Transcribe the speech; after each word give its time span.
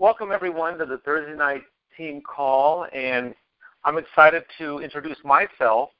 welcome 0.00 0.32
everyone 0.32 0.78
to 0.78 0.86
the 0.86 0.96
Thursday 1.04 1.36
night 1.36 1.60
team 1.94 2.22
call, 2.22 2.86
and 2.94 3.34
I'm 3.84 3.98
excited 3.98 4.44
to 4.56 4.78
introduce 4.78 5.18
myself 5.24 5.90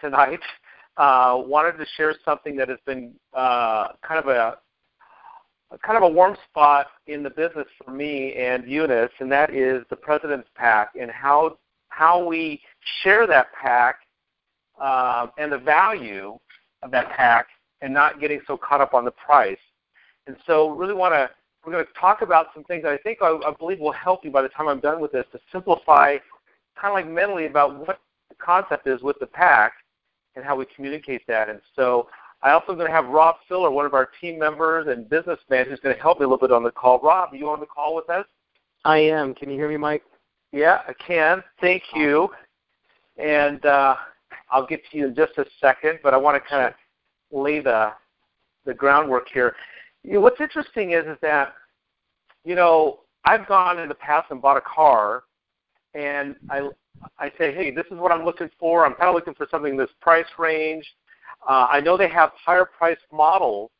tonight. 0.00 0.40
Uh, 0.98 1.42
wanted 1.44 1.72
to 1.72 1.84
share 1.98 2.14
something 2.24 2.56
that 2.56 2.70
has 2.70 2.78
been 2.86 3.12
uh, 3.34 3.88
kind 4.00 4.18
of 4.18 4.28
a, 4.28 4.56
kind 5.84 5.98
of 5.98 6.02
a 6.02 6.08
warm 6.08 6.34
spot 6.48 6.86
in 7.06 7.22
the 7.22 7.28
business 7.28 7.66
for 7.84 7.90
me 7.90 8.32
and 8.34 8.66
Eunice, 8.66 9.10
and 9.20 9.30
that 9.30 9.54
is 9.54 9.84
the 9.90 9.96
President's 9.96 10.48
Pack 10.54 10.92
and 10.98 11.10
how 11.10 11.58
how 11.90 12.26
we 12.26 12.62
share 13.02 13.26
that 13.26 13.48
pack 13.52 13.96
uh, 14.80 15.26
and 15.36 15.52
the 15.52 15.58
value 15.58 16.38
of 16.82 16.90
that 16.92 17.10
pack, 17.10 17.48
and 17.82 17.92
not 17.92 18.18
getting 18.18 18.40
so 18.46 18.56
caught 18.56 18.80
up 18.80 18.94
on 18.94 19.04
the 19.04 19.10
price. 19.10 19.58
And 20.26 20.34
so, 20.46 20.70
really 20.70 20.94
want 20.94 21.12
to 21.12 21.28
we're 21.66 21.72
going 21.72 21.84
to 21.84 22.00
talk 22.00 22.22
about 22.22 22.46
some 22.54 22.62
things 22.64 22.84
that 22.84 22.92
I 22.92 22.96
think 22.98 23.18
I, 23.20 23.36
I 23.44 23.52
believe 23.58 23.80
will 23.80 23.90
help 23.90 24.24
you 24.24 24.30
by 24.30 24.40
the 24.40 24.48
time 24.48 24.68
I'm 24.68 24.78
done 24.78 25.00
with 25.00 25.10
this 25.10 25.24
to 25.32 25.40
simplify, 25.50 26.16
kind 26.80 26.92
of 26.92 26.94
like 26.94 27.08
mentally 27.08 27.46
about 27.46 27.76
what 27.86 27.98
the 28.28 28.36
concept 28.36 28.86
is 28.86 29.02
with 29.02 29.18
the 29.18 29.26
pack 29.26 29.72
and 30.36 30.44
how 30.44 30.54
we 30.54 30.64
communicate 30.74 31.26
that. 31.26 31.48
And 31.48 31.60
so 31.74 32.08
I 32.42 32.52
also 32.52 32.72
am 32.72 32.78
going 32.78 32.88
to 32.88 32.94
have 32.94 33.06
Rob 33.06 33.36
Filler, 33.48 33.70
one 33.70 33.84
of 33.84 33.94
our 33.94 34.08
team 34.20 34.38
members 34.38 34.86
and 34.86 35.08
business 35.08 35.40
businessman, 35.48 35.66
who's 35.68 35.80
going 35.80 35.96
to 35.96 36.00
help 36.00 36.20
me 36.20 36.24
a 36.24 36.28
little 36.28 36.46
bit 36.46 36.54
on 36.54 36.62
the 36.62 36.70
call. 36.70 37.00
Rob, 37.00 37.32
are 37.32 37.36
you 37.36 37.50
on 37.50 37.58
the 37.58 37.66
call 37.66 37.96
with 37.96 38.08
us? 38.10 38.26
I 38.84 38.98
am. 38.98 39.34
Can 39.34 39.50
you 39.50 39.56
hear 39.56 39.68
me, 39.68 39.76
Mike? 39.76 40.04
Yeah, 40.52 40.82
I 40.86 40.92
can. 40.92 41.42
Thank 41.60 41.82
you. 41.94 42.28
And 43.16 43.64
uh, 43.66 43.96
I'll 44.50 44.66
get 44.66 44.82
to 44.90 44.98
you 44.98 45.06
in 45.08 45.16
just 45.16 45.36
a 45.38 45.46
second, 45.60 45.98
but 46.04 46.14
I 46.14 46.16
want 46.16 46.40
to 46.40 46.48
kind 46.48 46.64
of 46.64 46.74
lay 47.36 47.60
the 47.60 47.92
the 48.66 48.74
groundwork 48.74 49.28
here. 49.32 49.54
You 50.06 50.14
know, 50.14 50.20
what's 50.20 50.40
interesting 50.40 50.92
is 50.92 51.04
is 51.04 51.18
that 51.20 51.54
you 52.44 52.54
know 52.54 53.00
I've 53.24 53.44
gone 53.48 53.80
in 53.80 53.88
the 53.88 53.94
past 53.96 54.30
and 54.30 54.40
bought 54.40 54.56
a 54.56 54.60
car, 54.60 55.24
and 55.94 56.36
I 56.48 56.68
I 57.18 57.32
say, 57.36 57.52
hey, 57.52 57.72
this 57.72 57.86
is 57.90 57.98
what 57.98 58.12
I'm 58.12 58.24
looking 58.24 58.48
for. 58.58 58.86
I'm 58.86 58.94
kind 58.94 59.08
of 59.08 59.16
looking 59.16 59.34
for 59.34 59.48
something 59.50 59.72
in 59.72 59.76
this 59.76 59.90
price 60.00 60.26
range. 60.38 60.86
Uh, 61.48 61.66
I 61.68 61.80
know 61.80 61.96
they 61.96 62.08
have 62.08 62.30
higher 62.36 62.64
priced 62.64 63.02
models 63.12 63.70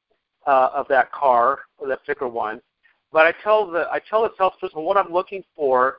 uh, 0.49 0.71
of 0.75 0.89
that 0.89 1.13
car 1.13 1.61
or 1.79 1.87
that 1.87 2.01
particular 2.01 2.31
one, 2.31 2.61
but 3.13 3.25
I 3.25 3.33
tell 3.45 3.71
the 3.71 3.87
I 3.93 4.01
tell 4.11 4.23
the 4.23 4.31
salesperson 4.37 4.83
what 4.83 4.97
I'm 4.97 5.13
looking 5.13 5.45
for. 5.55 5.99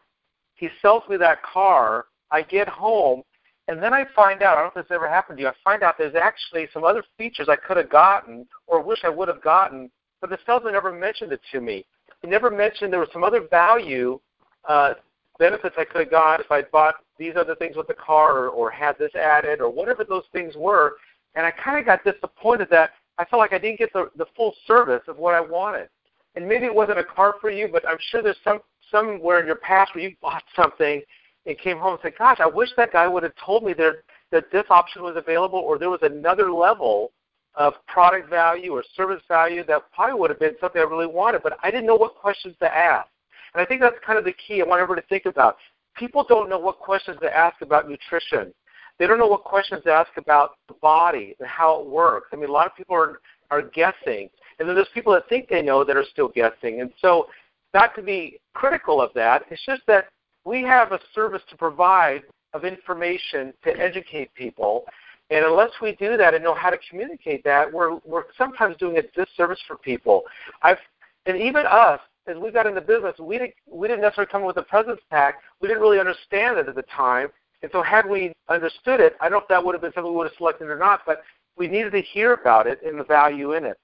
He 0.55 0.67
sells 0.81 1.03
me 1.09 1.15
that 1.17 1.41
car. 1.41 2.07
I 2.31 2.41
get 2.41 2.67
home, 2.67 3.23
and 3.69 3.81
then 3.81 3.93
I 3.93 4.05
find 4.13 4.43
out. 4.43 4.57
I 4.57 4.63
don't 4.63 4.75
know 4.75 4.81
if 4.81 4.87
this 4.89 4.93
ever 4.93 5.07
happened 5.07 5.37
to 5.37 5.43
you. 5.43 5.47
I 5.47 5.53
find 5.63 5.83
out 5.83 5.95
there's 5.97 6.15
actually 6.15 6.67
some 6.73 6.83
other 6.83 7.05
features 7.17 7.47
I 7.47 7.55
could 7.55 7.77
have 7.77 7.89
gotten 7.89 8.45
or 8.65 8.81
wish 8.81 8.99
I 9.05 9.09
would 9.09 9.29
have 9.29 9.41
gotten 9.41 9.89
but 10.21 10.29
the 10.29 10.37
salesman 10.45 10.73
never 10.73 10.91
mentioned 10.91 11.31
it 11.31 11.41
to 11.51 11.61
me. 11.61 11.85
He 12.21 12.27
never 12.27 12.49
mentioned 12.49 12.91
there 12.91 12.99
was 12.99 13.09
some 13.13 13.23
other 13.23 13.47
value 13.49 14.19
uh, 14.67 14.93
benefits 15.39 15.75
I 15.77 15.85
could 15.85 16.01
have 16.01 16.11
got 16.11 16.39
if 16.39 16.51
I 16.51 16.63
bought 16.63 16.95
these 17.17 17.33
other 17.35 17.55
things 17.55 17.75
with 17.75 17.87
the 17.87 17.93
car 17.93 18.37
or, 18.37 18.49
or 18.49 18.69
had 18.71 18.97
this 18.97 19.13
added 19.15 19.61
or 19.61 19.69
whatever 19.69 20.03
those 20.03 20.23
things 20.31 20.55
were. 20.55 20.97
And 21.35 21.45
I 21.45 21.51
kind 21.51 21.77
of 21.77 21.85
got 21.85 22.03
disappointed 22.03 22.67
that 22.71 22.91
I 23.17 23.25
felt 23.25 23.39
like 23.39 23.53
I 23.53 23.57
didn't 23.57 23.79
get 23.79 23.93
the, 23.93 24.09
the 24.15 24.25
full 24.35 24.53
service 24.65 25.03
of 25.07 25.17
what 25.17 25.33
I 25.33 25.41
wanted. 25.41 25.89
And 26.35 26.47
maybe 26.47 26.65
it 26.65 26.73
wasn't 26.73 26.99
a 26.99 27.03
car 27.03 27.35
for 27.41 27.49
you, 27.49 27.67
but 27.71 27.87
I'm 27.87 27.97
sure 28.11 28.21
there's 28.21 28.37
some 28.43 28.59
somewhere 28.91 29.39
in 29.39 29.47
your 29.47 29.55
past 29.55 29.93
where 29.93 30.03
you 30.03 30.15
bought 30.21 30.43
something 30.55 31.01
and 31.45 31.57
came 31.57 31.77
home 31.77 31.93
and 31.93 31.99
said, 32.01 32.17
"Gosh, 32.17 32.39
I 32.39 32.45
wish 32.45 32.69
that 32.77 32.93
guy 32.93 33.07
would 33.07 33.23
have 33.23 33.33
told 33.43 33.63
me 33.63 33.73
that 33.73 33.95
that 34.31 34.51
this 34.51 34.65
option 34.69 35.03
was 35.03 35.15
available, 35.15 35.59
or 35.59 35.77
there 35.77 35.89
was 35.89 36.01
another 36.03 36.51
level 36.51 37.11
of 37.55 37.73
product 37.87 38.29
value 38.29 38.71
or 38.71 38.83
service 38.95 39.21
value 39.27 39.63
that 39.65 39.81
probably 39.93 40.19
would 40.19 40.29
have 40.29 40.39
been 40.39 40.55
something 40.59 40.79
I 40.79 40.85
really 40.85 41.07
wanted, 41.07 41.41
but 41.43 41.57
I 41.63 41.71
didn't 41.71 41.87
know 41.87 41.95
what 41.95 42.15
questions 42.15 42.55
to 42.59 42.75
ask. 42.75 43.07
And 43.53 43.61
I 43.61 43.65
think 43.65 43.81
that's 43.81 43.95
kind 44.05 44.19
of 44.19 44.25
the 44.25 44.33
key 44.33 44.61
I 44.61 44.65
want 44.65 44.81
everyone 44.81 45.01
to 45.01 45.07
think 45.07 45.25
about. 45.25 45.57
People 45.95 46.25
don't 46.27 46.49
know 46.49 46.59
what 46.59 46.79
questions 46.79 47.17
to 47.21 47.35
ask 47.35 47.61
about 47.61 47.89
nutrition. 47.89 48.53
They 48.99 49.07
don't 49.07 49.19
know 49.19 49.27
what 49.27 49.43
questions 49.43 49.83
to 49.83 49.91
ask 49.91 50.09
about 50.17 50.57
the 50.67 50.73
body 50.75 51.35
and 51.39 51.47
how 51.47 51.81
it 51.81 51.87
works. 51.87 52.29
I 52.33 52.35
mean, 52.35 52.49
a 52.49 52.51
lot 52.51 52.67
of 52.67 52.75
people 52.75 52.95
are, 52.95 53.19
are 53.51 53.61
guessing. 53.61 54.29
And 54.59 54.67
then 54.67 54.75
there's 54.75 54.87
people 54.93 55.13
that 55.13 55.27
think 55.29 55.49
they 55.49 55.61
know 55.61 55.83
that 55.83 55.95
are 55.95 56.05
still 56.11 56.29
guessing. 56.29 56.81
And 56.81 56.91
so, 56.99 57.27
not 57.73 57.95
to 57.95 58.01
be 58.01 58.39
critical 58.53 59.01
of 59.01 59.11
that, 59.13 59.43
it's 59.51 59.63
just 59.65 59.81
that 59.87 60.05
we 60.45 60.63
have 60.63 60.93
a 60.93 60.99
service 61.13 61.41
to 61.49 61.57
provide 61.57 62.23
of 62.53 62.63
information 62.63 63.53
to 63.63 63.77
educate 63.77 64.33
people. 64.33 64.85
And 65.29 65.43
unless 65.45 65.71
we 65.81 65.93
do 65.95 66.15
that 66.17 66.33
and 66.33 66.43
know 66.43 66.53
how 66.53 66.69
to 66.69 66.77
communicate 66.89 67.43
that, 67.43 67.71
we're 67.71 67.97
we're 68.05 68.23
sometimes 68.37 68.77
doing 68.77 68.97
a 68.97 69.01
disservice 69.01 69.59
for 69.67 69.75
people. 69.77 70.23
I've 70.63 70.77
and 71.25 71.37
even 71.37 71.65
us, 71.65 71.99
as 72.27 72.37
we 72.37 72.51
got 72.51 72.65
into 72.65 72.81
business, 72.81 73.15
we 73.19 73.37
didn't 73.37 73.53
we 73.69 73.87
didn't 73.87 74.01
necessarily 74.01 74.31
come 74.31 74.43
with 74.43 74.57
a 74.57 74.63
President's 74.63 75.03
Pack. 75.09 75.35
We 75.61 75.67
didn't 75.67 75.81
really 75.81 75.99
understand 75.99 76.57
it 76.57 76.69
at 76.69 76.75
the 76.75 76.83
time. 76.83 77.29
And 77.61 77.71
so 77.71 77.81
had 77.81 78.07
we 78.07 78.33
understood 78.49 78.99
it, 78.99 79.15
I 79.19 79.29
don't 79.29 79.39
know 79.39 79.41
if 79.41 79.47
that 79.49 79.65
would 79.65 79.73
have 79.73 79.81
been 79.81 79.91
something 79.93 80.11
we 80.11 80.17
would 80.17 80.27
have 80.27 80.37
selected 80.37 80.69
or 80.69 80.77
not, 80.77 81.01
but 81.05 81.23
we 81.57 81.67
needed 81.67 81.91
to 81.93 82.01
hear 82.01 82.33
about 82.33 82.67
it 82.67 82.79
and 82.85 82.99
the 82.99 83.03
value 83.03 83.53
in 83.53 83.65
it. 83.65 83.79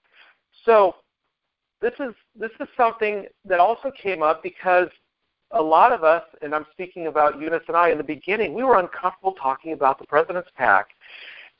So 0.64 0.96
this 1.82 1.94
is 2.00 2.14
this 2.40 2.52
is 2.60 2.68
something 2.78 3.26
that 3.46 3.60
also 3.60 3.92
came 4.02 4.24
up 4.24 4.44
because 4.44 4.88
a 5.52 5.62
lot 5.62 5.92
of 5.92 6.04
us, 6.04 6.24
and 6.42 6.56
I'm 6.56 6.66
speaking 6.72 7.08
about 7.08 7.40
Eunice 7.40 7.64
and 7.68 7.78
I 7.78 7.90
in 7.90 7.98
the 7.98 8.04
beginning, 8.04 8.54
we 8.54 8.64
were 8.64 8.80
uncomfortable 8.80 9.34
talking 9.34 9.74
about 9.74 10.00
the 10.00 10.06
President's 10.06 10.50
Pack 10.56 10.88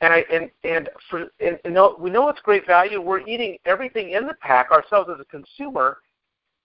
and 0.00 0.12
I 0.12 0.24
and 0.32 0.50
and 0.64 0.88
for 1.10 1.26
and, 1.40 1.58
and 1.64 1.74
know, 1.74 1.96
we 1.98 2.10
know 2.10 2.28
it's 2.28 2.40
great 2.40 2.66
value. 2.66 3.00
We're 3.00 3.26
eating 3.26 3.58
everything 3.64 4.10
in 4.10 4.26
the 4.26 4.34
pack 4.34 4.70
ourselves 4.70 5.10
as 5.12 5.20
a 5.20 5.24
consumer, 5.24 5.98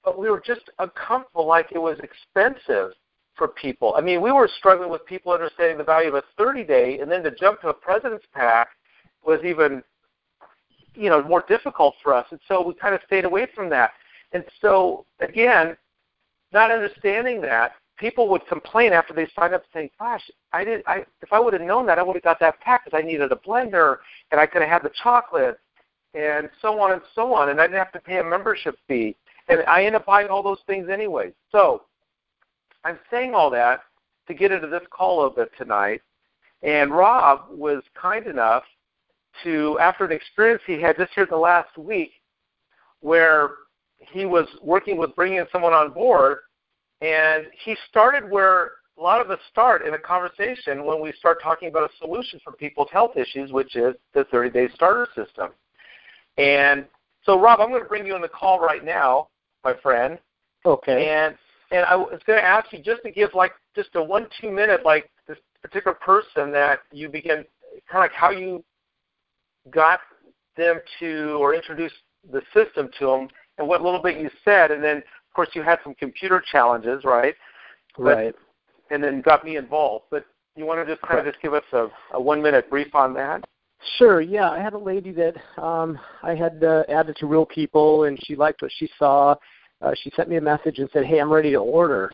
but 0.03 0.17
we 0.19 0.29
were 0.29 0.41
just 0.45 0.69
uncomfortable, 0.79 1.47
like 1.47 1.67
it 1.71 1.79
was 1.79 1.97
expensive 1.99 2.91
for 3.35 3.47
people. 3.47 3.93
I 3.97 4.01
mean, 4.01 4.21
we 4.21 4.31
were 4.31 4.49
struggling 4.57 4.89
with 4.89 5.05
people 5.05 5.31
understanding 5.31 5.77
the 5.77 5.83
value 5.83 6.09
of 6.09 6.15
a 6.15 6.23
30 6.37 6.63
day, 6.63 6.99
and 6.99 7.09
then 7.09 7.23
to 7.23 7.31
jump 7.31 7.61
to 7.61 7.69
a 7.69 7.73
president's 7.73 8.25
pack 8.33 8.69
was 9.25 9.39
even, 9.43 9.81
you 10.93 11.09
know, 11.09 11.23
more 11.23 11.43
difficult 11.47 11.95
for 12.03 12.13
us. 12.13 12.25
And 12.31 12.39
so 12.47 12.61
we 12.65 12.73
kind 12.73 12.93
of 12.93 13.01
stayed 13.05 13.25
away 13.25 13.47
from 13.55 13.69
that. 13.69 13.91
And 14.33 14.43
so 14.61 15.05
again, 15.21 15.77
not 16.51 16.71
understanding 16.71 17.41
that, 17.41 17.73
people 17.99 18.29
would 18.29 18.47
complain 18.47 18.93
after 18.93 19.13
they 19.13 19.27
signed 19.35 19.53
up 19.53 19.63
saying, 19.73 19.89
"Gosh, 19.99 20.31
I 20.53 20.63
did. 20.63 20.81
I 20.87 21.05
if 21.21 21.31
I 21.31 21.39
would 21.39 21.53
have 21.53 21.61
known 21.61 21.85
that, 21.87 21.99
I 21.99 22.03
would 22.03 22.15
have 22.15 22.23
got 22.23 22.39
that 22.39 22.59
pack 22.61 22.85
because 22.85 22.97
I 22.97 23.05
needed 23.05 23.31
a 23.31 23.35
blender 23.35 23.97
and 24.31 24.39
I 24.39 24.45
could 24.47 24.61
have 24.61 24.71
had 24.71 24.83
the 24.83 24.91
chocolate 25.03 25.59
and 26.15 26.49
so 26.61 26.79
on 26.79 26.93
and 26.93 27.01
so 27.13 27.33
on, 27.33 27.49
and 27.49 27.61
I 27.61 27.67
didn't 27.67 27.77
have 27.77 27.91
to 27.91 27.99
pay 27.99 28.17
a 28.17 28.23
membership 28.23 28.75
fee, 28.87 29.15
and 29.47 29.61
I 29.67 29.83
end 29.83 29.95
up 29.95 30.05
buying 30.05 30.29
all 30.29 30.41
those 30.41 30.61
things 30.65 30.89
anyway." 30.89 31.33
So 31.51 31.83
I'm 32.83 32.99
saying 33.11 33.35
all 33.35 33.49
that 33.51 33.81
to 34.27 34.33
get 34.33 34.51
into 34.51 34.67
this 34.67 34.83
call 34.89 35.25
a 35.25 35.29
bit 35.29 35.51
tonight, 35.57 36.01
and 36.63 36.91
Rob 36.91 37.49
was 37.51 37.83
kind 37.93 38.25
enough 38.25 38.63
to, 39.43 39.77
after 39.79 40.05
an 40.05 40.11
experience 40.11 40.61
he 40.65 40.81
had 40.81 40.97
just 40.97 41.13
here 41.13 41.25
the 41.25 41.37
last 41.37 41.77
week, 41.77 42.11
where 43.01 43.51
he 43.97 44.25
was 44.25 44.47
working 44.61 44.97
with 44.97 45.15
bringing 45.15 45.45
someone 45.51 45.73
on 45.73 45.91
board 45.91 46.39
and 47.01 47.45
he 47.63 47.75
started 47.89 48.29
where 48.29 48.71
a 48.97 49.01
lot 49.01 49.21
of 49.21 49.31
us 49.31 49.39
start 49.51 49.85
in 49.85 49.93
a 49.93 49.97
conversation 49.97 50.85
when 50.85 51.01
we 51.01 51.13
start 51.13 51.41
talking 51.41 51.69
about 51.69 51.89
a 51.89 51.97
solution 51.97 52.39
for 52.43 52.51
people's 52.51 52.89
health 52.91 53.15
issues, 53.15 53.51
which 53.51 53.75
is 53.75 53.95
the 54.13 54.25
30 54.25 54.49
day 54.49 54.67
starter 54.75 55.07
system. 55.15 55.51
And 56.37 56.85
so, 57.23 57.39
Rob, 57.39 57.59
I'm 57.61 57.69
going 57.69 57.81
to 57.81 57.87
bring 57.87 58.05
you 58.05 58.15
on 58.15 58.21
the 58.21 58.27
call 58.27 58.59
right 58.59 58.83
now, 58.83 59.29
my 59.63 59.73
friend. 59.81 60.19
Okay. 60.65 61.09
And 61.09 61.35
and 61.71 61.85
I 61.85 61.95
was 61.95 62.19
going 62.25 62.39
to 62.39 62.45
ask 62.45 62.73
you 62.73 62.79
just 62.79 63.03
to 63.03 63.11
give 63.11 63.29
like 63.33 63.53
just 63.75 63.89
a 63.95 64.03
one 64.03 64.27
two 64.41 64.51
minute 64.51 64.81
like 64.83 65.09
this 65.27 65.37
particular 65.61 65.95
person 65.95 66.51
that 66.51 66.79
you 66.91 67.09
begin 67.09 67.45
kind 67.89 68.03
of 68.03 68.11
like 68.11 68.11
how 68.11 68.31
you 68.31 68.63
got 69.69 69.99
them 70.57 70.79
to 70.99 71.37
or 71.39 71.53
introduced 71.53 71.95
the 72.31 72.41
system 72.53 72.89
to 72.99 73.05
them 73.05 73.27
and 73.57 73.67
what 73.67 73.81
little 73.81 74.01
bit 74.01 74.17
you 74.17 74.29
said, 74.43 74.71
and 74.71 74.83
then 74.83 75.03
course, 75.39 75.55
you 75.55 75.63
had 75.63 75.79
some 75.85 75.95
computer 75.95 76.43
challenges, 76.51 77.05
right? 77.05 77.33
Right. 77.97 78.35
And 78.91 79.01
then 79.01 79.21
got 79.21 79.45
me 79.45 79.55
involved. 79.55 80.05
But 80.11 80.25
you 80.57 80.65
want 80.65 80.85
to 80.85 80.93
just 80.93 81.01
kind 81.07 81.19
of 81.19 81.25
just 81.25 81.41
give 81.41 81.53
us 81.53 81.63
a, 81.71 81.87
a 82.13 82.21
one 82.21 82.41
minute 82.41 82.69
brief 82.69 82.93
on 82.93 83.13
that? 83.13 83.45
Sure. 83.97 84.19
Yeah, 84.19 84.49
I 84.49 84.59
had 84.59 84.73
a 84.73 84.77
lady 84.77 85.13
that 85.13 85.35
um, 85.61 85.97
I 86.23 86.35
had 86.35 86.61
uh, 86.61 86.83
added 86.89 87.15
to 87.19 87.25
Real 87.25 87.45
People, 87.45 88.03
and 88.03 88.19
she 88.25 88.35
liked 88.35 88.61
what 88.61 88.71
she 88.77 88.89
saw. 88.99 89.35
Uh, 89.81 89.91
she 90.03 90.11
sent 90.13 90.27
me 90.27 90.35
a 90.35 90.41
message 90.41 90.79
and 90.79 90.89
said, 90.91 91.05
"Hey, 91.05 91.19
I'm 91.19 91.31
ready 91.31 91.51
to 91.51 91.57
order." 91.57 92.11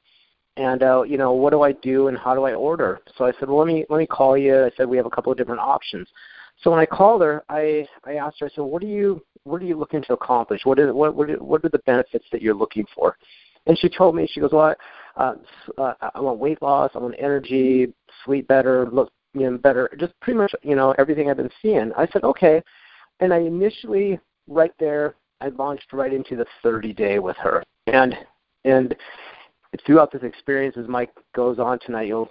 And 0.57 0.83
uh, 0.83 1.01
you 1.01 1.17
know, 1.17 1.33
what 1.33 1.49
do 1.49 1.63
I 1.63 1.71
do 1.71 2.07
and 2.09 2.15
how 2.15 2.35
do 2.35 2.43
I 2.43 2.53
order? 2.53 2.99
So 3.17 3.25
I 3.25 3.31
said, 3.39 3.49
"Well, 3.49 3.57
let 3.57 3.67
me 3.67 3.85
let 3.89 3.97
me 3.97 4.05
call 4.05 4.37
you." 4.37 4.65
I 4.65 4.71
said, 4.77 4.87
"We 4.87 4.97
have 4.97 5.07
a 5.07 5.09
couple 5.09 5.31
of 5.31 5.39
different 5.39 5.61
options." 5.61 6.07
So 6.61 6.69
when 6.69 6.79
I 6.79 6.85
called 6.85 7.23
her, 7.23 7.43
I 7.49 7.87
I 8.03 8.17
asked 8.17 8.41
her. 8.41 8.45
I 8.45 8.49
said, 8.49 8.61
"What 8.61 8.83
do 8.83 8.87
you 8.87 9.25
What 9.45 9.61
are 9.61 9.65
you 9.65 9.77
looking 9.77 10.01
to 10.03 10.13
accomplish? 10.13 10.61
What 10.65 10.79
is 10.79 10.91
what 10.91 11.15
what 11.15 11.41
what 11.41 11.63
are 11.63 11.69
the 11.69 11.79
benefits 11.79 12.25
that 12.31 12.41
you're 12.41 12.55
looking 12.55 12.85
for?" 12.93 13.15
And 13.67 13.77
she 13.77 13.89
told 13.89 14.15
me, 14.15 14.27
she 14.27 14.39
goes, 14.39 14.51
"Well, 14.51 14.75
I, 15.15 15.21
uh, 15.21 15.35
uh, 15.77 15.93
I 16.13 16.19
want 16.19 16.39
weight 16.39 16.61
loss. 16.61 16.91
I 16.95 16.99
want 16.99 17.15
energy, 17.17 17.93
sleep 18.25 18.47
better, 18.47 18.89
look 18.91 19.11
you 19.33 19.49
know 19.49 19.57
better. 19.57 19.89
Just 19.99 20.19
pretty 20.19 20.37
much 20.37 20.53
you 20.63 20.75
know 20.75 20.93
everything 20.97 21.29
I've 21.29 21.37
been 21.37 21.51
seeing." 21.61 21.91
I 21.95 22.07
said, 22.07 22.23
"Okay," 22.23 22.61
and 23.19 23.33
I 23.33 23.37
initially 23.37 24.19
right 24.47 24.73
there 24.79 25.15
I 25.41 25.49
launched 25.49 25.93
right 25.93 26.13
into 26.13 26.35
the 26.35 26.45
30 26.63 26.93
day 26.93 27.19
with 27.19 27.37
her, 27.37 27.63
and 27.87 28.17
and 28.63 28.95
throughout 29.85 30.11
this 30.11 30.23
experience, 30.23 30.75
as 30.77 30.87
Mike 30.87 31.11
goes 31.35 31.59
on 31.59 31.79
tonight, 31.79 32.07
he'll 32.07 32.29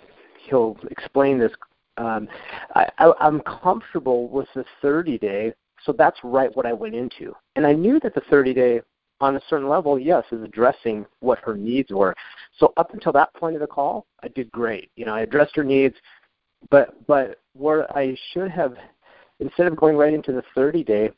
he'll 0.48 0.76
explain 0.90 1.38
this. 1.38 1.52
Um, 1.96 2.26
I, 2.74 2.90
I, 2.98 3.12
I'm 3.20 3.40
comfortable 3.40 4.28
with 4.28 4.48
the 4.54 4.64
30 4.82 5.18
day, 5.18 5.54
so 5.84 5.92
that's 5.92 6.18
right 6.24 6.54
what 6.56 6.66
I 6.66 6.72
went 6.72 6.94
into, 6.94 7.34
and 7.56 7.66
I 7.66 7.72
knew 7.72 8.00
that 8.00 8.14
the 8.14 8.22
30 8.30 8.54
day, 8.54 8.80
on 9.20 9.36
a 9.36 9.40
certain 9.48 9.68
level, 9.68 9.98
yes, 9.98 10.24
is 10.32 10.42
addressing 10.42 11.06
what 11.20 11.38
her 11.40 11.56
needs 11.56 11.90
were. 11.90 12.14
So 12.58 12.72
up 12.76 12.92
until 12.94 13.12
that 13.12 13.32
point 13.34 13.54
of 13.54 13.60
the 13.60 13.66
call, 13.66 14.06
I 14.22 14.28
did 14.28 14.50
great. 14.50 14.90
You 14.96 15.06
know, 15.06 15.14
I 15.14 15.20
addressed 15.20 15.54
her 15.56 15.64
needs, 15.64 15.94
but 16.70 17.06
but 17.06 17.40
where 17.54 17.90
I 17.96 18.16
should 18.32 18.50
have, 18.50 18.74
instead 19.40 19.66
of 19.66 19.76
going 19.76 19.96
right 19.96 20.12
into 20.12 20.32
the 20.32 20.42
30 20.54 20.82
day, 20.84 21.10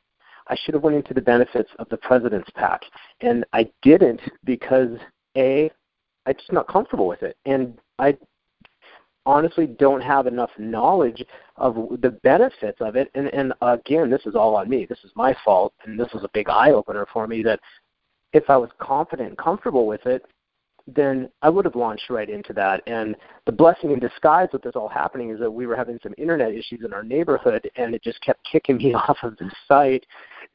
I 0.48 0.56
should 0.56 0.74
have 0.74 0.82
went 0.82 0.96
into 0.96 1.14
the 1.14 1.20
benefits 1.20 1.70
of 1.78 1.88
the 1.88 1.96
President's 1.96 2.50
Pack, 2.54 2.82
and 3.20 3.44
I 3.52 3.70
didn't 3.82 4.20
because 4.44 4.90
a 5.36 5.70
I'm 6.26 6.34
just 6.34 6.52
not 6.52 6.68
comfortable 6.68 7.06
with 7.06 7.22
it, 7.22 7.36
and 7.46 7.78
I 7.98 8.16
honestly 9.26 9.66
don't 9.66 10.00
have 10.00 10.26
enough 10.26 10.50
knowledge 10.58 11.22
of 11.56 11.74
the 12.00 12.10
benefits 12.22 12.78
of 12.80 12.96
it. 12.96 13.10
And, 13.14 13.28
and 13.34 13.52
again, 13.60 14.08
this 14.10 14.24
is 14.24 14.34
all 14.34 14.56
on 14.56 14.68
me. 14.68 14.86
This 14.86 15.00
is 15.04 15.10
my 15.14 15.36
fault, 15.44 15.74
and 15.84 15.98
this 15.98 16.12
was 16.14 16.24
a 16.24 16.30
big 16.32 16.48
eye 16.48 16.70
opener 16.70 17.06
for 17.12 17.26
me. 17.26 17.42
That 17.42 17.60
if 18.32 18.48
I 18.48 18.56
was 18.56 18.70
confident 18.78 19.30
and 19.30 19.38
comfortable 19.38 19.86
with 19.86 20.06
it, 20.06 20.24
then 20.86 21.28
I 21.42 21.48
would 21.48 21.64
have 21.64 21.74
launched 21.74 22.10
right 22.10 22.30
into 22.30 22.52
that. 22.52 22.82
And 22.86 23.16
the 23.44 23.52
blessing 23.52 23.90
in 23.90 23.98
disguise 23.98 24.48
with 24.52 24.62
this 24.62 24.76
all 24.76 24.88
happening 24.88 25.30
is 25.30 25.40
that 25.40 25.50
we 25.50 25.66
were 25.66 25.74
having 25.74 25.98
some 26.00 26.14
internet 26.16 26.52
issues 26.52 26.84
in 26.84 26.92
our 26.92 27.02
neighborhood, 27.02 27.68
and 27.76 27.94
it 27.94 28.04
just 28.04 28.20
kept 28.22 28.46
kicking 28.50 28.76
me 28.76 28.94
off 28.94 29.18
of 29.22 29.36
the 29.38 29.50
site 29.66 30.06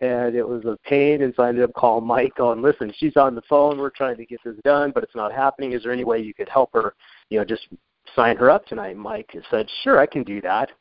and 0.01 0.35
it 0.35 0.47
was 0.47 0.65
a 0.65 0.77
pain. 0.83 1.21
And 1.21 1.33
so 1.35 1.43
I 1.43 1.49
ended 1.49 1.63
up 1.63 1.73
calling 1.73 2.05
Mike, 2.05 2.35
going, 2.35 2.61
"Listen, 2.61 2.91
she's 2.97 3.15
on 3.17 3.35
the 3.35 3.41
phone. 3.43 3.77
We're 3.77 3.91
trying 3.91 4.17
to 4.17 4.25
get 4.25 4.39
this 4.43 4.57
done, 4.63 4.91
but 4.91 5.03
it's 5.03 5.15
not 5.15 5.31
happening. 5.31 5.73
Is 5.73 5.83
there 5.83 5.91
any 5.91 6.03
way 6.03 6.19
you 6.19 6.33
could 6.33 6.49
help 6.49 6.73
her? 6.73 6.95
You 7.29 7.39
know, 7.39 7.45
just 7.45 7.67
sign 8.15 8.37
her 8.37 8.49
up 8.49 8.65
tonight." 8.65 8.97
Mike 8.97 9.35
said, 9.49 9.69
"Sure, 9.83 9.99
I 9.99 10.05
can 10.05 10.23
do 10.23 10.41
that." 10.41 10.71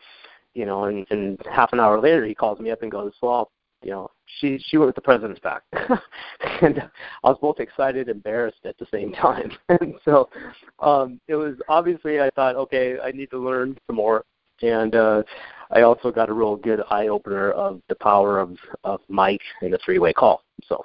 You 0.54 0.66
know, 0.66 0.84
and, 0.84 1.06
and 1.10 1.38
half 1.50 1.72
an 1.72 1.80
hour 1.80 2.00
later, 2.00 2.24
he 2.24 2.34
calls 2.34 2.58
me 2.58 2.70
up 2.70 2.82
and 2.82 2.90
goes, 2.90 3.12
"Well, 3.22 3.50
you 3.82 3.90
know, 3.90 4.10
she 4.38 4.58
she 4.58 4.76
went 4.76 4.88
with 4.88 4.94
the 4.94 5.00
President's 5.00 5.40
Pack, 5.40 5.62
and 6.62 6.80
I 7.24 7.28
was 7.28 7.38
both 7.40 7.60
excited 7.60 8.08
and 8.08 8.16
embarrassed 8.16 8.64
at 8.64 8.78
the 8.78 8.86
same 8.90 9.12
time. 9.12 9.52
and 9.68 9.94
so 10.04 10.28
um, 10.80 11.20
it 11.28 11.34
was 11.34 11.56
obviously 11.68 12.20
I 12.20 12.30
thought, 12.30 12.56
okay, 12.56 12.98
I 12.98 13.10
need 13.12 13.30
to 13.30 13.38
learn 13.38 13.78
some 13.86 13.96
more, 13.96 14.24
and 14.62 14.94
uh, 14.94 15.22
I 15.70 15.82
also 15.82 16.10
got 16.10 16.28
a 16.28 16.32
real 16.32 16.56
good 16.56 16.80
eye 16.90 17.08
opener 17.08 17.52
of 17.52 17.80
the 17.88 17.94
power 17.96 18.38
of 18.38 18.56
of 18.84 19.00
Mike 19.08 19.42
in 19.62 19.74
a 19.74 19.78
three 19.84 19.98
way 19.98 20.12
call. 20.12 20.42
So. 20.66 20.84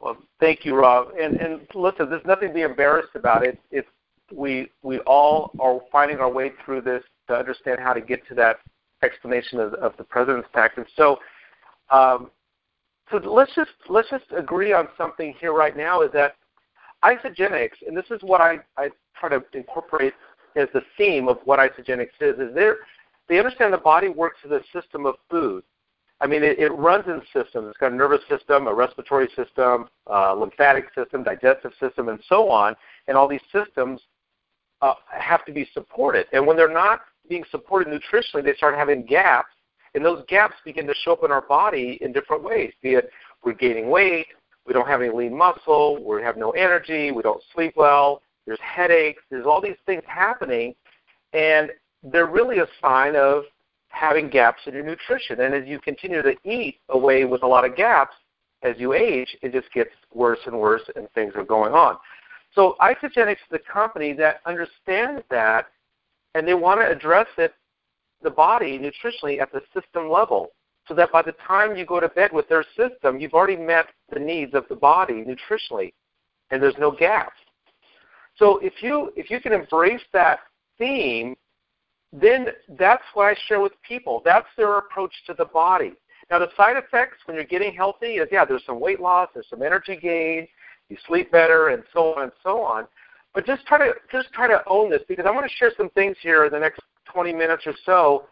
Well, 0.00 0.18
thank 0.38 0.66
you, 0.66 0.74
Rob. 0.74 1.08
And 1.18 1.40
and 1.40 1.62
listen, 1.74 2.10
there's 2.10 2.26
nothing 2.26 2.48
to 2.48 2.54
be 2.54 2.60
embarrassed 2.60 3.14
about. 3.14 3.46
It 3.46 3.58
it's 3.70 3.88
we 4.34 4.70
we 4.82 4.98
all 5.00 5.50
are 5.60 5.80
finding 5.90 6.18
our 6.18 6.30
way 6.30 6.52
through 6.64 6.82
this 6.82 7.02
to 7.28 7.34
understand 7.34 7.78
how 7.80 7.92
to 7.92 8.00
get 8.00 8.26
to 8.28 8.34
that 8.34 8.58
explanation 9.02 9.60
of, 9.60 9.74
of 9.74 9.96
the 9.96 10.04
president's. 10.04 10.48
And 10.54 10.86
so, 10.96 11.18
um, 11.90 12.30
so 13.10 13.18
let's 13.18 13.54
just 13.54 13.70
let's 13.88 14.10
just 14.10 14.24
agree 14.36 14.72
on 14.72 14.88
something 14.96 15.34
here 15.40 15.52
right 15.52 15.76
now. 15.76 16.02
Is 16.02 16.12
that 16.12 16.36
Isagenix, 17.04 17.70
and 17.86 17.96
this 17.96 18.06
is 18.10 18.20
what 18.22 18.40
I 18.40 18.58
I 18.76 18.90
try 19.18 19.28
to 19.30 19.42
incorporate 19.52 20.14
as 20.56 20.68
the 20.72 20.82
theme 20.96 21.28
of 21.28 21.38
what 21.44 21.58
Isagenix 21.58 22.08
is. 22.20 22.38
Is 22.38 22.54
they 23.28 23.38
understand 23.38 23.72
the 23.72 23.78
body 23.78 24.08
works 24.08 24.38
as 24.44 24.50
a 24.50 24.60
system 24.72 25.06
of 25.06 25.14
food. 25.30 25.64
I 26.20 26.26
mean, 26.26 26.42
it, 26.42 26.58
it 26.58 26.68
runs 26.68 27.04
in 27.06 27.20
systems. 27.32 27.68
It's 27.68 27.78
got 27.78 27.92
a 27.92 27.94
nervous 27.94 28.20
system, 28.28 28.66
a 28.66 28.74
respiratory 28.74 29.28
system, 29.34 29.88
a 30.06 30.34
lymphatic 30.34 30.86
system, 30.94 31.22
digestive 31.22 31.72
system, 31.80 32.08
and 32.08 32.20
so 32.28 32.48
on. 32.50 32.76
And 33.08 33.16
all 33.16 33.28
these 33.28 33.42
systems 33.52 34.00
uh, 34.84 34.94
have 35.10 35.44
to 35.46 35.52
be 35.52 35.66
supported. 35.72 36.26
And 36.32 36.46
when 36.46 36.56
they're 36.56 36.72
not 36.72 37.00
being 37.28 37.44
supported 37.50 37.88
nutritionally, 37.88 38.44
they 38.44 38.54
start 38.54 38.74
having 38.74 39.04
gaps, 39.04 39.48
and 39.94 40.04
those 40.04 40.22
gaps 40.28 40.56
begin 40.64 40.86
to 40.86 40.94
show 41.04 41.12
up 41.14 41.24
in 41.24 41.32
our 41.32 41.40
body 41.40 41.98
in 42.02 42.12
different 42.12 42.42
ways. 42.42 42.72
Be 42.82 42.94
it 42.94 43.10
we're 43.42 43.54
gaining 43.54 43.88
weight, 43.88 44.26
we 44.66 44.74
don't 44.74 44.86
have 44.86 45.00
any 45.00 45.10
lean 45.10 45.36
muscle, 45.36 46.04
we 46.04 46.22
have 46.22 46.36
no 46.36 46.50
energy, 46.50 47.12
we 47.12 47.22
don't 47.22 47.42
sleep 47.54 47.74
well, 47.76 48.22
there's 48.46 48.60
headaches, 48.60 49.22
there's 49.30 49.46
all 49.46 49.60
these 49.60 49.76
things 49.86 50.02
happening, 50.06 50.74
and 51.32 51.70
they're 52.02 52.26
really 52.26 52.58
a 52.58 52.66
sign 52.82 53.16
of 53.16 53.44
having 53.88 54.28
gaps 54.28 54.60
in 54.66 54.74
your 54.74 54.84
nutrition. 54.84 55.40
And 55.40 55.54
as 55.54 55.66
you 55.66 55.78
continue 55.78 56.20
to 56.20 56.34
eat 56.44 56.76
away 56.90 57.24
with 57.24 57.42
a 57.42 57.46
lot 57.46 57.64
of 57.64 57.74
gaps, 57.74 58.14
as 58.62 58.74
you 58.78 58.92
age, 58.92 59.36
it 59.42 59.52
just 59.52 59.72
gets 59.72 59.90
worse 60.12 60.40
and 60.46 60.58
worse, 60.58 60.82
and 60.96 61.08
things 61.14 61.32
are 61.36 61.44
going 61.44 61.72
on. 61.72 61.96
So 62.54 62.76
Isagenix 62.80 63.32
is 63.32 63.38
the 63.50 63.58
company 63.58 64.12
that 64.14 64.40
understands 64.46 65.22
that, 65.30 65.66
and 66.34 66.46
they 66.46 66.54
want 66.54 66.80
to 66.80 66.88
address 66.88 67.26
it, 67.38 67.54
the 68.22 68.30
body 68.30 68.78
nutritionally 68.78 69.40
at 69.40 69.52
the 69.52 69.60
system 69.74 70.10
level, 70.10 70.50
so 70.86 70.94
that 70.94 71.12
by 71.12 71.22
the 71.22 71.34
time 71.46 71.76
you 71.76 71.84
go 71.84 72.00
to 72.00 72.08
bed 72.08 72.32
with 72.32 72.48
their 72.48 72.64
system, 72.76 73.18
you've 73.18 73.34
already 73.34 73.56
met 73.56 73.86
the 74.12 74.20
needs 74.20 74.54
of 74.54 74.64
the 74.68 74.76
body 74.76 75.24
nutritionally, 75.24 75.92
and 76.50 76.62
there's 76.62 76.78
no 76.78 76.90
gaps. 76.90 77.38
So 78.36 78.58
if 78.58 78.82
you 78.82 79.12
if 79.16 79.30
you 79.30 79.40
can 79.40 79.52
embrace 79.52 80.02
that 80.12 80.40
theme 80.78 81.36
then 82.20 82.48
that's 82.78 83.02
what 83.14 83.24
I 83.24 83.36
share 83.46 83.60
with 83.60 83.72
people. 83.86 84.22
That's 84.24 84.46
their 84.56 84.78
approach 84.78 85.12
to 85.26 85.34
the 85.34 85.46
body. 85.46 85.92
Now, 86.30 86.38
the 86.38 86.48
side 86.56 86.76
effects 86.76 87.18
when 87.26 87.34
you're 87.34 87.44
getting 87.44 87.74
healthy 87.74 88.14
is 88.14 88.28
yeah, 88.30 88.44
there's 88.44 88.64
some 88.64 88.80
weight 88.80 89.00
loss, 89.00 89.28
there's 89.34 89.48
some 89.50 89.62
energy 89.62 89.96
gain, 89.96 90.46
you 90.94 91.00
sleep 91.06 91.30
better, 91.32 91.68
and 91.68 91.82
so 91.92 92.14
on 92.14 92.24
and 92.24 92.32
so 92.42 92.62
on. 92.62 92.86
But 93.34 93.46
just 93.46 93.66
try 93.66 93.78
to 93.78 93.94
just 94.12 94.32
try 94.32 94.46
to 94.46 94.62
own 94.66 94.90
this 94.90 95.02
because 95.08 95.26
I 95.26 95.30
want 95.30 95.48
to 95.48 95.56
share 95.56 95.72
some 95.76 95.90
things 95.90 96.16
here 96.20 96.44
in 96.44 96.52
the 96.52 96.58
next 96.58 96.80
20 97.12 97.32
minutes 97.32 97.64
or 97.66 97.74
so, 97.84 98.26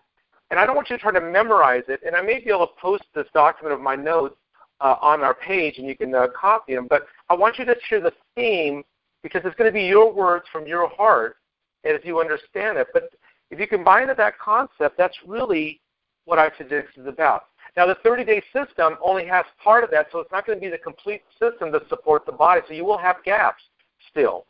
and 0.50 0.60
I 0.60 0.66
don't 0.66 0.76
want 0.76 0.90
you 0.90 0.96
to 0.96 1.02
try 1.02 1.12
to 1.12 1.20
memorize 1.20 1.82
it. 1.88 2.00
And 2.06 2.14
I 2.14 2.22
may 2.22 2.38
be 2.38 2.50
able 2.50 2.68
to 2.68 2.72
post 2.80 3.04
this 3.14 3.26
document 3.34 3.74
of 3.74 3.80
my 3.80 3.96
notes 3.96 4.36
uh, 4.80 4.96
on 5.00 5.22
our 5.22 5.34
page, 5.34 5.78
and 5.78 5.86
you 5.86 5.96
can 5.96 6.14
uh, 6.14 6.28
copy 6.38 6.74
them. 6.74 6.86
But 6.88 7.06
I 7.28 7.34
want 7.34 7.58
you 7.58 7.64
to 7.64 7.74
share 7.88 8.00
the 8.00 8.12
theme 8.36 8.84
because 9.22 9.42
it's 9.44 9.56
going 9.56 9.70
to 9.70 9.74
be 9.74 9.84
your 9.84 10.12
words 10.12 10.44
from 10.52 10.66
your 10.66 10.88
heart 10.88 11.36
as 11.84 12.00
you 12.04 12.20
understand 12.20 12.78
it. 12.78 12.88
But 12.92 13.10
if 13.50 13.58
you 13.58 13.66
combine 13.66 14.06
that 14.06 14.38
concept, 14.38 14.96
that's 14.96 15.16
really 15.26 15.80
what 16.24 16.38
Isagenix 16.38 16.84
is 16.96 17.06
about. 17.06 17.44
Now, 17.76 17.86
the 17.86 17.96
30-day 18.04 18.42
system 18.52 18.96
only 19.02 19.26
has 19.26 19.46
part 19.62 19.82
of 19.82 19.90
that, 19.90 20.08
so 20.12 20.18
it's 20.18 20.30
not 20.30 20.46
going 20.46 20.58
to 20.58 20.60
be 20.60 20.70
the 20.70 20.78
complete 20.78 21.22
system 21.38 21.72
to 21.72 21.80
support 21.88 22.26
the 22.26 22.32
body. 22.32 22.60
So 22.68 22.74
you 22.74 22.84
will 22.84 22.98
have 22.98 23.16
gaps 23.24 23.62
still. 24.10 24.44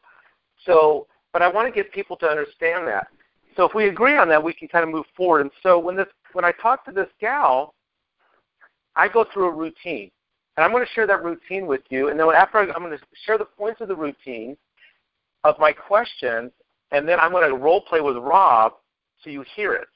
So, 0.67 1.07
but 1.33 1.41
I 1.41 1.49
want 1.49 1.73
to 1.73 1.75
get 1.75 1.93
people 1.93 2.17
to 2.17 2.27
understand 2.27 2.87
that. 2.89 3.07
So 3.57 3.65
if 3.65 3.75
we 3.75 3.89
agree 3.89 4.17
on 4.17 4.29
that, 4.31 4.43
we 4.43 4.53
can 4.53 4.67
kind 4.67 4.83
of 4.83 4.91
move 4.91 5.07
forward. 5.17 5.43
And 5.43 5.51
so 5.63 5.79
when 5.79 5.95
this, 5.95 6.07
when 6.33 6.45
I 6.45 6.53
talk 6.53 6.85
to 6.87 6.93
this 6.93 7.09
gal, 7.21 7.75
I 8.97 9.09
go 9.09 9.25
through 9.33 9.47
a 9.49 9.55
routine, 9.55 10.11
and 10.57 10.65
I'm 10.65 10.73
going 10.73 10.85
to 10.85 10.93
share 10.93 11.07
that 11.07 11.23
routine 11.23 11.67
with 11.67 11.83
you. 11.91 12.09
And 12.09 12.19
then 12.19 12.29
after 12.35 12.59
I, 12.59 12.63
I'm 12.73 12.83
going 12.83 12.97
to 12.97 13.05
share 13.25 13.39
the 13.39 13.45
points 13.45 13.81
of 13.81 13.89
the 13.89 13.97
routine, 13.97 14.57
of 15.45 15.59
my 15.59 15.73
questions, 15.73 16.51
and 16.91 17.09
then 17.09 17.19
I'm 17.21 17.33
going 17.33 17.49
to 17.49 17.57
role 17.57 17.81
play 17.81 18.01
with 18.01 18.17
Rob 18.17 18.75
so 19.23 19.31
you 19.31 19.45
hear 19.55 19.75
it. 19.75 19.89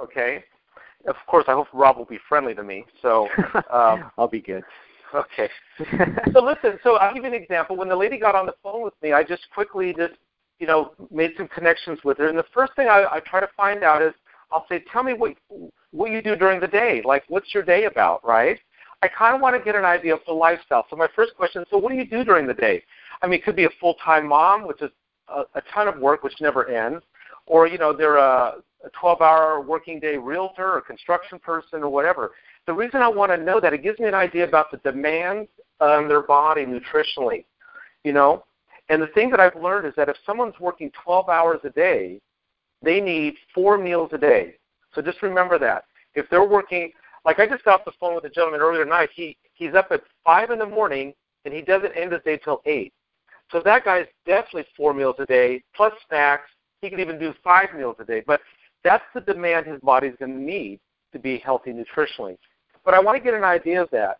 Okay. 0.00 0.44
Of 1.06 1.16
course, 1.26 1.44
I 1.48 1.52
hope 1.52 1.68
Rob 1.72 1.96
will 1.96 2.04
be 2.04 2.18
friendly 2.28 2.54
to 2.54 2.62
me. 2.62 2.84
So 3.02 3.28
um, 3.72 4.10
I'll 4.18 4.28
be 4.28 4.40
good. 4.40 4.64
Okay. 5.14 5.48
so 6.32 6.42
listen. 6.42 6.78
So 6.82 6.96
I'll 6.96 7.14
give 7.14 7.24
you 7.24 7.30
an 7.30 7.34
example. 7.34 7.76
When 7.76 7.88
the 7.88 7.96
lady 7.96 8.18
got 8.18 8.34
on 8.34 8.46
the 8.46 8.54
phone 8.62 8.82
with 8.82 8.94
me, 9.02 9.12
I 9.12 9.22
just 9.22 9.46
quickly 9.54 9.94
just 9.96 10.14
you 10.58 10.66
know 10.66 10.92
made 11.10 11.32
some 11.36 11.48
connections 11.48 12.00
with 12.04 12.18
her. 12.18 12.28
And 12.28 12.38
the 12.38 12.44
first 12.52 12.74
thing 12.76 12.88
I, 12.88 13.04
I 13.10 13.20
try 13.20 13.40
to 13.40 13.48
find 13.56 13.84
out 13.84 14.02
is 14.02 14.12
I'll 14.50 14.66
say, 14.68 14.84
tell 14.92 15.02
me 15.02 15.12
what 15.12 15.34
what 15.92 16.10
you 16.10 16.22
do 16.22 16.36
during 16.36 16.60
the 16.60 16.66
day. 16.66 17.02
Like, 17.04 17.24
what's 17.28 17.54
your 17.54 17.62
day 17.62 17.84
about, 17.84 18.26
right? 18.26 18.58
I 19.02 19.08
kind 19.08 19.34
of 19.34 19.40
want 19.40 19.56
to 19.56 19.62
get 19.62 19.76
an 19.76 19.84
idea 19.84 20.14
of 20.14 20.20
the 20.26 20.32
lifestyle. 20.32 20.86
So 20.88 20.96
my 20.96 21.08
first 21.14 21.36
question 21.36 21.62
is, 21.62 21.68
so 21.70 21.76
what 21.76 21.90
do 21.90 21.96
you 21.96 22.06
do 22.06 22.24
during 22.24 22.46
the 22.46 22.54
day? 22.54 22.82
I 23.22 23.26
mean, 23.26 23.38
it 23.38 23.44
could 23.44 23.54
be 23.54 23.64
a 23.64 23.70
full-time 23.78 24.26
mom, 24.26 24.66
which 24.66 24.80
is 24.80 24.90
a, 25.28 25.42
a 25.54 25.62
ton 25.72 25.86
of 25.86 25.98
work, 25.98 26.22
which 26.22 26.34
never 26.40 26.68
ends 26.68 27.04
or 27.46 27.66
you 27.66 27.78
know 27.78 27.92
they're 27.92 28.16
a, 28.16 28.56
a 28.86 28.90
12-hour 28.90 29.60
working 29.60 30.00
day 30.00 30.16
realtor 30.16 30.72
or 30.72 30.80
construction 30.80 31.38
person 31.38 31.82
or 31.82 31.88
whatever. 31.90 32.32
The 32.66 32.72
reason 32.72 33.02
I 33.02 33.08
want 33.08 33.32
to 33.32 33.36
know 33.36 33.60
that 33.60 33.72
it 33.72 33.82
gives 33.82 33.98
me 33.98 34.06
an 34.06 34.14
idea 34.14 34.46
about 34.46 34.70
the 34.70 34.78
demands 34.78 35.48
on 35.80 36.08
their 36.08 36.22
body 36.22 36.64
nutritionally, 36.64 37.44
you 38.04 38.12
know. 38.12 38.44
And 38.88 39.02
the 39.02 39.08
thing 39.08 39.30
that 39.30 39.40
I've 39.40 39.60
learned 39.60 39.86
is 39.86 39.94
that 39.96 40.08
if 40.08 40.16
someone's 40.24 40.58
working 40.60 40.90
12 41.04 41.28
hours 41.28 41.60
a 41.64 41.70
day, 41.70 42.20
they 42.82 43.00
need 43.00 43.34
four 43.52 43.76
meals 43.76 44.10
a 44.12 44.18
day. 44.18 44.54
So 44.94 45.02
just 45.02 45.22
remember 45.22 45.58
that. 45.58 45.84
If 46.14 46.30
they're 46.30 46.46
working, 46.46 46.92
like 47.24 47.40
I 47.40 47.46
just 47.46 47.64
got 47.64 47.80
off 47.80 47.84
the 47.84 47.92
phone 47.98 48.14
with 48.14 48.24
a 48.24 48.30
gentleman 48.30 48.60
earlier 48.60 48.84
tonight, 48.84 49.10
he 49.14 49.36
he's 49.54 49.74
up 49.74 49.88
at 49.90 50.02
five 50.24 50.50
in 50.50 50.58
the 50.58 50.66
morning 50.66 51.12
and 51.44 51.52
he 51.52 51.62
doesn't 51.62 51.92
end 51.92 52.12
his 52.12 52.22
day 52.24 52.38
till 52.38 52.62
eight. 52.64 52.92
So 53.50 53.60
that 53.64 53.84
guy's 53.84 54.06
definitely 54.24 54.66
four 54.76 54.94
meals 54.94 55.16
a 55.18 55.26
day 55.26 55.62
plus 55.74 55.92
snacks 56.08 56.50
he 56.80 56.90
could 56.90 57.00
even 57.00 57.18
do 57.18 57.34
five 57.42 57.68
meals 57.76 57.96
a 57.98 58.04
day. 58.04 58.22
But 58.26 58.40
that's 58.84 59.04
the 59.14 59.20
demand 59.20 59.66
his 59.66 59.80
body's 59.80 60.14
going 60.18 60.32
to 60.32 60.42
need 60.42 60.80
to 61.12 61.18
be 61.18 61.38
healthy 61.38 61.72
nutritionally. 61.72 62.36
But 62.84 62.94
I 62.94 63.00
want 63.00 63.16
to 63.16 63.24
get 63.24 63.34
an 63.34 63.44
idea 63.44 63.82
of 63.82 63.90
that. 63.90 64.18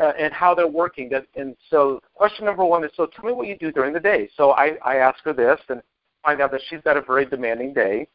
uh, 0.00 0.12
and 0.18 0.32
how 0.32 0.54
they're 0.54 0.66
working. 0.66 1.08
That, 1.10 1.26
and 1.36 1.56
so, 1.70 2.00
question 2.14 2.44
number 2.44 2.64
one 2.64 2.84
is: 2.84 2.90
so 2.96 3.06
tell 3.06 3.24
me 3.24 3.32
what 3.32 3.46
you 3.46 3.56
do 3.56 3.72
during 3.72 3.92
the 3.92 4.00
day. 4.00 4.28
So 4.36 4.52
I, 4.52 4.76
I 4.84 4.96
ask 4.96 5.22
her 5.24 5.32
this 5.32 5.60
and 5.68 5.82
find 6.22 6.40
out 6.40 6.50
that 6.52 6.60
she's 6.68 6.80
got 6.82 6.96
a 6.96 7.02
very 7.02 7.26
demanding 7.26 7.74
day. 7.74 8.08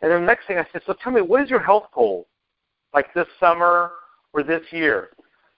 And 0.00 0.10
then 0.10 0.20
the 0.20 0.26
next 0.26 0.46
thing 0.46 0.58
I 0.58 0.66
said, 0.72 0.82
so 0.86 0.94
tell 1.02 1.12
me, 1.12 1.20
what 1.20 1.42
is 1.42 1.50
your 1.50 1.58
health 1.60 1.86
goal, 1.92 2.26
like 2.94 3.12
this 3.14 3.26
summer 3.40 3.92
or 4.32 4.42
this 4.42 4.62
year? 4.70 5.10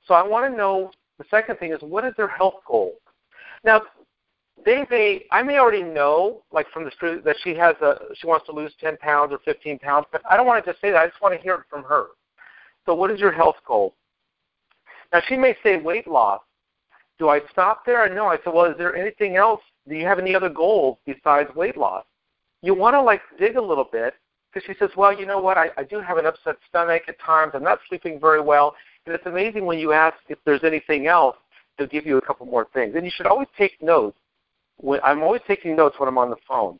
So 0.06 0.14
I 0.14 0.22
want 0.26 0.50
to 0.50 0.56
know. 0.56 0.90
The 1.18 1.24
second 1.30 1.58
thing 1.58 1.72
is, 1.72 1.78
what 1.82 2.06
is 2.06 2.14
their 2.16 2.28
health 2.28 2.62
goal? 2.66 2.94
Now, 3.62 3.82
they 4.64 4.86
may 4.90 5.24
I 5.30 5.42
may 5.42 5.58
already 5.58 5.82
know, 5.82 6.42
like 6.52 6.66
from 6.70 6.84
the 6.84 6.90
street, 6.90 7.24
that 7.24 7.36
she 7.42 7.54
has 7.54 7.76
a 7.82 7.96
she 8.14 8.26
wants 8.26 8.46
to 8.46 8.52
lose 8.52 8.72
10 8.80 8.96
pounds 8.98 9.32
or 9.32 9.38
15 9.44 9.78
pounds, 9.78 10.06
but 10.12 10.22
I 10.28 10.36
don't 10.36 10.46
want 10.46 10.64
to 10.64 10.70
just 10.70 10.80
say 10.80 10.90
that. 10.90 10.98
I 10.98 11.06
just 11.06 11.20
want 11.20 11.34
to 11.34 11.40
hear 11.40 11.54
it 11.54 11.62
from 11.68 11.82
her. 11.84 12.06
So, 12.86 12.94
what 12.94 13.10
is 13.10 13.20
your 13.20 13.32
health 13.32 13.56
goal? 13.66 13.94
Now, 15.12 15.20
she 15.28 15.36
may 15.36 15.56
say 15.62 15.76
weight 15.76 16.06
loss. 16.06 16.40
Do 17.18 17.28
I 17.28 17.40
stop 17.52 17.84
there? 17.84 18.12
No. 18.12 18.26
I 18.26 18.36
said, 18.44 18.54
well, 18.54 18.66
is 18.66 18.76
there 18.78 18.96
anything 18.96 19.36
else? 19.36 19.60
Do 19.88 19.94
you 19.94 20.06
have 20.06 20.18
any 20.18 20.34
other 20.34 20.48
goals 20.48 20.98
besides 21.04 21.54
weight 21.54 21.76
loss? 21.76 22.04
You 22.62 22.74
want 22.74 22.94
to 22.94 23.02
like 23.02 23.20
dig 23.38 23.56
a 23.56 23.62
little 23.62 23.88
bit 23.90 24.14
because 24.52 24.66
she 24.66 24.78
says, 24.78 24.90
well, 24.96 25.18
you 25.18 25.26
know 25.26 25.40
what? 25.40 25.58
I, 25.58 25.70
I 25.76 25.84
do 25.84 26.00
have 26.00 26.18
an 26.18 26.26
upset 26.26 26.56
stomach 26.68 27.02
at 27.08 27.18
times. 27.20 27.52
I'm 27.54 27.62
not 27.62 27.78
sleeping 27.88 28.18
very 28.20 28.40
well. 28.40 28.74
And 29.06 29.14
it's 29.14 29.26
amazing 29.26 29.66
when 29.66 29.78
you 29.78 29.92
ask 29.92 30.16
if 30.28 30.38
there's 30.44 30.64
anything 30.64 31.06
else, 31.06 31.36
they'll 31.78 31.86
give 31.86 32.06
you 32.06 32.18
a 32.18 32.20
couple 32.20 32.46
more 32.46 32.68
things. 32.72 32.94
And 32.94 33.04
you 33.04 33.10
should 33.14 33.26
always 33.26 33.48
take 33.56 33.80
notes. 33.82 34.18
I'm 35.02 35.22
always 35.22 35.42
taking 35.46 35.76
notes 35.76 35.96
when 35.98 36.08
I'm 36.08 36.18
on 36.18 36.30
the 36.30 36.36
phone. 36.46 36.78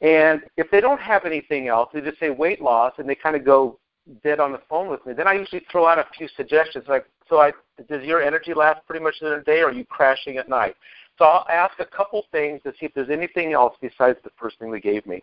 And 0.00 0.42
if 0.56 0.70
they 0.70 0.80
don't 0.80 1.00
have 1.00 1.24
anything 1.24 1.68
else, 1.68 1.90
they 1.92 2.00
just 2.00 2.20
say 2.20 2.30
weight 2.30 2.62
loss, 2.62 2.92
and 2.98 3.08
they 3.08 3.14
kind 3.14 3.36
of 3.36 3.44
go 3.44 3.78
dead 4.22 4.40
on 4.40 4.52
the 4.52 4.60
phone 4.68 4.88
with 4.88 5.04
me. 5.04 5.12
Then 5.12 5.26
I 5.26 5.34
usually 5.34 5.64
throw 5.70 5.86
out 5.86 5.98
a 5.98 6.06
few 6.16 6.28
suggestions, 6.36 6.84
like, 6.88 7.04
so 7.28 7.40
I, 7.40 7.52
does 7.88 8.04
your 8.04 8.22
energy 8.22 8.54
last 8.54 8.86
pretty 8.86 9.04
much 9.04 9.16
the 9.20 9.42
day, 9.44 9.60
or 9.60 9.66
are 9.66 9.72
you 9.72 9.84
crashing 9.84 10.38
at 10.38 10.48
night? 10.48 10.76
So 11.18 11.24
I'll 11.24 11.46
ask 11.50 11.78
a 11.80 11.84
couple 11.84 12.24
things 12.30 12.62
to 12.62 12.72
see 12.78 12.86
if 12.86 12.94
there's 12.94 13.10
anything 13.10 13.52
else 13.52 13.76
besides 13.80 14.18
the 14.22 14.30
first 14.38 14.58
thing 14.58 14.70
they 14.70 14.80
gave 14.80 15.04
me. 15.04 15.22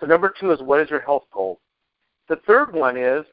So 0.00 0.06
number 0.06 0.34
two 0.38 0.50
is 0.50 0.60
what 0.60 0.80
is 0.80 0.90
your 0.90 1.00
health 1.00 1.24
goal? 1.32 1.60
The 2.28 2.40
third 2.46 2.72
one 2.72 2.96
is 2.96 3.24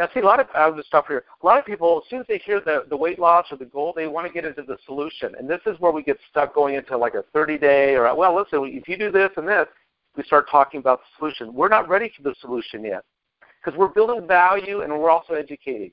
now 0.00 0.08
see 0.14 0.20
a 0.20 0.24
lot 0.24 0.40
of 0.40 0.46
I'll 0.54 0.74
just 0.74 0.88
stop 0.88 1.06
here. 1.08 1.24
A 1.42 1.46
lot 1.46 1.58
of 1.58 1.66
people 1.66 2.00
as 2.02 2.08
soon 2.08 2.20
as 2.20 2.26
they 2.26 2.38
hear 2.38 2.60
the, 2.60 2.84
the 2.88 2.96
weight 2.96 3.18
loss 3.18 3.46
or 3.50 3.58
the 3.58 3.66
goal, 3.66 3.92
they 3.94 4.06
want 4.06 4.26
to 4.26 4.32
get 4.32 4.46
into 4.46 4.62
the 4.62 4.78
solution. 4.86 5.34
And 5.38 5.48
this 5.48 5.60
is 5.66 5.78
where 5.78 5.92
we 5.92 6.02
get 6.02 6.16
stuck 6.30 6.54
going 6.54 6.74
into 6.74 6.96
like 6.96 7.14
a 7.14 7.22
thirty 7.34 7.58
day 7.58 7.94
or 7.94 8.12
well 8.16 8.34
listen, 8.34 8.64
if 8.64 8.88
you 8.88 8.96
do 8.96 9.12
this 9.12 9.30
and 9.36 9.46
this, 9.46 9.66
we 10.16 10.22
start 10.24 10.48
talking 10.50 10.80
about 10.80 11.00
the 11.00 11.18
solution. 11.18 11.54
We're 11.54 11.68
not 11.68 11.86
ready 11.86 12.10
for 12.16 12.22
the 12.22 12.34
solution 12.40 12.82
yet. 12.82 13.04
Because 13.62 13.78
we're 13.78 13.88
building 13.88 14.26
value 14.26 14.80
and 14.80 14.90
we're 14.90 15.10
also 15.10 15.34
educating. 15.34 15.92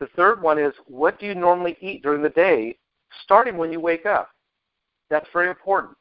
The 0.00 0.08
third 0.16 0.42
one 0.42 0.58
is 0.58 0.72
what 0.86 1.20
do 1.20 1.26
you 1.26 1.36
normally 1.36 1.76
eat 1.80 2.02
during 2.02 2.22
the 2.22 2.30
day, 2.30 2.76
starting 3.22 3.56
when 3.56 3.70
you 3.70 3.78
wake 3.78 4.06
up? 4.06 4.30
That's 5.08 5.26
very 5.32 5.50
important. 5.50 5.96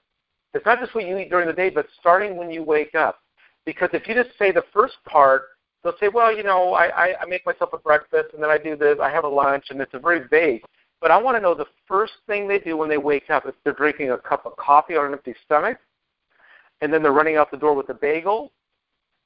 It's 0.55 0.65
not 0.65 0.79
just 0.79 0.95
what 0.95 1.05
you 1.05 1.15
eat 1.19 1.29
during 1.29 1.45
the 1.45 1.53
day, 1.53 1.69
but 1.69 1.85
starting 1.99 2.37
when 2.37 2.49
you 2.49 2.63
wake 2.63 2.95
up. 2.95 3.19
Because 3.67 3.89
if 3.93 4.07
you 4.07 4.15
just 4.15 4.35
say 4.39 4.51
the 4.51 4.63
first 4.73 4.95
part, 5.05 5.43
they'll 5.83 5.97
say, 5.99 6.09
well, 6.09 6.35
you 6.35 6.43
know, 6.43 6.73
I, 6.73 6.87
I, 6.87 7.21
I 7.21 7.25
make 7.25 7.45
myself 7.45 7.71
a 7.73 7.77
breakfast 7.77 8.33
and 8.33 8.43
then 8.43 8.49
I 8.49 8.57
do 8.57 8.75
this, 8.75 8.97
I 9.01 9.09
have 9.09 9.23
a 9.23 9.29
lunch, 9.29 9.65
and 9.69 9.81
it's 9.81 9.93
a 9.93 9.99
very 9.99 10.27
vague. 10.27 10.63
But 11.01 11.11
I 11.11 11.17
want 11.17 11.37
to 11.37 11.41
know 11.41 11.55
the 11.55 11.67
first 11.87 12.13
thing 12.27 12.47
they 12.47 12.59
do 12.59 12.75
when 12.75 12.89
they 12.89 12.97
wake 12.97 13.29
up 13.29 13.45
if 13.45 13.55
they're 13.63 13.73
drinking 13.73 14.11
a 14.11 14.17
cup 14.17 14.45
of 14.45 14.55
coffee 14.57 14.97
on 14.97 15.07
an 15.07 15.13
empty 15.13 15.33
stomach, 15.45 15.77
and 16.81 16.93
then 16.93 17.01
they're 17.01 17.13
running 17.13 17.37
out 17.37 17.51
the 17.51 17.57
door 17.57 17.73
with 17.73 17.89
a 17.89 17.93
bagel, 17.93 18.51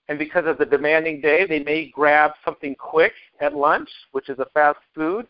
and 0.10 0.20
because 0.20 0.46
of 0.46 0.58
the 0.58 0.66
demanding 0.66 1.22
day, 1.22 1.46
they 1.48 1.60
may 1.60 1.86
grab 1.88 2.32
something 2.44 2.76
quick 2.76 3.14
at 3.40 3.56
lunch, 3.56 3.90
which 4.12 4.30
is 4.30 4.38
a 4.40 4.46
fast 4.54 4.80
food, 4.94 5.26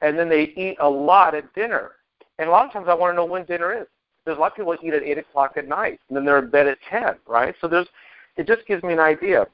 and 0.00 0.18
then 0.18 0.28
they 0.28 0.52
eat 0.56 0.76
a 0.80 0.88
lot 0.88 1.34
at 1.34 1.52
dinner. 1.54 1.92
And 2.38 2.48
a 2.48 2.52
lot 2.52 2.64
of 2.64 2.72
times 2.72 2.86
I 2.88 2.94
want 2.94 3.12
to 3.12 3.16
know 3.16 3.24
when 3.24 3.44
dinner 3.44 3.78
is. 3.78 3.86
There's 4.24 4.36
a 4.36 4.40
lot 4.40 4.52
of 4.52 4.56
people 4.56 4.72
that 4.72 4.84
eat 4.84 4.94
at 4.94 5.02
8 5.02 5.18
o'clock 5.18 5.52
at 5.56 5.66
night, 5.66 5.98
and 6.08 6.16
then 6.16 6.24
they're 6.24 6.38
in 6.38 6.50
bed 6.50 6.68
at 6.68 6.78
10, 6.88 7.16
right? 7.26 7.54
So 7.60 7.68
there's, 7.68 7.88
it 8.36 8.46
just 8.46 8.66
gives 8.66 8.82
me 8.82 8.92
an 8.92 9.00
idea. 9.00 9.46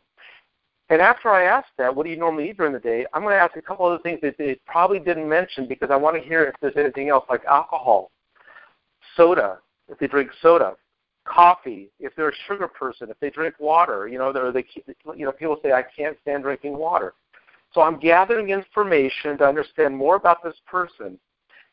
And 0.88 1.00
after 1.00 1.30
I 1.30 1.44
ask 1.44 1.66
that, 1.78 1.94
what 1.94 2.04
do 2.04 2.10
you 2.10 2.16
normally 2.16 2.50
eat 2.50 2.58
during 2.58 2.72
the 2.72 2.78
day? 2.78 3.06
I'm 3.12 3.22
going 3.22 3.34
to 3.34 3.40
ask 3.40 3.56
a 3.56 3.62
couple 3.62 3.86
other 3.86 3.98
things 4.02 4.20
that 4.22 4.38
they 4.38 4.58
probably 4.66 5.00
didn't 5.00 5.28
mention 5.28 5.66
because 5.66 5.90
I 5.90 5.96
want 5.96 6.16
to 6.16 6.26
hear 6.26 6.44
if 6.44 6.54
there's 6.60 6.76
anything 6.76 7.08
else, 7.08 7.24
like 7.28 7.44
alcohol, 7.44 8.12
soda, 9.16 9.58
if 9.88 9.98
they 9.98 10.06
drink 10.06 10.30
soda, 10.40 10.76
coffee, 11.24 11.90
if 11.98 12.14
they're 12.14 12.28
a 12.28 12.36
sugar 12.46 12.68
person, 12.68 13.10
if 13.10 13.18
they 13.18 13.30
drink 13.30 13.54
water, 13.58 14.06
you 14.06 14.16
know, 14.16 14.32
they, 14.32 14.64
you 15.16 15.24
know, 15.24 15.32
people 15.32 15.58
say 15.62 15.72
I 15.72 15.82
can't 15.82 16.16
stand 16.22 16.44
drinking 16.44 16.78
water. 16.78 17.14
So 17.74 17.82
I'm 17.82 17.98
gathering 17.98 18.50
information 18.50 19.36
to 19.38 19.44
understand 19.44 19.96
more 19.96 20.14
about 20.14 20.42
this 20.44 20.54
person. 20.66 21.18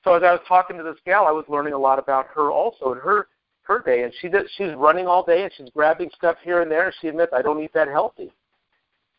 So 0.03 0.15
as 0.15 0.23
I 0.23 0.31
was 0.31 0.41
talking 0.47 0.75
to 0.77 0.83
this 0.83 0.97
gal, 1.05 1.27
I 1.27 1.31
was 1.31 1.45
learning 1.47 1.73
a 1.73 1.77
lot 1.77 1.99
about 1.99 2.27
her 2.33 2.51
also 2.51 2.93
and 2.93 3.01
her 3.01 3.27
her 3.63 3.79
day. 3.79 4.03
And 4.03 4.13
she 4.19 4.27
did, 4.27 4.45
she's 4.57 4.73
running 4.75 5.07
all 5.07 5.23
day 5.23 5.43
and 5.43 5.51
she's 5.55 5.69
grabbing 5.69 6.09
stuff 6.17 6.35
here 6.43 6.61
and 6.61 6.69
there. 6.69 6.87
And 6.87 6.95
she 6.99 7.07
admits 7.07 7.31
I 7.33 7.41
don't 7.41 7.63
eat 7.63 7.73
that 7.73 7.87
healthy. 7.87 8.33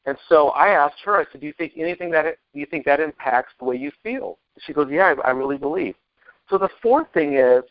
And 0.07 0.17
so 0.29 0.51
I 0.51 0.69
asked 0.69 1.01
her. 1.05 1.17
I 1.17 1.25
said, 1.33 1.41
"Do 1.41 1.47
you 1.47 1.55
think 1.55 1.73
anything 1.77 2.11
that 2.11 2.25
do 2.53 2.61
you 2.61 2.67
think 2.67 2.85
that 2.85 3.01
impacts 3.01 3.55
the 3.59 3.65
way 3.65 3.77
you 3.77 3.91
feel?" 4.03 4.39
She 4.61 4.73
goes, 4.73 4.89
"Yeah, 4.91 5.15
I, 5.25 5.29
I 5.29 5.31
really 5.31 5.57
believe." 5.57 5.95
So 6.51 6.59
the 6.59 6.69
fourth 6.83 7.07
thing 7.15 7.35
is 7.35 7.63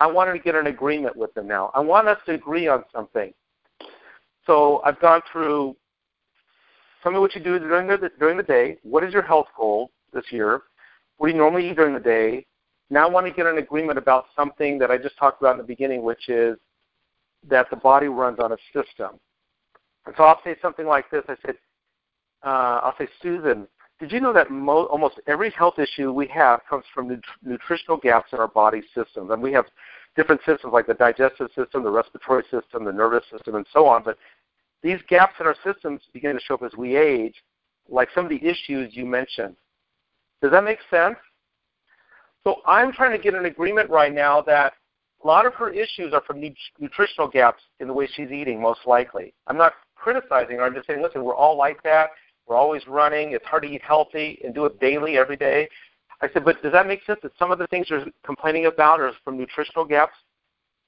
I 0.00 0.06
wanted 0.06 0.32
to 0.34 0.38
get 0.38 0.54
an 0.54 0.68
agreement 0.68 1.16
with 1.16 1.34
them 1.34 1.48
now. 1.48 1.70
I 1.74 1.80
want 1.80 2.08
us 2.08 2.18
to 2.26 2.32
agree 2.32 2.68
on 2.68 2.84
something. 2.94 3.32
So 4.46 4.80
I've 4.84 5.00
gone 5.00 5.22
through 5.32 5.76
tell 7.02 7.12
me 7.12 7.18
what 7.18 7.34
you 7.34 7.42
do 7.42 7.58
during 7.58 7.86
the 7.86 8.10
during 8.18 8.36
the 8.36 8.42
day. 8.42 8.78
What 8.82 9.02
is 9.04 9.12
your 9.12 9.22
health 9.22 9.48
goal 9.56 9.90
this 10.12 10.24
year? 10.30 10.62
What 11.16 11.28
do 11.28 11.32
you 11.32 11.38
normally 11.38 11.70
eat 11.70 11.76
during 11.76 11.94
the 11.94 12.00
day? 12.00 12.46
Now 12.90 13.08
I 13.08 13.10
want 13.10 13.26
to 13.26 13.32
get 13.32 13.46
an 13.46 13.58
agreement 13.58 13.98
about 13.98 14.26
something 14.36 14.78
that 14.78 14.90
I 14.90 14.98
just 14.98 15.16
talked 15.18 15.40
about 15.40 15.52
in 15.52 15.58
the 15.58 15.64
beginning, 15.64 16.02
which 16.02 16.28
is 16.28 16.56
that 17.48 17.68
the 17.70 17.76
body 17.76 18.06
runs 18.06 18.38
on 18.38 18.52
a 18.52 18.56
system. 18.72 19.18
And 20.06 20.14
so 20.16 20.24
I'll 20.24 20.40
say 20.44 20.56
something 20.62 20.86
like 20.86 21.10
this. 21.10 21.22
I 21.28 21.36
said, 21.44 21.56
uh, 22.44 22.80
I'll 22.82 22.94
say, 22.98 23.08
Susan, 23.22 23.66
did 23.98 24.12
you 24.12 24.20
know 24.20 24.32
that 24.32 24.50
mo- 24.50 24.86
almost 24.86 25.20
every 25.26 25.50
health 25.50 25.78
issue 25.78 26.12
we 26.12 26.26
have 26.28 26.60
comes 26.68 26.84
from 26.94 27.08
nut- 27.08 27.20
nutritional 27.42 27.96
gaps 27.96 28.32
in 28.32 28.38
our 28.38 28.48
body 28.48 28.82
systems? 28.94 29.30
And 29.30 29.42
we 29.42 29.52
have 29.52 29.66
different 30.14 30.40
systems 30.46 30.72
like 30.72 30.86
the 30.86 30.94
digestive 30.94 31.48
system, 31.56 31.82
the 31.82 31.90
respiratory 31.90 32.44
system, 32.50 32.84
the 32.84 32.92
nervous 32.92 33.24
system, 33.30 33.56
and 33.56 33.66
so 33.72 33.86
on. 33.86 34.02
But 34.02 34.18
these 34.82 34.98
gaps 35.08 35.34
in 35.40 35.46
our 35.46 35.56
systems 35.64 36.02
begin 36.12 36.34
to 36.34 36.40
show 36.40 36.54
up 36.54 36.62
as 36.62 36.72
we 36.76 36.96
age, 36.96 37.34
like 37.88 38.08
some 38.14 38.24
of 38.24 38.30
the 38.30 38.44
issues 38.44 38.94
you 38.94 39.06
mentioned. 39.06 39.56
Does 40.42 40.52
that 40.52 40.64
make 40.64 40.78
sense? 40.90 41.16
So 42.44 42.56
I'm 42.66 42.92
trying 42.92 43.10
to 43.16 43.18
get 43.18 43.34
an 43.34 43.46
agreement 43.46 43.90
right 43.90 44.14
now 44.14 44.40
that 44.42 44.74
a 45.24 45.26
lot 45.26 45.46
of 45.46 45.54
her 45.54 45.70
issues 45.70 46.12
are 46.12 46.22
from 46.26 46.40
nutritional 46.78 47.28
gaps 47.28 47.62
in 47.80 47.88
the 47.88 47.94
way 47.94 48.08
she's 48.14 48.30
eating, 48.30 48.60
most 48.60 48.80
likely. 48.86 49.34
I'm 49.46 49.56
not 49.56 49.72
criticizing 49.96 50.56
her. 50.56 50.64
I'm 50.64 50.74
just 50.74 50.86
saying, 50.86 51.02
listen, 51.02 51.24
we're 51.24 51.34
all 51.34 51.56
like 51.56 51.82
that. 51.82 52.10
We're 52.46 52.56
always 52.56 52.86
running. 52.86 53.32
It's 53.32 53.44
hard 53.44 53.64
to 53.64 53.68
eat 53.68 53.82
healthy 53.82 54.40
and 54.44 54.54
do 54.54 54.64
it 54.66 54.78
daily, 54.78 55.18
every 55.18 55.36
day. 55.36 55.68
I 56.22 56.28
said, 56.32 56.44
but 56.44 56.62
does 56.62 56.72
that 56.72 56.86
make 56.86 57.04
sense 57.04 57.18
that 57.22 57.32
some 57.38 57.50
of 57.50 57.58
the 57.58 57.66
things 57.66 57.88
you're 57.90 58.06
complaining 58.24 58.66
about 58.66 59.00
are 59.00 59.12
from 59.24 59.36
nutritional 59.36 59.84
gaps? 59.84 60.14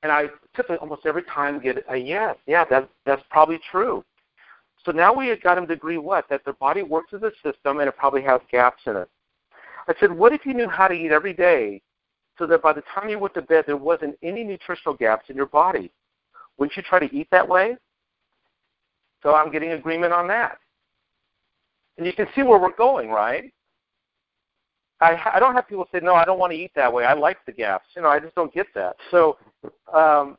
And 0.03 0.13
I 0.13 0.27
typically 0.55 0.77
almost 0.77 1.05
every 1.07 1.25
time 1.25 1.61
get 1.61 1.85
a 1.89 1.97
yes. 1.97 2.37
Yeah, 2.47 2.65
that, 2.71 2.89
that's 3.05 3.23
probably 3.29 3.59
true. 3.71 4.05
So 4.85 4.93
now 4.93 5.13
we 5.13 5.27
had 5.27 5.43
got 5.43 5.57
them 5.57 5.67
to 5.67 5.73
agree 5.73 5.99
what? 5.99 6.29
That 6.31 6.45
their 6.45 6.55
body 6.55 6.83
works 6.83 7.13
as 7.13 7.23
a 7.23 7.33
system 7.43 7.81
and 7.81 7.89
it 7.89 7.97
probably 7.97 8.23
has 8.23 8.41
gaps 8.51 8.83
in 8.87 8.97
it. 8.97 9.09
I 9.89 9.95
said, 9.99 10.13
what 10.13 10.33
if 10.33 10.47
you 10.47 10.55
knew 10.55 10.69
how 10.69 10.87
to 10.87 10.95
eat 10.95 11.11
every 11.11 11.33
day 11.33 11.83
so 12.39 12.47
that 12.47 12.63
by 12.63 12.73
the 12.73 12.83
time 12.95 13.09
you 13.09 13.19
went 13.19 13.35
to 13.35 13.43
bed 13.43 13.65
there 13.67 13.77
wasn't 13.77 14.17
any 14.23 14.45
nutritional 14.45 14.95
gaps 14.95 15.29
in 15.29 15.37
your 15.37 15.47
body? 15.47 15.91
Wouldn't 16.57 16.77
you 16.77 16.83
try 16.83 17.01
to 17.01 17.15
eat 17.15 17.29
that 17.31 17.49
way? 17.49 17.77
So 19.23 19.35
I'm 19.35 19.51
getting 19.51 19.73
agreement 19.73 20.13
on 20.13 20.29
that. 20.29 20.59
And 21.97 22.07
you 22.07 22.13
can 22.13 22.27
see 22.35 22.43
where 22.43 22.59
we're 22.59 22.77
going, 22.77 23.11
right? 23.11 23.53
I, 25.01 25.17
I 25.35 25.41
don't 25.41 25.55
have 25.55 25.69
people 25.69 25.87
say, 25.93 26.01
no, 26.03 26.15
I 26.15 26.25
don't 26.25 26.39
want 26.39 26.53
to 26.53 26.59
eat 26.59 26.73
that 26.75 26.93
way. 26.93 27.05
I 27.05 27.13
like 27.13 27.39
the 27.47 27.53
gaps. 27.53 27.87
You 27.95 28.03
know, 28.03 28.09
I 28.09 28.19
just 28.19 28.35
don't 28.35 28.53
get 28.53 28.67
that. 28.75 28.97
So, 29.11 29.37
um, 29.93 30.39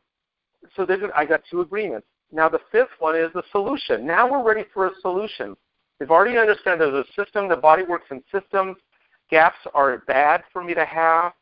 so 0.76 0.86
there's, 0.86 1.02
I 1.16 1.26
got 1.26 1.42
two 1.50 1.62
agreements. 1.62 2.08
Now 2.32 2.50
the 2.50 2.60
fifth 2.72 2.90
one 3.00 3.16
is 3.16 3.32
the 3.34 3.44
solution. 3.52 4.06
Now 4.06 4.30
we're 4.30 4.44
ready 4.44 4.68
for 4.74 4.88
a 4.88 4.92
solution. 5.02 5.56
We've 6.00 6.12
already 6.12 6.38
understand 6.38 6.80
there's 6.80 6.94
a 6.94 7.22
system. 7.22 7.50
The 7.50 7.56
body 7.56 7.84
works 7.84 8.06
in 8.12 8.22
systems. 8.32 8.78
Gaps 9.30 9.58
are 9.74 10.00
bad 10.08 10.44
for 10.52 10.64
me 10.64 10.74
to 10.74 10.86
have. 10.86 11.34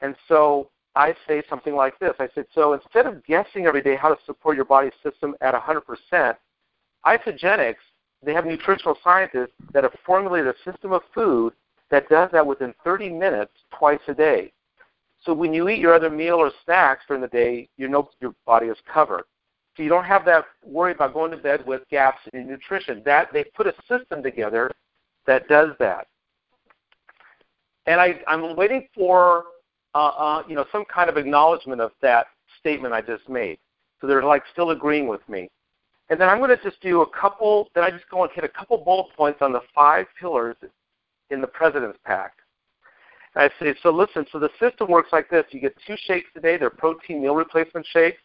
And 0.00 0.14
so 0.28 0.70
I 0.94 1.14
say 1.26 1.42
something 1.48 1.74
like 1.74 1.98
this. 1.98 2.12
I 2.18 2.28
said, 2.34 2.46
so 2.54 2.74
instead 2.74 3.06
of 3.06 3.24
guessing 3.24 3.66
every 3.66 3.82
day 3.82 3.96
how 3.96 4.08
to 4.08 4.18
support 4.26 4.56
your 4.56 4.64
body's 4.64 4.92
system 5.02 5.34
at 5.40 5.54
100%, 5.54 6.36
Isagenix 7.06 7.76
they 8.24 8.32
have 8.32 8.46
nutritional 8.46 8.96
scientists 9.04 9.52
that 9.72 9.84
have 9.84 9.92
formulated 10.04 10.48
a 10.54 10.70
system 10.70 10.92
of 10.92 11.02
food 11.14 11.52
that 11.90 12.08
does 12.08 12.30
that 12.32 12.46
within 12.46 12.74
30 12.82 13.10
minutes 13.10 13.52
twice 13.76 14.00
a 14.08 14.14
day. 14.14 14.52
So 15.24 15.32
when 15.32 15.52
you 15.52 15.68
eat 15.68 15.78
your 15.78 15.94
other 15.94 16.10
meal 16.10 16.36
or 16.36 16.50
snacks 16.64 17.04
during 17.06 17.22
the 17.22 17.28
day, 17.28 17.68
you 17.76 17.88
know 17.88 18.08
your 18.20 18.34
body 18.46 18.66
is 18.66 18.78
covered. 18.92 19.24
So 19.76 19.82
you 19.82 19.88
don't 19.88 20.04
have 20.04 20.24
that 20.26 20.44
worry 20.64 20.92
about 20.92 21.14
going 21.14 21.30
to 21.32 21.36
bed 21.36 21.66
with 21.66 21.82
gaps 21.90 22.20
in 22.32 22.46
nutrition. 22.46 23.02
That 23.04 23.32
they 23.32 23.44
put 23.44 23.66
a 23.66 23.74
system 23.88 24.22
together 24.22 24.70
that 25.26 25.48
does 25.48 25.70
that. 25.78 26.06
and 27.86 28.00
I, 28.00 28.20
I'm 28.26 28.56
waiting 28.56 28.86
for 28.94 29.44
uh, 29.94 30.08
uh, 30.08 30.42
you 30.48 30.54
know 30.54 30.64
some 30.72 30.84
kind 30.84 31.10
of 31.10 31.16
acknowledgement 31.16 31.80
of 31.80 31.92
that 32.02 32.26
statement 32.60 32.94
I 32.94 33.00
just 33.00 33.28
made. 33.28 33.58
So 34.00 34.06
they're 34.06 34.22
like 34.22 34.42
still 34.52 34.70
agreeing 34.70 35.08
with 35.08 35.26
me. 35.28 35.48
And 36.10 36.20
then 36.20 36.28
I'm 36.28 36.38
going 36.38 36.50
to 36.50 36.62
just 36.62 36.80
do 36.80 37.02
a 37.02 37.10
couple. 37.10 37.68
Then 37.74 37.84
I 37.84 37.90
just 37.90 38.08
go 38.10 38.22
and 38.22 38.32
hit 38.32 38.44
a 38.44 38.48
couple 38.48 38.76
bullet 38.78 39.08
points 39.16 39.38
on 39.40 39.52
the 39.52 39.60
five 39.74 40.06
pillars 40.20 40.56
in 41.30 41.40
the 41.40 41.46
President's 41.46 41.98
Pack. 42.04 42.32
And 43.34 43.44
I 43.44 43.62
say, 43.62 43.74
so 43.82 43.90
listen. 43.90 44.26
So 44.30 44.38
the 44.38 44.50
system 44.60 44.90
works 44.90 45.10
like 45.12 45.30
this: 45.30 45.44
you 45.50 45.60
get 45.60 45.74
two 45.86 45.96
shakes 46.04 46.28
a 46.36 46.40
day. 46.40 46.56
They're 46.56 46.70
protein 46.70 47.22
meal 47.22 47.34
replacement 47.34 47.86
shakes. 47.86 48.20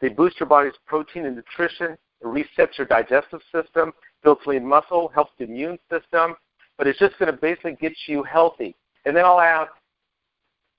They 0.00 0.08
boost 0.08 0.40
your 0.40 0.48
body's 0.48 0.72
protein 0.86 1.26
and 1.26 1.36
nutrition. 1.36 1.96
It 2.20 2.26
resets 2.26 2.76
your 2.76 2.86
digestive 2.86 3.40
system, 3.52 3.92
builds 4.22 4.42
lean 4.46 4.66
muscle, 4.66 5.10
helps 5.14 5.32
the 5.38 5.44
immune 5.44 5.78
system. 5.90 6.34
But 6.76 6.86
it's 6.86 6.98
just 6.98 7.18
going 7.18 7.32
to 7.32 7.38
basically 7.38 7.76
get 7.80 7.92
you 8.06 8.22
healthy. 8.24 8.74
And 9.04 9.16
then 9.16 9.24
I'll 9.24 9.40
add, 9.40 9.68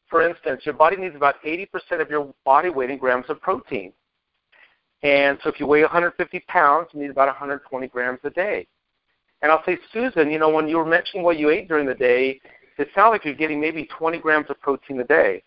for 0.09 0.27
instance, 0.27 0.62
your 0.65 0.73
body 0.73 0.97
needs 0.97 1.15
about 1.15 1.35
80% 1.43 1.67
of 2.01 2.09
your 2.09 2.33
body 2.45 2.69
weight 2.69 2.89
in 2.89 2.97
grams 2.97 3.25
of 3.29 3.41
protein. 3.41 3.93
And 5.03 5.38
so 5.43 5.50
if 5.50 5.60
you 5.60 5.67
weigh 5.67 5.81
150 5.81 6.39
pounds, 6.48 6.88
you 6.93 7.01
need 7.01 7.12
about 7.12 7.27
120 7.27 7.88
grams 7.88 8.19
a 8.24 8.29
day. 8.29 8.65
And 9.41 9.51
I'll 9.51 9.63
say, 9.65 9.77
Susan, 9.91 10.31
you 10.31 10.39
know, 10.39 10.50
when 10.50 10.69
you 10.69 10.77
were 10.77 10.86
mentioning 10.86 11.24
what 11.24 11.38
you 11.38 11.50
ate 11.50 11.67
during 11.67 11.86
the 11.86 11.93
day, 11.93 12.39
it 12.77 12.88
sounds 12.95 13.12
like 13.12 13.25
you're 13.25 13.33
getting 13.33 13.60
maybe 13.60 13.88
20 13.98 14.17
grams 14.19 14.50
of 14.50 14.60
protein 14.62 15.00
a 15.01 15.03
day. 15.03 15.43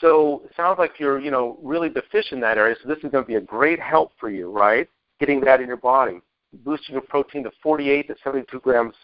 So 0.00 0.42
it 0.44 0.50
sounds 0.56 0.78
like 0.78 0.98
you're, 0.98 1.20
you 1.20 1.30
know, 1.30 1.56
really 1.62 1.88
deficient 1.88 2.32
in 2.32 2.40
that 2.40 2.58
area. 2.58 2.74
So 2.82 2.88
this 2.88 2.98
is 2.98 3.12
going 3.12 3.22
to 3.24 3.28
be 3.28 3.36
a 3.36 3.40
great 3.40 3.78
help 3.78 4.10
for 4.18 4.28
you, 4.28 4.50
right? 4.50 4.88
Getting 5.20 5.40
that 5.42 5.60
in 5.60 5.68
your 5.68 5.76
body, 5.76 6.20
boosting 6.64 6.94
your 6.94 7.02
protein 7.02 7.44
to 7.44 7.52
48 7.62 8.08
to 8.08 8.16
72 8.24 8.58
grams 8.58 8.94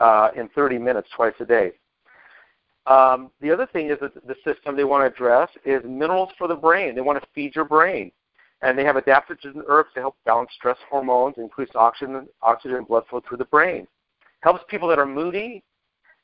uh, 0.00 0.28
in 0.36 0.48
30 0.50 0.76
minutes 0.78 1.08
twice 1.16 1.32
a 1.40 1.46
day. 1.46 1.72
Um, 2.86 3.30
the 3.40 3.50
other 3.50 3.66
thing 3.66 3.90
is 3.90 3.98
that 4.00 4.14
the 4.26 4.36
system 4.44 4.76
they 4.76 4.84
want 4.84 5.02
to 5.02 5.12
address 5.12 5.48
is 5.64 5.82
minerals 5.84 6.28
for 6.36 6.46
the 6.46 6.54
brain. 6.54 6.94
They 6.94 7.00
want 7.00 7.20
to 7.20 7.26
feed 7.34 7.56
your 7.56 7.64
brain. 7.64 8.12
And 8.62 8.78
they 8.78 8.84
have 8.84 8.96
adaptogen 8.96 9.62
herbs 9.66 9.90
to 9.94 10.00
help 10.00 10.16
balance 10.24 10.50
stress 10.56 10.78
hormones, 10.88 11.34
increase 11.36 11.68
oxygen, 11.74 12.26
oxygen 12.42 12.84
blood 12.84 13.04
flow 13.08 13.22
through 13.26 13.36
the 13.36 13.44
brain. 13.46 13.86
Helps 14.40 14.64
people 14.68 14.88
that 14.88 14.98
are 14.98 15.06
moody, 15.06 15.62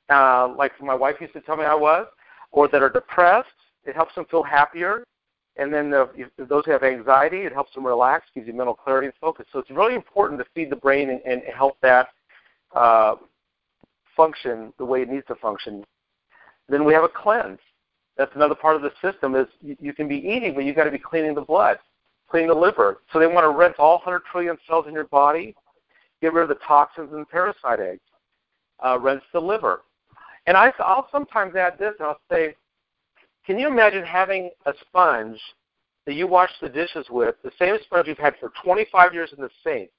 uh, 0.09 0.49
like 0.57 0.73
my 0.81 0.95
wife 0.95 1.17
used 1.21 1.35
to 1.35 1.41
tell 1.43 1.57
me 1.57 1.65
I 1.65 1.75
was, 1.75 2.07
or 2.51 2.69
that 2.69 2.83
are 2.83 2.91
depressed. 2.91 3.49
It 3.85 3.95
helps 3.95 4.15
them 4.15 4.25
feel 4.31 4.43
happier. 4.43 5.05
And 5.57 5.73
then 5.73 5.91
the, 5.91 6.09
those 6.39 6.65
who 6.65 6.71
have 6.71 6.83
anxiety, 6.83 7.43
it 7.43 7.53
helps 7.53 7.75
them 7.75 7.87
relax, 7.87 8.27
gives 8.35 8.47
you 8.47 8.55
mental 8.55 8.75
clarity 8.75 9.09
and 9.09 9.15
focus. 9.21 9.47
So 9.53 9.59
it's 9.59 9.71
really 9.71 9.95
important 9.95 10.41
to 10.41 10.47
feed 10.55 10.71
the 10.71 10.77
brain 10.77 11.11
and, 11.11 11.21
and 11.27 11.43
help 11.55 11.77
that 11.83 12.09
uh, 12.75 13.17
function 14.17 14.73
the 14.79 14.85
way 14.85 15.03
it 15.03 15.11
needs 15.11 15.27
to 15.27 15.35
function. 15.35 15.85
Then 16.69 16.85
we 16.85 16.95
have 16.95 17.05
a 17.05 17.09
cleanse. 17.09 17.59
That's 18.17 18.35
another 18.35 18.55
part 18.55 18.77
of 18.77 18.83
the 18.83 18.93
system 19.03 19.35
is 19.35 19.47
you, 19.61 19.77
you 19.81 19.93
can 19.93 20.09
be 20.09 20.17
eating, 20.17 20.55
but 20.55 20.65
you've 20.65 20.77
got 20.77 20.85
to 20.85 20.91
be 20.91 20.99
cleaning 20.99 21.35
the 21.35 21.43
blood, 21.43 21.79
cleaning 22.33 22.49
the 22.49 22.55
liver. 22.55 23.03
So 23.13 23.19
they 23.19 23.27
want 23.27 23.45
to 23.45 23.51
rinse 23.51 23.75
all 23.79 23.97
100 23.97 24.23
trillion 24.25 24.57
cells 24.67 24.87
in 24.89 24.95
your 24.95 25.05
body, 25.05 25.55
get 26.23 26.33
rid 26.33 26.45
of 26.45 26.49
the 26.49 26.65
toxins 26.67 27.13
and 27.13 27.29
parasite 27.29 27.79
eggs, 27.79 28.01
uh, 28.85 28.99
rinse 28.99 29.23
the 29.35 29.41
liver. 29.41 29.83
And 30.47 30.57
I, 30.57 30.73
I'll 30.79 31.09
sometimes 31.13 31.55
add 31.55 31.79
this, 31.79 31.93
and 31.99 32.09
I'll 32.09 32.21
say, 32.31 32.57
can 33.47 33.59
you 33.59 33.69
imagine 33.69 34.03
having 34.05 34.51
a 34.65 34.73
sponge 34.81 35.39
that 36.07 36.15
you 36.15 36.27
wash 36.27 36.51
the 36.61 36.71
dishes 36.71 37.07
with, 37.11 37.35
the 37.45 37.53
same 37.59 37.77
sponge 37.85 38.09
you've 38.09 38.19
had 38.19 38.35
for 38.41 38.51
25 38.65 39.13
years 39.13 39.31
in 39.37 39.43
the 39.43 39.51
sink? 39.63 39.91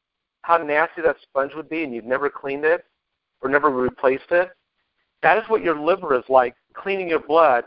How 0.42 0.58
nasty 0.58 1.04
that 1.04 1.18
sponge 1.22 1.54
would 1.56 1.70
be, 1.70 1.84
and 1.84 1.94
you've 1.94 2.04
never 2.04 2.32
cleaned 2.32 2.66
it 2.66 2.84
or 3.42 3.50
never 3.50 3.70
replaced 3.70 4.32
it? 4.32 4.50
That 5.22 5.38
is 5.38 5.44
what 5.50 5.63
your 5.63 5.80
liver 5.80 6.16
is 6.18 6.25
like, 6.30 6.56
cleaning 6.74 7.10
your 7.10 7.20
blood 7.20 7.66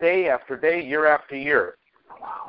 day 0.00 0.28
after 0.28 0.56
day, 0.56 0.82
year 0.86 1.06
after 1.06 1.34
year. 1.34 1.74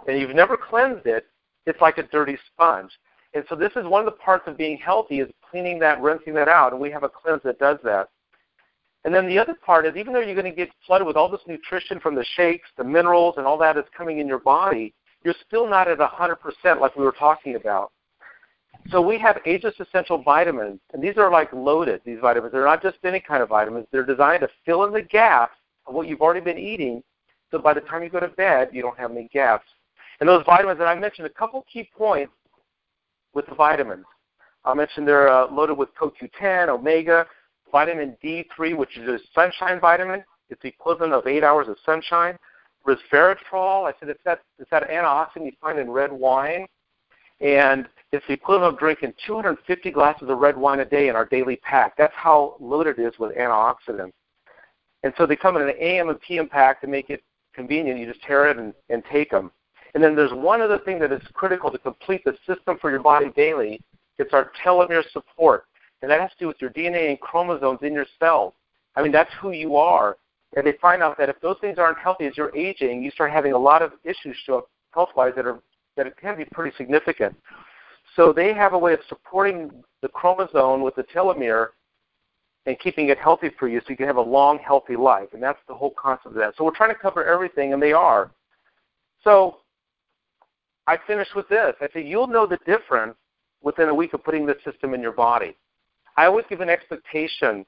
And 0.07 0.19
you've 0.19 0.35
never 0.35 0.57
cleansed 0.57 1.05
it, 1.05 1.25
it's 1.65 1.81
like 1.81 1.97
a 1.97 2.03
dirty 2.03 2.37
sponge. 2.51 2.91
And 3.33 3.43
so 3.49 3.55
this 3.55 3.71
is 3.75 3.85
one 3.85 3.99
of 3.99 4.05
the 4.05 4.19
parts 4.19 4.47
of 4.47 4.57
being 4.57 4.77
healthy 4.77 5.19
is 5.19 5.29
cleaning 5.49 5.79
that, 5.79 6.01
rinsing 6.01 6.33
that 6.35 6.47
out, 6.47 6.71
and 6.71 6.81
we 6.81 6.89
have 6.91 7.03
a 7.03 7.09
cleanse 7.09 7.43
that 7.43 7.59
does 7.59 7.77
that. 7.83 8.09
And 9.03 9.13
then 9.13 9.27
the 9.27 9.37
other 9.37 9.53
part 9.53 9.85
is 9.85 9.95
even 9.95 10.13
though 10.13 10.19
you're 10.19 10.35
going 10.35 10.49
to 10.49 10.55
get 10.55 10.69
flooded 10.85 11.07
with 11.07 11.15
all 11.15 11.29
this 11.29 11.41
nutrition 11.47 11.99
from 11.99 12.15
the 12.15 12.25
shakes, 12.35 12.67
the 12.77 12.83
minerals, 12.83 13.35
and 13.37 13.45
all 13.45 13.57
that 13.59 13.77
is 13.77 13.85
coming 13.95 14.19
in 14.19 14.27
your 14.27 14.39
body, 14.39 14.93
you're 15.23 15.35
still 15.45 15.69
not 15.69 15.87
at 15.87 15.99
100% 15.99 16.35
like 16.79 16.95
we 16.95 17.03
were 17.03 17.15
talking 17.17 17.55
about. 17.55 17.91
So 18.89 19.01
we 19.01 19.17
have 19.19 19.39
Ageless 19.45 19.75
Essential 19.79 20.21
Vitamins, 20.23 20.79
and 20.93 21.03
these 21.03 21.17
are 21.17 21.29
like 21.29 21.51
loaded, 21.51 22.01
these 22.05 22.19
vitamins. 22.21 22.53
They're 22.53 22.65
not 22.65 22.81
just 22.81 22.97
any 23.03 23.19
kind 23.19 23.43
of 23.43 23.49
vitamins. 23.49 23.87
They're 23.91 24.05
designed 24.05 24.41
to 24.41 24.49
fill 24.65 24.85
in 24.85 24.93
the 24.93 25.01
gaps 25.01 25.55
of 25.85 25.93
what 25.93 26.07
you've 26.07 26.21
already 26.21 26.39
been 26.39 26.57
eating, 26.57 27.03
so 27.51 27.59
by 27.59 27.73
the 27.73 27.81
time 27.81 28.03
you 28.03 28.09
go 28.09 28.19
to 28.19 28.27
bed, 28.27 28.69
you 28.71 28.81
don't 28.81 28.97
have 28.97 29.11
any 29.11 29.29
gaps. 29.33 29.65
And 30.19 30.27
those 30.27 30.43
vitamins, 30.45 30.79
and 30.79 30.89
I 30.89 30.95
mentioned 30.95 31.27
a 31.27 31.31
couple 31.31 31.63
key 31.71 31.89
points 31.95 32.33
with 33.33 33.45
the 33.47 33.55
vitamins. 33.55 34.05
I 34.65 34.73
mentioned 34.73 35.07
they're 35.07 35.29
uh, 35.29 35.49
loaded 35.51 35.77
with 35.77 35.89
CoQ10, 35.95 36.69
omega, 36.69 37.25
vitamin 37.71 38.17
D3, 38.23 38.75
which 38.75 38.97
is 38.97 39.07
a 39.07 39.19
sunshine 39.33 39.79
vitamin. 39.79 40.23
It's 40.49 40.61
the 40.61 40.69
equivalent 40.69 41.13
of 41.13 41.27
eight 41.27 41.43
hours 41.43 41.67
of 41.67 41.77
sunshine. 41.85 42.37
Resveratrol, 42.85 43.87
I 43.87 43.93
said 43.99 44.09
it's 44.09 44.23
that, 44.25 44.41
it's 44.59 44.69
that 44.71 44.89
antioxidant 44.89 45.45
you 45.45 45.51
find 45.61 45.77
in 45.77 45.89
red 45.89 46.11
wine. 46.11 46.65
And 47.39 47.87
it's 48.11 48.25
the 48.27 48.33
equivalent 48.33 48.73
of 48.73 48.79
drinking 48.79 49.13
250 49.25 49.91
glasses 49.91 50.29
of 50.29 50.37
red 50.39 50.57
wine 50.57 50.79
a 50.79 50.85
day 50.85 51.09
in 51.09 51.15
our 51.15 51.25
daily 51.25 51.57
pack. 51.57 51.95
That's 51.97 52.13
how 52.15 52.55
loaded 52.59 52.97
it 52.97 53.03
is 53.03 53.19
with 53.19 53.35
antioxidants. 53.35 54.13
And 55.03 55.13
so 55.17 55.25
they 55.25 55.35
come 55.35 55.55
in 55.57 55.61
an 55.61 55.75
AM 55.79 56.09
and 56.09 56.19
PM 56.21 56.49
pack 56.49 56.81
to 56.81 56.87
make 56.87 57.09
it 57.09 57.21
convenient. 57.57 57.99
You 57.99 58.05
just 58.05 58.21
tear 58.21 58.49
it 58.49 58.57
and, 58.57 58.73
and 58.89 59.03
take 59.11 59.31
them. 59.31 59.51
And 59.93 60.03
then 60.03 60.15
there's 60.15 60.31
one 60.31 60.61
other 60.61 60.77
thing 60.77 60.99
that 60.99 61.11
is 61.11 61.21
critical 61.33 61.71
to 61.71 61.77
complete 61.77 62.23
the 62.23 62.37
system 62.45 62.77
for 62.79 62.91
your 62.91 63.01
body 63.01 63.31
daily. 63.35 63.81
It's 64.19 64.33
our 64.33 64.51
telomere 64.63 65.03
support. 65.11 65.65
And 66.01 66.11
that 66.11 66.21
has 66.21 66.29
to 66.31 66.37
do 66.39 66.47
with 66.47 66.61
your 66.61 66.69
DNA 66.69 67.09
and 67.09 67.19
chromosomes 67.19 67.79
in 67.81 67.93
your 67.93 68.05
cells. 68.19 68.53
I 68.95 69.01
mean, 69.01 69.11
that's 69.11 69.31
who 69.41 69.51
you 69.51 69.75
are. 69.75 70.17
And 70.55 70.65
they 70.65 70.73
find 70.81 71.01
out 71.01 71.17
that 71.17 71.29
if 71.29 71.41
those 71.41 71.57
things 71.59 71.77
aren't 71.79 71.97
healthy 71.97 72.25
as 72.25 72.37
you're 72.37 72.55
aging, 72.55 73.03
you 73.03 73.11
start 73.11 73.31
having 73.31 73.53
a 73.53 73.57
lot 73.57 73.81
of 73.81 73.93
issues 74.03 74.37
show 74.45 74.59
up 74.59 74.69
health-wise 74.93 75.33
that 75.35 75.45
are 75.45 75.59
that 75.97 76.15
can 76.17 76.37
be 76.37 76.45
pretty 76.45 76.75
significant. 76.77 77.35
So 78.15 78.31
they 78.31 78.53
have 78.53 78.73
a 78.73 78.77
way 78.77 78.93
of 78.93 78.99
supporting 79.09 79.71
the 80.01 80.07
chromosome 80.09 80.81
with 80.81 80.95
the 80.95 81.03
telomere 81.03 81.69
and 82.67 82.77
keeping 82.79 83.07
it 83.07 83.17
healthy 83.17 83.49
for 83.57 83.69
you 83.69 83.79
so 83.79 83.85
you 83.89 83.95
can 83.95 84.07
have 84.07 84.17
a 84.17 84.21
long, 84.21 84.59
healthy 84.59 84.97
life. 84.97 85.29
And 85.33 85.41
that's 85.41 85.59
the 85.69 85.73
whole 85.73 85.93
concept 85.97 86.27
of 86.27 86.33
that. 86.33 86.53
So 86.57 86.65
we're 86.65 86.75
trying 86.75 86.93
to 86.93 86.99
cover 86.99 87.25
everything, 87.25 87.71
and 87.71 87.81
they 87.81 87.93
are. 87.93 88.29
So 89.23 89.59
I 90.85 90.97
finish 91.07 91.29
with 91.33 91.47
this. 91.47 91.73
I 91.79 91.87
say 91.93 92.03
you'll 92.03 92.27
know 92.27 92.45
the 92.45 92.59
difference 92.65 93.15
within 93.63 93.87
a 93.87 93.95
week 93.95 94.13
of 94.13 94.23
putting 94.23 94.45
this 94.45 94.57
system 94.65 94.93
in 94.93 95.01
your 95.01 95.13
body. 95.13 95.55
I 96.17 96.25
always 96.25 96.45
give 96.49 96.59
an 96.59 96.69
expectation 96.69 97.65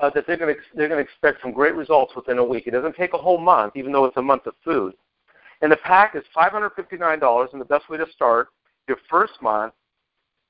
uh, 0.00 0.10
that 0.10 0.26
they're 0.26 0.36
going 0.36 0.54
to 0.54 0.60
they're 0.74 0.88
going 0.88 1.02
to 1.02 1.08
expect 1.08 1.40
some 1.40 1.52
great 1.52 1.76
results 1.76 2.14
within 2.16 2.38
a 2.38 2.44
week. 2.44 2.66
It 2.66 2.72
doesn't 2.72 2.96
take 2.96 3.14
a 3.14 3.18
whole 3.18 3.38
month, 3.38 3.76
even 3.76 3.92
though 3.92 4.06
it's 4.06 4.16
a 4.16 4.22
month 4.22 4.46
of 4.46 4.54
food. 4.64 4.94
And 5.60 5.70
the 5.70 5.76
pack 5.76 6.16
is 6.16 6.24
$559, 6.36 7.52
and 7.52 7.60
the 7.60 7.64
best 7.64 7.88
way 7.88 7.96
to 7.96 8.06
start 8.12 8.48
your 8.88 8.96
first 9.08 9.34
month 9.40 9.72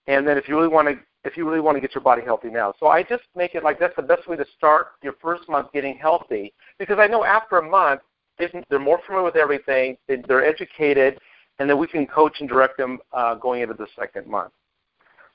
and 0.07 0.27
then 0.27 0.37
if 0.37 0.49
you 0.49 0.57
really 0.57 0.69
want 0.69 0.89
to 0.89 0.95
if 1.25 1.37
you 1.37 1.49
really 1.49 1.61
want 1.61 1.77
to 1.77 1.81
get 1.81 1.95
your 1.95 2.03
body 2.03 2.23
healthy 2.23 2.49
now. 2.49 2.75
So 2.81 2.89
I 2.89 3.03
just 3.03 3.23
make 3.37 3.55
it 3.55 3.63
like 3.63 3.79
that's 3.79 3.97
the 3.97 4.03
best 4.03 4.29
way 4.29 4.37
to 4.37 4.45
start 4.57 4.89
your 5.03 5.15
first 5.23 5.49
month 5.49 5.73
getting 5.73 5.97
healthy 5.97 6.53
because 6.79 6.99
I 6.99 7.07
know 7.07 7.25
after 7.25 7.59
a 7.59 7.69
month 7.69 8.01
they're 8.39 8.81
more 8.81 9.01
familiar 9.07 9.25
with 9.25 9.37
everything, 9.37 9.97
they're 10.09 10.45
educated, 10.45 11.19
and 11.59 11.71
then 11.71 11.79
we 11.79 11.87
can 11.87 12.07
coach 12.07 12.39
and 12.41 12.49
direct 12.49 12.77
them 12.77 12.99
uh, 13.13 13.37
going 13.37 13.63
into 13.63 13.75
the 13.75 13.87
second 13.97 14.27
month. 14.27 14.53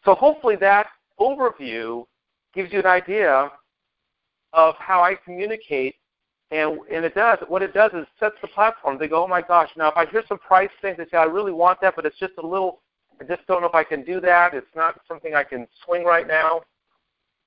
So 0.04 0.14
hopefully 0.14 0.56
that 0.58 0.88
overview 1.20 2.06
gives 2.54 2.74
you 2.74 2.80
an 2.80 2.86
idea 2.86 3.52
of 4.54 4.76
how 4.78 5.02
I 5.02 5.16
communicate, 5.24 5.96
and 6.52 6.80
and 6.92 7.06
it 7.06 7.14
does 7.16 7.38
what 7.48 7.62
it 7.62 7.74
does 7.74 7.92
is 7.94 8.06
sets 8.20 8.36
the 8.42 8.48
platform. 8.50 8.98
They 8.98 9.08
go, 9.08 9.24
oh 9.24 9.28
my 9.28 9.42
gosh! 9.42 9.70
Now 9.78 9.90
if 9.90 9.98
I 9.98 10.06
hear 10.06 10.24
some 10.28 10.40
price 10.40 10.70
things, 10.82 10.98
they 10.98 11.06
say 11.06 11.18
I 11.18 11.24
really 11.24 11.52
want 11.52 11.80
that, 11.82 11.96
but 11.96 12.06
it's 12.06 12.18
just 12.18 12.34
a 12.42 12.46
little 12.46 12.82
I 13.20 13.24
just 13.24 13.46
don't 13.48 13.62
know 13.62 13.68
if 13.68 13.76
I 13.76 13.84
can 13.84 14.04
do 14.04 14.20
that. 14.22 14.54
It's 14.54 14.68
not 14.76 15.00
something 15.08 15.34
I 15.34 15.44
can 15.44 15.68
swing 15.86 16.04
right 16.04 16.28
now. 16.28 16.62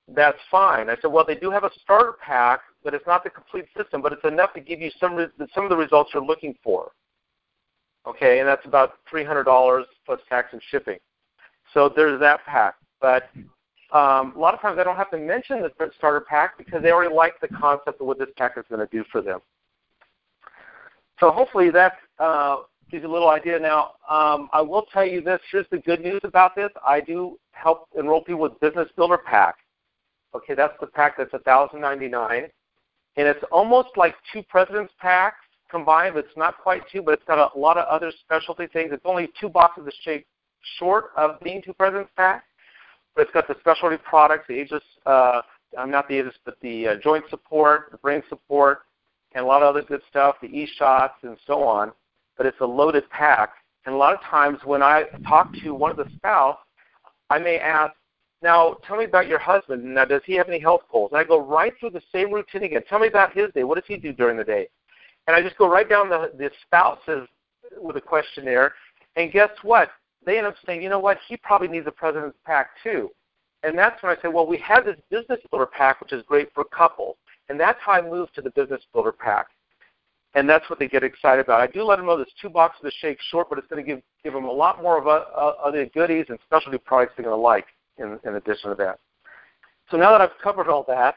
That's 0.07 0.37
fine. 0.49 0.89
I 0.89 0.95
said, 1.01 1.11
well, 1.11 1.25
they 1.25 1.35
do 1.35 1.49
have 1.51 1.63
a 1.63 1.71
starter 1.81 2.13
pack, 2.21 2.61
but 2.83 2.93
it's 2.93 3.07
not 3.07 3.23
the 3.23 3.29
complete 3.29 3.65
system, 3.77 4.01
but 4.01 4.11
it's 4.11 4.25
enough 4.25 4.53
to 4.53 4.59
give 4.59 4.81
you 4.81 4.91
some 4.99 5.31
some 5.53 5.63
of 5.63 5.69
the 5.69 5.77
results 5.77 6.11
you're 6.13 6.23
looking 6.23 6.55
for. 6.63 6.91
Okay, 8.07 8.39
and 8.39 8.47
that's 8.47 8.65
about 8.65 8.93
$300 9.13 9.83
plus 10.05 10.19
tax 10.27 10.49
and 10.53 10.61
shipping. 10.69 10.97
So 11.73 11.91
there's 11.95 12.19
that 12.19 12.43
pack. 12.45 12.75
But 12.99 13.29
um, 13.91 14.33
a 14.35 14.39
lot 14.39 14.53
of 14.53 14.59
times 14.59 14.79
I 14.79 14.83
don't 14.83 14.95
have 14.95 15.11
to 15.11 15.17
mention 15.17 15.61
the 15.61 15.91
starter 15.97 16.21
pack 16.21 16.57
because 16.57 16.81
they 16.81 16.91
already 16.91 17.13
like 17.13 17.39
the 17.39 17.47
concept 17.47 18.01
of 18.01 18.07
what 18.07 18.17
this 18.17 18.29
pack 18.37 18.57
is 18.57 18.65
going 18.69 18.85
to 18.85 18.91
do 18.91 19.05
for 19.11 19.21
them. 19.21 19.39
So 21.19 21.29
hopefully 21.29 21.69
that 21.69 21.93
uh, 22.17 22.57
gives 22.91 23.03
you 23.03 23.09
a 23.09 23.11
little 23.11 23.29
idea. 23.29 23.57
Now, 23.59 23.91
um, 24.09 24.49
I 24.53 24.61
will 24.61 24.85
tell 24.93 25.05
you 25.05 25.21
this. 25.21 25.39
Here's 25.51 25.65
the 25.71 25.79
good 25.79 26.01
news 26.01 26.21
about 26.23 26.55
this. 26.55 26.69
I 26.85 27.01
do 27.01 27.39
help 27.51 27.87
enroll 27.97 28.23
people 28.23 28.41
with 28.41 28.59
Business 28.59 28.89
Builder 28.95 29.17
Pack. 29.17 29.55
Okay, 30.35 30.53
that's 30.53 30.73
the 30.79 30.87
pack 30.87 31.17
that's 31.17 31.33
1,099. 31.33 32.43
and 33.17 33.27
it's 33.27 33.43
almost 33.51 33.89
like 33.97 34.15
two 34.31 34.43
President's 34.43 34.93
packs 34.99 35.37
combined. 35.69 36.15
But 36.15 36.25
it's 36.25 36.37
not 36.37 36.57
quite 36.57 36.83
two, 36.91 37.01
but 37.01 37.13
it's 37.13 37.23
got 37.25 37.53
a 37.55 37.57
lot 37.57 37.77
of 37.77 37.87
other 37.87 38.11
specialty 38.23 38.67
things. 38.67 38.91
It's 38.93 39.01
only 39.05 39.29
two 39.39 39.49
boxes 39.49 39.87
of 39.87 39.93
shake 40.03 40.25
short 40.77 41.05
of 41.17 41.39
being 41.41 41.61
two 41.61 41.73
President's 41.73 42.11
packs, 42.15 42.45
but 43.15 43.23
it's 43.23 43.31
got 43.31 43.47
the 43.47 43.55
specialty 43.59 43.97
products, 43.97 44.45
the 44.47 44.53
Aegis, 44.53 44.83
uh, 45.05 45.41
I'm 45.77 45.89
not 45.89 46.07
the 46.07 46.19
Aegis, 46.19 46.35
but 46.45 46.57
the 46.61 46.87
uh, 46.89 46.95
joint 47.01 47.25
support, 47.29 47.89
the 47.91 47.97
brain 47.97 48.21
support, 48.29 48.81
and 49.33 49.43
a 49.43 49.47
lot 49.47 49.61
of 49.61 49.69
other 49.69 49.81
good 49.81 50.01
stuff, 50.09 50.35
the 50.41 50.47
e-shots 50.47 51.15
and 51.23 51.37
so 51.47 51.63
on. 51.63 51.91
But 52.37 52.45
it's 52.45 52.59
a 52.61 52.65
loaded 52.65 53.09
pack. 53.09 53.51
And 53.85 53.95
a 53.95 53.97
lot 53.97 54.13
of 54.13 54.21
times 54.21 54.59
when 54.63 54.83
I 54.83 55.03
talk 55.27 55.53
to 55.63 55.73
one 55.73 55.91
of 55.91 55.97
the 55.97 56.09
spouse, 56.15 56.57
I 57.29 57.39
may 57.39 57.57
ask, 57.57 57.93
now 58.41 58.77
tell 58.85 58.97
me 58.97 59.05
about 59.05 59.27
your 59.27 59.39
husband. 59.39 59.83
Now 59.83 60.05
does 60.05 60.21
he 60.25 60.33
have 60.33 60.49
any 60.49 60.59
health 60.59 60.81
goals? 60.91 61.11
And 61.11 61.19
I 61.19 61.23
go 61.23 61.39
right 61.39 61.73
through 61.79 61.91
the 61.91 62.01
same 62.11 62.31
routine 62.31 62.63
again. 62.63 62.81
Tell 62.89 62.99
me 62.99 63.07
about 63.07 63.33
his 63.33 63.51
day. 63.53 63.63
What 63.63 63.75
does 63.75 63.83
he 63.87 63.97
do 63.97 64.13
during 64.13 64.37
the 64.37 64.43
day? 64.43 64.67
And 65.27 65.35
I 65.35 65.41
just 65.41 65.57
go 65.57 65.69
right 65.69 65.87
down 65.87 66.09
the, 66.09 66.31
the 66.37 66.49
spouses 66.65 67.27
with 67.77 67.95
a 67.97 68.01
questionnaire. 68.01 68.73
And 69.15 69.31
guess 69.31 69.49
what? 69.61 69.89
They 70.25 70.37
end 70.37 70.47
up 70.47 70.55
saying, 70.65 70.81
you 70.81 70.89
know 70.89 70.99
what? 70.99 71.19
He 71.27 71.37
probably 71.37 71.67
needs 71.67 71.87
a 71.87 71.91
president's 71.91 72.37
pack 72.45 72.71
too. 72.83 73.11
And 73.63 73.77
that's 73.77 74.01
when 74.01 74.15
I 74.15 74.21
say, 74.21 74.27
well, 74.27 74.47
we 74.47 74.57
have 74.57 74.85
this 74.85 74.97
business 75.09 75.39
builder 75.49 75.67
pack, 75.67 76.01
which 76.01 76.13
is 76.13 76.23
great 76.23 76.51
for 76.53 76.63
couples. 76.63 77.17
And 77.49 77.59
that's 77.59 77.79
how 77.79 77.93
I 77.93 78.01
moved 78.01 78.33
to 78.35 78.41
the 78.41 78.51
business 78.51 78.81
builder 78.93 79.11
pack. 79.11 79.47
And 80.33 80.49
that's 80.49 80.69
what 80.69 80.79
they 80.79 80.87
get 80.87 81.03
excited 81.03 81.43
about. 81.43 81.59
I 81.59 81.67
do 81.67 81.83
let 81.83 81.97
them 81.97 82.05
know 82.05 82.15
there's 82.15 82.33
two 82.41 82.49
boxes 82.49 82.85
of 82.85 82.93
shake 83.01 83.17
short, 83.29 83.49
but 83.49 83.57
it's 83.57 83.67
going 83.67 83.83
to 83.83 83.89
give 83.89 84.01
give 84.23 84.33
them 84.33 84.45
a 84.45 84.51
lot 84.51 84.81
more 84.81 84.97
of 84.97 85.05
a, 85.07 85.09
uh, 85.09 85.55
other 85.63 85.85
goodies 85.87 86.25
and 86.29 86.39
specialty 86.45 86.77
products 86.77 87.13
they're 87.17 87.25
going 87.25 87.35
to 87.35 87.41
like 87.41 87.65
in, 87.97 88.17
in 88.25 88.35
addition 88.35 88.69
to 88.69 88.75
that. 88.75 88.99
So 89.89 89.97
now 89.97 90.11
that 90.11 90.21
I've 90.21 90.37
covered 90.41 90.69
all 90.69 90.85
that, 90.87 91.15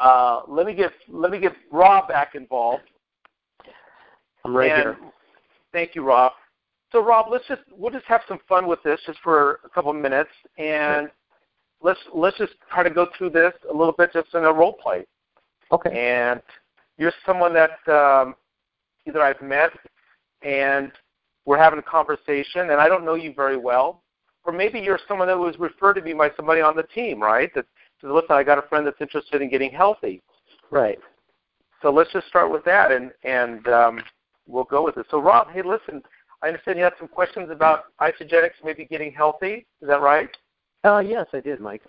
uh, 0.00 0.42
let 0.48 0.66
me 0.66 0.74
get 0.74 0.92
let 1.08 1.30
me 1.30 1.38
get 1.38 1.52
Rob 1.70 2.08
back 2.08 2.34
involved. 2.34 2.82
I'm 4.44 4.56
right 4.56 4.72
and 4.72 4.82
here. 4.82 4.96
Thank 5.72 5.94
you, 5.94 6.02
Rob. 6.02 6.32
So 6.90 7.02
Rob, 7.02 7.26
let's 7.30 7.46
just 7.46 7.62
we'll 7.70 7.92
just 7.92 8.06
have 8.06 8.22
some 8.28 8.38
fun 8.48 8.66
with 8.66 8.82
this 8.82 9.00
just 9.06 9.18
for 9.20 9.60
a 9.64 9.68
couple 9.68 9.90
of 9.90 9.96
minutes, 9.96 10.30
and 10.58 11.08
let's 11.80 12.00
let's 12.14 12.36
just 12.38 12.52
try 12.70 12.82
to 12.82 12.90
go 12.90 13.06
through 13.16 13.30
this 13.30 13.52
a 13.70 13.72
little 13.72 13.94
bit 13.96 14.12
just 14.12 14.34
in 14.34 14.44
a 14.44 14.52
role 14.52 14.74
play. 14.74 15.06
Okay. 15.70 15.90
And 15.90 16.42
you're 17.02 17.12
someone 17.26 17.52
that 17.52 17.92
um, 17.92 18.36
either 19.08 19.20
I've 19.20 19.42
met 19.42 19.72
and 20.42 20.92
we're 21.44 21.58
having 21.58 21.80
a 21.80 21.82
conversation, 21.82 22.70
and 22.70 22.80
I 22.80 22.88
don't 22.88 23.04
know 23.04 23.14
you 23.14 23.34
very 23.34 23.56
well, 23.56 24.04
or 24.44 24.52
maybe 24.52 24.78
you're 24.78 25.00
someone 25.08 25.26
that 25.26 25.36
was 25.38 25.58
referred 25.58 25.94
to 25.94 26.00
me 26.00 26.12
by 26.12 26.30
somebody 26.36 26.60
on 26.60 26.76
the 26.76 26.84
team, 26.84 27.20
right? 27.20 27.52
That 27.56 27.66
says, 28.00 28.10
"Listen, 28.10 28.36
I 28.36 28.44
got 28.44 28.58
a 28.58 28.68
friend 28.68 28.86
that's 28.86 29.00
interested 29.00 29.42
in 29.42 29.50
getting 29.50 29.72
healthy." 29.72 30.22
Right. 30.70 30.98
So 31.82 31.90
let's 31.90 32.12
just 32.12 32.28
start 32.28 32.52
with 32.52 32.64
that, 32.66 32.92
and 32.92 33.10
and 33.24 33.66
um, 33.66 34.00
we'll 34.46 34.62
go 34.62 34.84
with 34.84 34.96
it. 34.96 35.06
So 35.10 35.20
Rob, 35.20 35.50
hey, 35.50 35.62
listen, 35.62 36.02
I 36.40 36.46
understand 36.46 36.78
you 36.78 36.84
had 36.84 36.94
some 37.00 37.08
questions 37.08 37.50
about 37.50 37.86
Isagenix 38.00 38.50
maybe 38.64 38.84
getting 38.84 39.12
healthy. 39.12 39.66
Is 39.80 39.88
that 39.88 40.00
right? 40.00 40.28
Uh, 40.84 41.00
yes, 41.00 41.26
I 41.32 41.40
did, 41.40 41.60
Mike. 41.60 41.82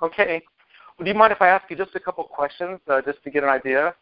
Okay. 0.00 0.42
Do 1.02 1.08
you 1.10 1.14
mind 1.14 1.32
if 1.32 1.42
I 1.42 1.48
ask 1.48 1.68
you 1.70 1.76
just 1.76 1.94
a 1.94 2.00
couple 2.00 2.24
questions, 2.24 2.80
uh, 2.88 3.00
just 3.02 3.22
to 3.24 3.30
get 3.30 3.42
an 3.42 3.48
idea? 3.48 3.94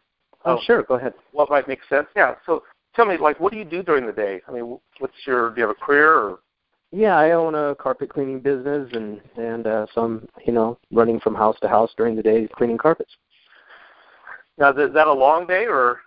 Oh, 0.45 0.59
sure. 0.65 0.83
Go 0.83 0.95
ahead. 0.95 1.13
What 1.31 1.49
might 1.49 1.67
make 1.67 1.79
sense? 1.89 2.07
Yeah. 2.15 2.35
So 2.45 2.63
tell 2.95 3.05
me, 3.05 3.17
like, 3.17 3.39
what 3.39 3.51
do 3.51 3.57
you 3.57 3.65
do 3.65 3.83
during 3.83 4.05
the 4.05 4.11
day? 4.11 4.41
I 4.47 4.51
mean, 4.51 4.79
what's 4.99 5.13
your? 5.25 5.51
Do 5.51 5.61
you 5.61 5.67
have 5.67 5.75
a 5.79 5.85
career? 5.85 6.13
Or? 6.13 6.39
Yeah, 6.91 7.17
I 7.17 7.31
own 7.31 7.55
a 7.55 7.75
carpet 7.75 8.09
cleaning 8.09 8.39
business, 8.39 8.89
and 8.93 9.21
and 9.37 9.67
uh, 9.67 9.85
so 9.93 10.01
I'm 10.01 10.27
you 10.45 10.53
know 10.53 10.77
running 10.91 11.19
from 11.19 11.35
house 11.35 11.57
to 11.61 11.67
house 11.67 11.91
during 11.95 12.15
the 12.15 12.23
day 12.23 12.47
cleaning 12.55 12.77
carpets. 12.77 13.11
Now, 14.57 14.71
is 14.71 14.93
that 14.93 15.07
a 15.07 15.13
long 15.13 15.47
day 15.47 15.65
or? 15.65 15.99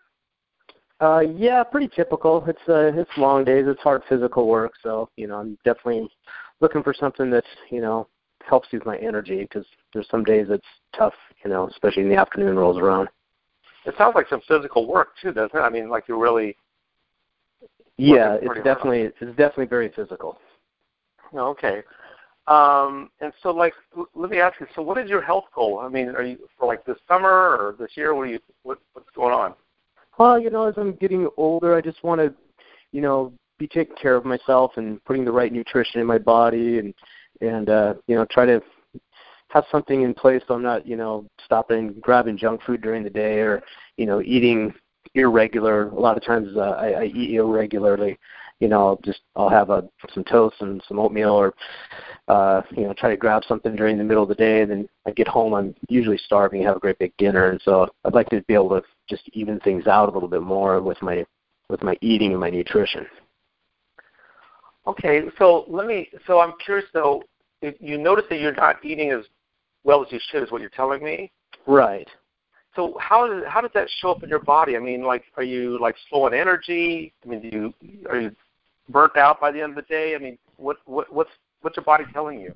Uh, 1.01 1.21
yeah, 1.21 1.63
pretty 1.65 1.89
typical. 1.89 2.45
It's 2.47 2.59
uh, 2.69 2.93
it's 3.01 3.11
long 3.17 3.45
days. 3.45 3.65
It's 3.67 3.81
hard 3.81 4.03
physical 4.09 4.47
work, 4.47 4.73
so 4.83 5.09
you 5.17 5.27
know 5.27 5.37
I'm 5.37 5.59
definitely 5.65 6.09
looking 6.61 6.83
for 6.83 6.95
something 6.95 7.31
that's 7.31 7.47
you 7.71 7.81
know 7.81 8.09
helps 8.47 8.69
use 8.71 8.83
my 8.85 8.99
energy 8.99 9.43
because 9.43 9.67
there's 9.93 10.09
some 10.11 10.23
days 10.23 10.47
it's 10.51 10.67
tough, 10.97 11.15
you 11.45 11.51
know, 11.51 11.69
especially 11.69 12.03
in 12.03 12.09
the 12.09 12.17
afternoon 12.17 12.57
rolls 12.57 12.79
around. 12.79 13.09
It 13.87 13.95
sounds 13.99 14.15
like 14.15 14.29
some 14.29 14.41
physical 14.49 14.87
work 14.87 15.09
too, 15.21 15.33
doesn't 15.33 15.57
it? 15.57 15.61
I 15.61 15.69
mean, 15.69 15.89
like 15.89 16.09
you're 16.09 16.19
really. 16.19 16.57
Yeah, 17.97 18.39
it's 18.41 18.65
definitely 18.65 19.03
it's 19.03 19.37
definitely 19.37 19.67
very 19.67 19.91
physical. 19.95 20.39
Okay. 21.35 21.83
Um, 22.47 23.11
and 23.21 23.33
so, 23.43 23.51
like, 23.51 23.73
l- 23.97 24.09
let 24.15 24.31
me 24.31 24.39
ask 24.39 24.61
you. 24.61 24.67
So, 24.75 24.83
what 24.83 24.99
is 24.99 25.09
your 25.09 25.23
health 25.23 25.45
goal? 25.55 25.79
I 25.79 25.89
mean, 25.89 26.09
are 26.09 26.23
you 26.23 26.39
for 26.59 26.67
like 26.67 26.85
this 26.85 26.99
summer 27.09 27.29
or 27.29 27.75
this 27.79 27.93
year? 27.97 28.15
What 28.15 28.23
are 28.23 28.27
you? 28.27 28.39
What, 28.63 28.79
what's 28.93 29.09
going 29.15 29.33
on? 29.33 29.55
Well, 30.19 30.39
you 30.39 30.51
know, 30.51 30.67
as 30.69 30.75
I'm 30.77 30.93
getting 30.97 31.29
older, 31.37 31.75
I 31.75 31.81
just 31.81 32.03
want 32.05 32.21
to, 32.21 32.35
you 32.93 33.01
know, 33.01 33.33
be 33.59 33.67
taking 33.67 33.97
care 33.97 34.15
of 34.15 34.25
myself 34.25 34.73
and 34.77 35.03
putting 35.05 35.25
the 35.25 35.33
right 35.33 35.53
nutrition 35.53 36.01
in 36.01 36.07
my 36.07 36.19
body, 36.19 36.79
and 36.79 36.95
and 37.41 37.71
uh, 37.71 37.95
you 38.07 38.15
know, 38.15 38.27
try 38.31 38.45
to 38.45 38.61
have 39.55 39.65
something 39.71 40.03
in 40.03 40.13
place 40.13 40.43
so 40.47 40.55
I'm 40.55 40.63
not, 40.63 40.87
you 40.87 40.97
know, 40.97 41.25
stopping 41.45 41.95
grabbing 42.01 42.37
junk 42.37 42.61
food 42.63 42.83
during 42.83 43.05
the 43.05 43.11
day 43.11 43.39
or, 43.39 43.63
you 43.97 44.05
know, 44.05 44.21
eating 44.21 44.75
irregular. 45.15 45.89
A 45.89 46.01
lot 46.01 46.17
of 46.17 46.25
times 46.25 46.49
uh, 46.57 46.61
I, 46.61 46.87
I 46.89 47.05
eat 47.05 47.37
irregularly. 47.37 48.19
You 48.59 48.69
know, 48.69 48.87
I'll 48.89 49.01
just 49.05 49.21
I'll 49.37 49.49
have 49.49 49.71
a 49.71 49.85
some 50.13 50.25
toast 50.25 50.57
and 50.61 50.83
some 50.89 50.99
oatmeal, 50.99 51.31
or 51.31 51.55
uh, 52.29 52.63
you 52.71 52.83
know, 52.83 52.95
try 52.95 53.11
to 53.11 53.17
grab 53.17 53.43
something 53.47 53.77
during 53.77 53.99
the 53.99 54.05
middle 54.05 54.23
of 54.23 54.29
the 54.29 54.35
day. 54.35 54.63
And 54.63 54.71
then 54.71 54.89
I 55.07 55.11
get 55.11 55.29
home, 55.29 55.55
I'm 55.55 55.75
usually 55.89 56.19
starving, 56.19 56.63
have 56.63 56.77
a 56.77 56.81
great 56.81 56.99
big 56.99 57.13
dinner, 57.17 57.51
and 57.51 57.61
so 57.65 57.89
I'd 58.05 58.15
like 58.15 58.29
to 58.31 58.41
be 58.43 58.55
able 58.55 58.71
to 58.71 58.83
just 59.09 59.23
even 59.33 59.61
things 59.61 59.87
out 59.87 60.09
a 60.09 60.13
little 60.13 60.29
bit 60.29 60.43
more 60.43 60.81
with 60.81 61.01
my 61.03 61.25
with 61.69 61.83
my 61.83 61.97
eating 62.01 62.31
and 62.31 62.41
my 62.41 62.51
nutrition. 62.51 63.07
Okay, 64.87 65.23
so 65.39 65.65
let 65.69 65.87
me. 65.87 66.09
So 66.27 66.41
I'm 66.41 66.55
curious 66.65 66.89
though. 66.93 67.23
If 67.61 67.75
you 67.81 67.99
notice 67.99 68.25
that 68.31 68.41
you're 68.41 68.55
not 68.55 68.85
eating 68.85 69.11
as 69.11 69.25
well 69.85 70.05
as 70.05 70.11
you 70.11 70.19
should, 70.31 70.43
is 70.43 70.51
what 70.51 70.61
you're 70.61 70.71
telling 70.71 71.03
me. 71.03 71.31
Right. 71.67 72.09
So 72.75 72.97
how 73.01 73.29
does 73.29 73.45
how 73.47 73.61
does 73.61 73.71
that 73.75 73.89
show 74.01 74.11
up 74.11 74.23
in 74.23 74.29
your 74.29 74.41
body? 74.41 74.77
I 74.77 74.81
mean, 74.81 75.03
like, 75.05 75.25
are 75.37 75.45
you 75.45 75.79
like 75.81 75.95
slow 76.09 76.25
on 76.25 76.35
energy? 76.35 77.13
I 77.25 77.29
mean, 77.29 77.41
do 77.41 77.49
you 77.49 77.75
are 78.09 78.21
you 78.21 78.37
burnt 78.89 79.17
out 79.17 79.41
by 79.41 79.53
the 79.53 79.61
end 79.61 79.71
of 79.71 79.77
the 79.77 79.89
day? 79.89 80.15
I 80.15 80.19
mean, 80.19 80.39
what 80.57 80.79
what 80.87 81.13
what's 81.13 81.31
what's 81.61 81.77
your 81.77 81.85
body 81.85 82.05
telling 82.13 82.41
you? 82.41 82.53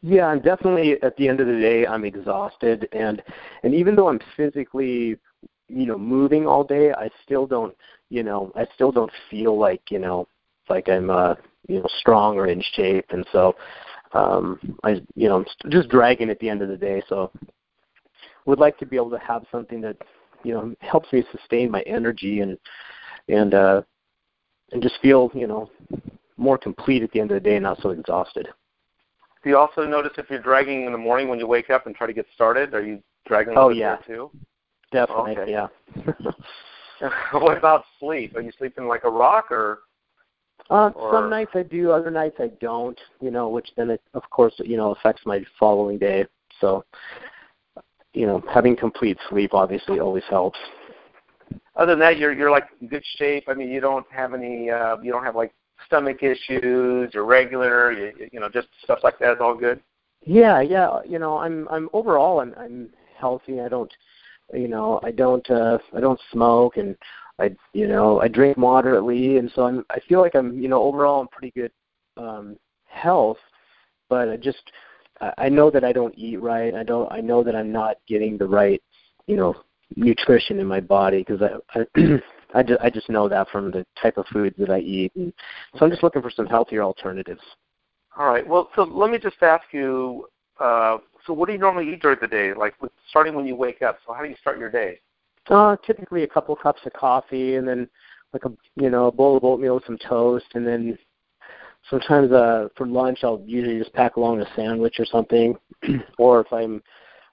Yeah, 0.00 0.26
I'm 0.26 0.40
definitely 0.40 1.02
at 1.02 1.16
the 1.16 1.28
end 1.28 1.40
of 1.40 1.46
the 1.46 1.58
day 1.58 1.86
I'm 1.86 2.04
exhausted 2.04 2.88
and 2.92 3.22
and 3.62 3.74
even 3.74 3.94
though 3.94 4.08
I'm 4.08 4.20
physically 4.36 5.18
you 5.68 5.86
know 5.86 5.98
moving 5.98 6.46
all 6.46 6.64
day, 6.64 6.92
I 6.92 7.10
still 7.24 7.46
don't, 7.46 7.74
you 8.08 8.22
know, 8.22 8.52
I 8.56 8.66
still 8.74 8.92
don't 8.92 9.12
feel 9.30 9.58
like, 9.58 9.90
you 9.90 9.98
know, 9.98 10.28
like 10.68 10.88
I'm 10.88 11.10
uh, 11.10 11.34
you 11.68 11.80
know, 11.80 11.86
strong 11.98 12.36
or 12.36 12.46
in 12.46 12.62
shape 12.74 13.06
and 13.10 13.26
so 13.32 13.54
um 14.14 14.58
I 14.84 15.02
you 15.14 15.28
know, 15.28 15.44
I'm 15.64 15.70
just 15.70 15.88
dragging 15.88 16.30
at 16.30 16.38
the 16.38 16.48
end 16.48 16.62
of 16.62 16.68
the 16.68 16.76
day, 16.76 17.02
so 17.08 17.30
would 18.46 18.58
like 18.58 18.78
to 18.78 18.86
be 18.86 18.96
able 18.96 19.10
to 19.10 19.18
have 19.18 19.44
something 19.52 19.80
that, 19.82 19.96
you 20.42 20.52
know, 20.52 20.74
helps 20.80 21.12
me 21.12 21.24
sustain 21.32 21.70
my 21.70 21.82
energy 21.82 22.40
and 22.40 22.58
and 23.28 23.54
uh 23.54 23.82
and 24.72 24.82
just 24.82 25.00
feel, 25.02 25.30
you 25.34 25.46
know, 25.46 25.70
more 26.36 26.58
complete 26.58 27.02
at 27.02 27.12
the 27.12 27.20
end 27.20 27.30
of 27.30 27.36
the 27.42 27.48
day 27.48 27.56
and 27.56 27.62
not 27.64 27.80
so 27.80 27.90
exhausted. 27.90 28.48
Do 29.42 29.50
you 29.50 29.58
also 29.58 29.84
notice 29.84 30.12
if 30.18 30.30
you're 30.30 30.40
dragging 30.40 30.86
in 30.86 30.92
the 30.92 30.98
morning 30.98 31.28
when 31.28 31.38
you 31.38 31.46
wake 31.46 31.68
up 31.68 31.86
and 31.86 31.94
try 31.94 32.06
to 32.06 32.12
get 32.12 32.26
started? 32.34 32.74
Are 32.74 32.82
you 32.82 33.02
dragging? 33.26 33.54
Oh, 33.56 33.70
yeah. 33.70 33.96
too. 34.06 34.30
Definitely, 34.92 35.36
Okay. 35.36 35.50
yeah. 35.50 35.66
what 37.32 37.58
about 37.58 37.84
sleep? 37.98 38.36
Are 38.36 38.40
you 38.40 38.52
sleeping 38.58 38.86
like 38.86 39.04
a 39.04 39.10
rock 39.10 39.50
or? 39.50 39.80
Uh, 40.70 40.90
Or- 40.94 41.12
some 41.12 41.30
nights 41.30 41.50
I 41.54 41.62
do, 41.64 41.90
other 41.90 42.10
nights 42.10 42.36
I 42.38 42.48
don't. 42.60 42.98
You 43.20 43.30
know, 43.30 43.48
which 43.48 43.68
then 43.76 43.90
it, 43.90 44.02
of 44.14 44.28
course, 44.30 44.54
you 44.58 44.76
know, 44.76 44.92
affects 44.92 45.22
my 45.26 45.44
following 45.58 45.98
day. 45.98 46.26
So, 46.60 46.84
you 48.14 48.26
know, 48.26 48.42
having 48.52 48.76
complete 48.76 49.18
sleep 49.28 49.54
obviously 49.54 50.00
always 50.00 50.24
helps. 50.30 50.58
Other 51.76 51.92
than 51.92 51.98
that, 52.00 52.18
you're 52.18 52.32
you're 52.32 52.50
like 52.50 52.68
in 52.80 52.88
good 52.88 53.04
shape. 53.16 53.44
I 53.48 53.54
mean, 53.54 53.70
you 53.70 53.80
don't 53.80 54.06
have 54.10 54.34
any. 54.34 54.70
Uh, 54.70 54.96
you 55.02 55.10
don't 55.10 55.24
have 55.24 55.36
like 55.36 55.52
stomach 55.86 56.22
issues. 56.22 57.10
You're 57.12 57.24
regular. 57.24 57.92
You 57.92 58.28
you 58.32 58.40
know 58.40 58.48
just 58.48 58.68
stuff 58.84 59.00
like 59.02 59.18
that 59.18 59.32
is 59.32 59.38
all 59.40 59.54
good. 59.54 59.80
Yeah, 60.24 60.60
yeah. 60.60 61.00
You 61.06 61.18
know, 61.18 61.38
I'm 61.38 61.68
I'm 61.68 61.88
overall 61.92 62.40
I'm 62.40 62.54
I'm 62.58 62.90
healthy. 63.18 63.60
I 63.60 63.68
don't, 63.68 63.92
you 64.52 64.68
know, 64.68 65.00
I 65.02 65.10
don't 65.10 65.48
uh 65.50 65.78
I 65.94 66.00
don't 66.00 66.20
smoke 66.30 66.76
and 66.76 66.96
I 67.42 67.50
you 67.72 67.88
know 67.88 68.20
I 68.20 68.28
drink 68.28 68.56
moderately 68.56 69.38
and 69.38 69.50
so 69.54 69.62
I'm 69.62 69.84
I 69.90 69.98
feel 70.08 70.20
like 70.20 70.34
I'm 70.34 70.58
you 70.60 70.68
know 70.68 70.82
overall 70.82 71.20
in 71.20 71.28
pretty 71.28 71.52
good 71.58 71.72
um 72.16 72.56
health, 72.86 73.38
but 74.08 74.28
I 74.28 74.36
just 74.36 74.70
I 75.38 75.48
know 75.48 75.70
that 75.70 75.84
I 75.84 75.92
don't 75.92 76.16
eat 76.16 76.40
right. 76.40 76.74
I 76.74 76.82
don't 76.82 77.10
I 77.12 77.20
know 77.20 77.42
that 77.44 77.56
I'm 77.56 77.72
not 77.72 77.96
getting 78.06 78.38
the 78.38 78.46
right 78.46 78.82
you 79.26 79.36
know 79.36 79.54
nutrition 79.96 80.58
in 80.58 80.66
my 80.66 80.80
body 80.80 81.24
because 81.26 81.42
I 81.42 81.80
I, 81.80 82.20
I 82.54 82.62
just 82.62 82.80
I 82.80 82.90
just 82.90 83.10
know 83.10 83.28
that 83.28 83.48
from 83.50 83.70
the 83.70 83.84
type 84.00 84.16
of 84.18 84.26
foods 84.32 84.56
that 84.58 84.70
I 84.70 84.78
eat. 84.78 85.12
And 85.16 85.32
so 85.76 85.84
I'm 85.84 85.90
just 85.90 86.02
looking 86.02 86.22
for 86.22 86.30
some 86.30 86.46
healthier 86.46 86.82
alternatives. 86.82 87.42
All 88.16 88.26
right. 88.26 88.46
Well, 88.46 88.68
so 88.76 88.82
let 88.82 89.10
me 89.10 89.18
just 89.18 89.42
ask 89.42 89.64
you 89.72 90.28
uh, 90.60 90.98
so 91.26 91.32
what 91.32 91.46
do 91.46 91.52
you 91.52 91.58
normally 91.58 91.92
eat 91.92 92.02
during 92.02 92.18
the 92.20 92.26
day? 92.28 92.52
Like 92.54 92.80
with, 92.80 92.92
starting 93.10 93.34
when 93.34 93.46
you 93.46 93.56
wake 93.56 93.82
up. 93.82 93.98
So 94.06 94.12
how 94.12 94.22
do 94.22 94.28
you 94.28 94.36
start 94.40 94.58
your 94.58 94.70
day? 94.70 95.00
Uh, 95.48 95.76
typically 95.84 96.22
a 96.22 96.28
couple 96.28 96.54
cups 96.54 96.80
of 96.86 96.92
coffee, 96.92 97.56
and 97.56 97.66
then 97.66 97.88
like 98.32 98.44
a 98.44 98.52
you 98.76 98.90
know 98.90 99.06
a 99.06 99.12
bowl 99.12 99.36
of 99.36 99.44
oatmeal 99.44 99.74
with 99.74 99.84
some 99.86 99.98
toast, 99.98 100.46
and 100.54 100.66
then 100.66 100.96
sometimes 101.90 102.30
uh 102.32 102.68
for 102.76 102.86
lunch 102.86 103.20
I'll 103.24 103.42
usually 103.44 103.78
just 103.78 103.92
pack 103.92 104.16
along 104.16 104.40
a 104.40 104.46
sandwich 104.54 104.96
or 104.98 105.04
something, 105.04 105.56
or 106.18 106.40
if 106.40 106.52
I'm 106.52 106.82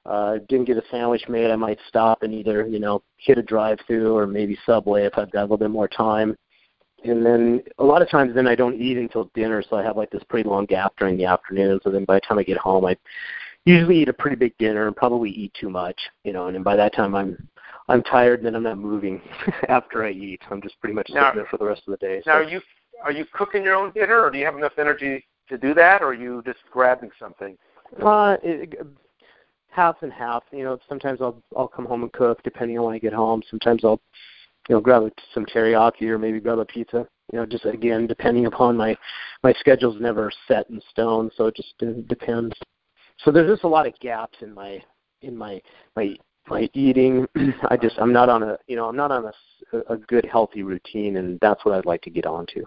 uh 0.05 0.37
didn't 0.49 0.65
get 0.65 0.77
a 0.77 0.83
sandwich 0.89 1.23
made, 1.29 1.51
I 1.51 1.55
might 1.55 1.79
stop 1.87 2.23
and 2.23 2.33
either 2.33 2.67
you 2.67 2.79
know 2.79 3.03
hit 3.17 3.37
a 3.37 3.43
drive-through 3.43 4.15
or 4.15 4.25
maybe 4.25 4.57
Subway 4.65 5.05
if 5.05 5.17
I've 5.17 5.31
got 5.31 5.41
a 5.41 5.43
little 5.43 5.57
bit 5.57 5.71
more 5.71 5.87
time. 5.87 6.35
And 7.05 7.25
then 7.25 7.61
a 7.77 7.83
lot 7.83 8.01
of 8.01 8.09
times 8.09 8.33
then 8.35 8.47
I 8.47 8.55
don't 8.55 8.81
eat 8.81 8.97
until 8.97 9.31
dinner, 9.33 9.63
so 9.69 9.77
I 9.77 9.83
have 9.83 9.97
like 9.97 10.09
this 10.09 10.23
pretty 10.29 10.49
long 10.49 10.65
gap 10.65 10.93
during 10.97 11.15
the 11.15 11.25
afternoon. 11.25 11.79
So 11.83 11.91
then 11.91 12.05
by 12.05 12.15
the 12.15 12.21
time 12.21 12.39
I 12.39 12.43
get 12.43 12.57
home, 12.57 12.85
I 12.85 12.97
usually 13.65 13.99
eat 13.99 14.09
a 14.09 14.13
pretty 14.13 14.35
big 14.35 14.57
dinner 14.57 14.87
and 14.87 14.95
probably 14.95 15.29
eat 15.29 15.53
too 15.59 15.69
much, 15.69 15.97
you 16.23 16.33
know. 16.33 16.47
And 16.47 16.55
then 16.55 16.63
by 16.63 16.75
that 16.75 16.93
time 16.93 17.15
I'm 17.15 17.47
I'm 17.89 18.04
tired, 18.04 18.39
and 18.39 18.45
then 18.45 18.56
I'm 18.56 18.63
not 18.63 18.78
moving 18.78 19.21
after 19.67 20.04
I 20.06 20.12
eat. 20.12 20.41
I'm 20.49 20.62
just 20.62 20.80
pretty 20.80 20.93
much 20.93 21.08
sitting 21.08 21.21
Now- 21.21 21.34
there 21.34 21.47
for 21.49 21.58
the 21.58 21.65
rest 21.65 21.82
of 21.88 21.91
the 21.91 22.06
day. 22.06 22.21
Now, 22.25 22.34
So, 22.34 22.45
are 22.45 22.49
you 22.49 22.62
are 23.04 23.12
you 23.12 23.25
cooking 23.34 23.63
your 23.63 23.75
own 23.75 23.91
dinner, 23.91 24.21
or 24.21 24.30
do 24.30 24.38
you 24.38 24.45
have 24.45 24.56
enough 24.58 24.73
energy 24.78 25.25
to 25.47 25.58
do 25.58 25.73
that, 25.73 26.02
or 26.02 26.08
are 26.08 26.13
you 26.13 26.41
just 26.45 26.60
grabbing 26.71 27.12
something? 27.19 27.58
uh, 28.04 28.38
it, 28.43 28.78
half 29.69 29.97
and 30.02 30.12
half. 30.12 30.43
You 30.52 30.63
know, 30.63 30.78
sometimes 30.88 31.21
I'll 31.21 31.41
I'll 31.58 31.67
come 31.67 31.86
home 31.86 32.04
and 32.04 32.13
cook 32.13 32.43
depending 32.43 32.78
on 32.78 32.86
when 32.86 32.95
I 32.95 32.99
get 32.99 33.13
home. 33.13 33.41
Sometimes 33.49 33.84
I'll 33.84 34.02
you 34.67 34.75
know 34.75 34.82
grab 34.82 35.10
some 35.34 35.45
teriyaki 35.45 36.04
or 36.04 36.17
maybe 36.19 36.39
grab 36.39 36.60
a 36.60 36.65
pizza. 36.65 37.08
You 37.32 37.39
know, 37.39 37.45
just 37.45 37.65
again 37.65 38.06
depending 38.08 38.45
upon 38.45 38.78
my 38.78 38.95
my 39.43 39.54
schedule's 39.54 39.99
never 39.99 40.32
set 40.47 40.69
in 40.69 40.82
stone, 40.91 41.32
so 41.36 41.47
it 41.47 41.56
just 41.56 41.73
uh, 41.82 42.02
depends. 42.08 42.54
So 43.23 43.32
there's 43.32 43.49
just 43.49 43.63
a 43.63 43.67
lot 43.67 43.88
of 43.88 43.97
gaps 43.99 44.38
in 44.41 44.54
my 44.54 44.82
in 45.21 45.36
my 45.38 45.62
my 45.95 46.15
my 46.49 46.69
eating. 46.73 47.27
I 47.69 47.77
just 47.77 47.97
I'm 47.99 48.13
not 48.13 48.29
on 48.29 48.43
a 48.43 48.57
you 48.67 48.75
know 48.75 48.88
I'm 48.88 48.95
not 48.95 49.12
on 49.12 49.25
a, 49.73 49.77
a 49.93 49.97
good 49.97 50.25
healthy 50.25 50.63
routine, 50.63 51.17
and 51.17 51.39
that's 51.41 51.63
what 51.65 51.75
I'd 51.75 51.85
like 51.85 52.01
to 52.03 52.09
get 52.09 52.25
on 52.25 52.39
onto. 52.39 52.65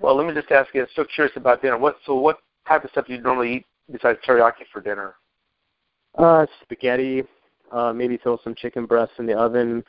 Well, 0.00 0.16
let 0.16 0.26
me 0.26 0.34
just 0.34 0.50
ask 0.50 0.74
you. 0.74 0.82
I'm 0.82 0.88
so 0.94 1.04
curious 1.04 1.36
about 1.36 1.62
dinner. 1.62 1.78
What 1.78 1.96
so 2.06 2.14
what 2.14 2.38
type 2.66 2.84
of 2.84 2.90
stuff 2.90 3.06
do 3.06 3.14
you 3.14 3.20
normally 3.20 3.54
eat 3.54 3.66
besides 3.90 4.18
teriyaki 4.26 4.64
for 4.72 4.80
dinner? 4.80 5.14
Uh, 6.16 6.46
spaghetti. 6.62 7.24
Uh, 7.70 7.92
maybe 7.92 8.16
throw 8.16 8.38
some 8.42 8.54
chicken 8.54 8.86
breasts 8.86 9.14
in 9.18 9.26
the 9.26 9.34
oven, 9.34 9.84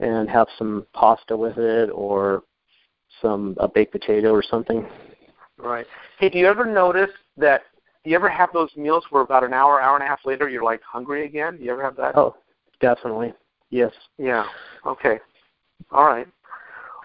and 0.00 0.30
have 0.30 0.46
some 0.56 0.86
pasta 0.94 1.36
with 1.36 1.58
it, 1.58 1.90
or 1.90 2.42
some 3.20 3.54
a 3.58 3.68
baked 3.68 3.92
potato 3.92 4.30
or 4.30 4.42
something. 4.42 4.86
Right. 5.58 5.86
Hey, 6.18 6.28
do 6.28 6.38
you 6.38 6.46
ever 6.46 6.64
notice 6.64 7.10
that? 7.36 7.62
Do 8.04 8.10
you 8.10 8.16
ever 8.16 8.28
have 8.28 8.50
those 8.54 8.70
meals 8.76 9.04
where 9.10 9.22
about 9.22 9.44
an 9.44 9.52
hour, 9.52 9.82
hour 9.82 9.96
and 9.96 10.04
a 10.04 10.06
half 10.06 10.20
later, 10.24 10.48
you're 10.48 10.62
like 10.62 10.80
hungry 10.82 11.26
again? 11.26 11.56
Do 11.58 11.64
you 11.64 11.72
ever 11.72 11.82
have 11.82 11.96
that? 11.96 12.16
Oh, 12.16 12.36
definitely. 12.80 13.32
Yes. 13.70 13.92
Yeah. 14.18 14.44
Okay. 14.86 15.18
All 15.90 16.06
right. 16.06 16.26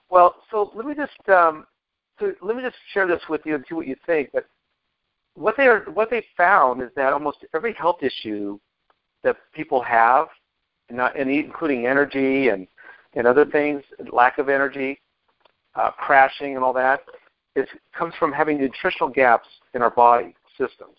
Well, 0.09 0.35
so 0.51 0.71
let 0.75 0.85
me 0.85 0.93
just 0.95 1.29
um, 1.29 1.65
so 2.19 2.33
let 2.41 2.55
me 2.55 2.61
just 2.61 2.75
share 2.93 3.07
this 3.07 3.21
with 3.29 3.41
you 3.45 3.55
and 3.55 3.65
see 3.67 3.75
what 3.75 3.87
you 3.87 3.95
think. 4.05 4.29
But 4.33 4.45
what 5.35 5.55
they 5.57 5.67
are 5.67 5.85
what 5.93 6.09
they 6.09 6.23
found 6.37 6.81
is 6.81 6.89
that 6.95 7.13
almost 7.13 7.39
every 7.53 7.73
health 7.73 8.03
issue 8.03 8.59
that 9.23 9.37
people 9.53 9.81
have, 9.81 10.27
and, 10.89 10.97
not, 10.97 11.17
and 11.17 11.29
including 11.29 11.87
energy 11.87 12.49
and 12.49 12.67
and 13.15 13.27
other 13.27 13.45
things, 13.45 13.83
lack 14.11 14.37
of 14.37 14.49
energy, 14.49 14.99
uh, 15.75 15.91
crashing, 15.91 16.55
and 16.55 16.63
all 16.63 16.73
that, 16.73 17.01
is 17.55 17.67
comes 17.97 18.13
from 18.19 18.31
having 18.31 18.57
nutritional 18.57 19.09
gaps 19.09 19.47
in 19.73 19.81
our 19.81 19.91
body 19.91 20.35
systems. 20.57 20.97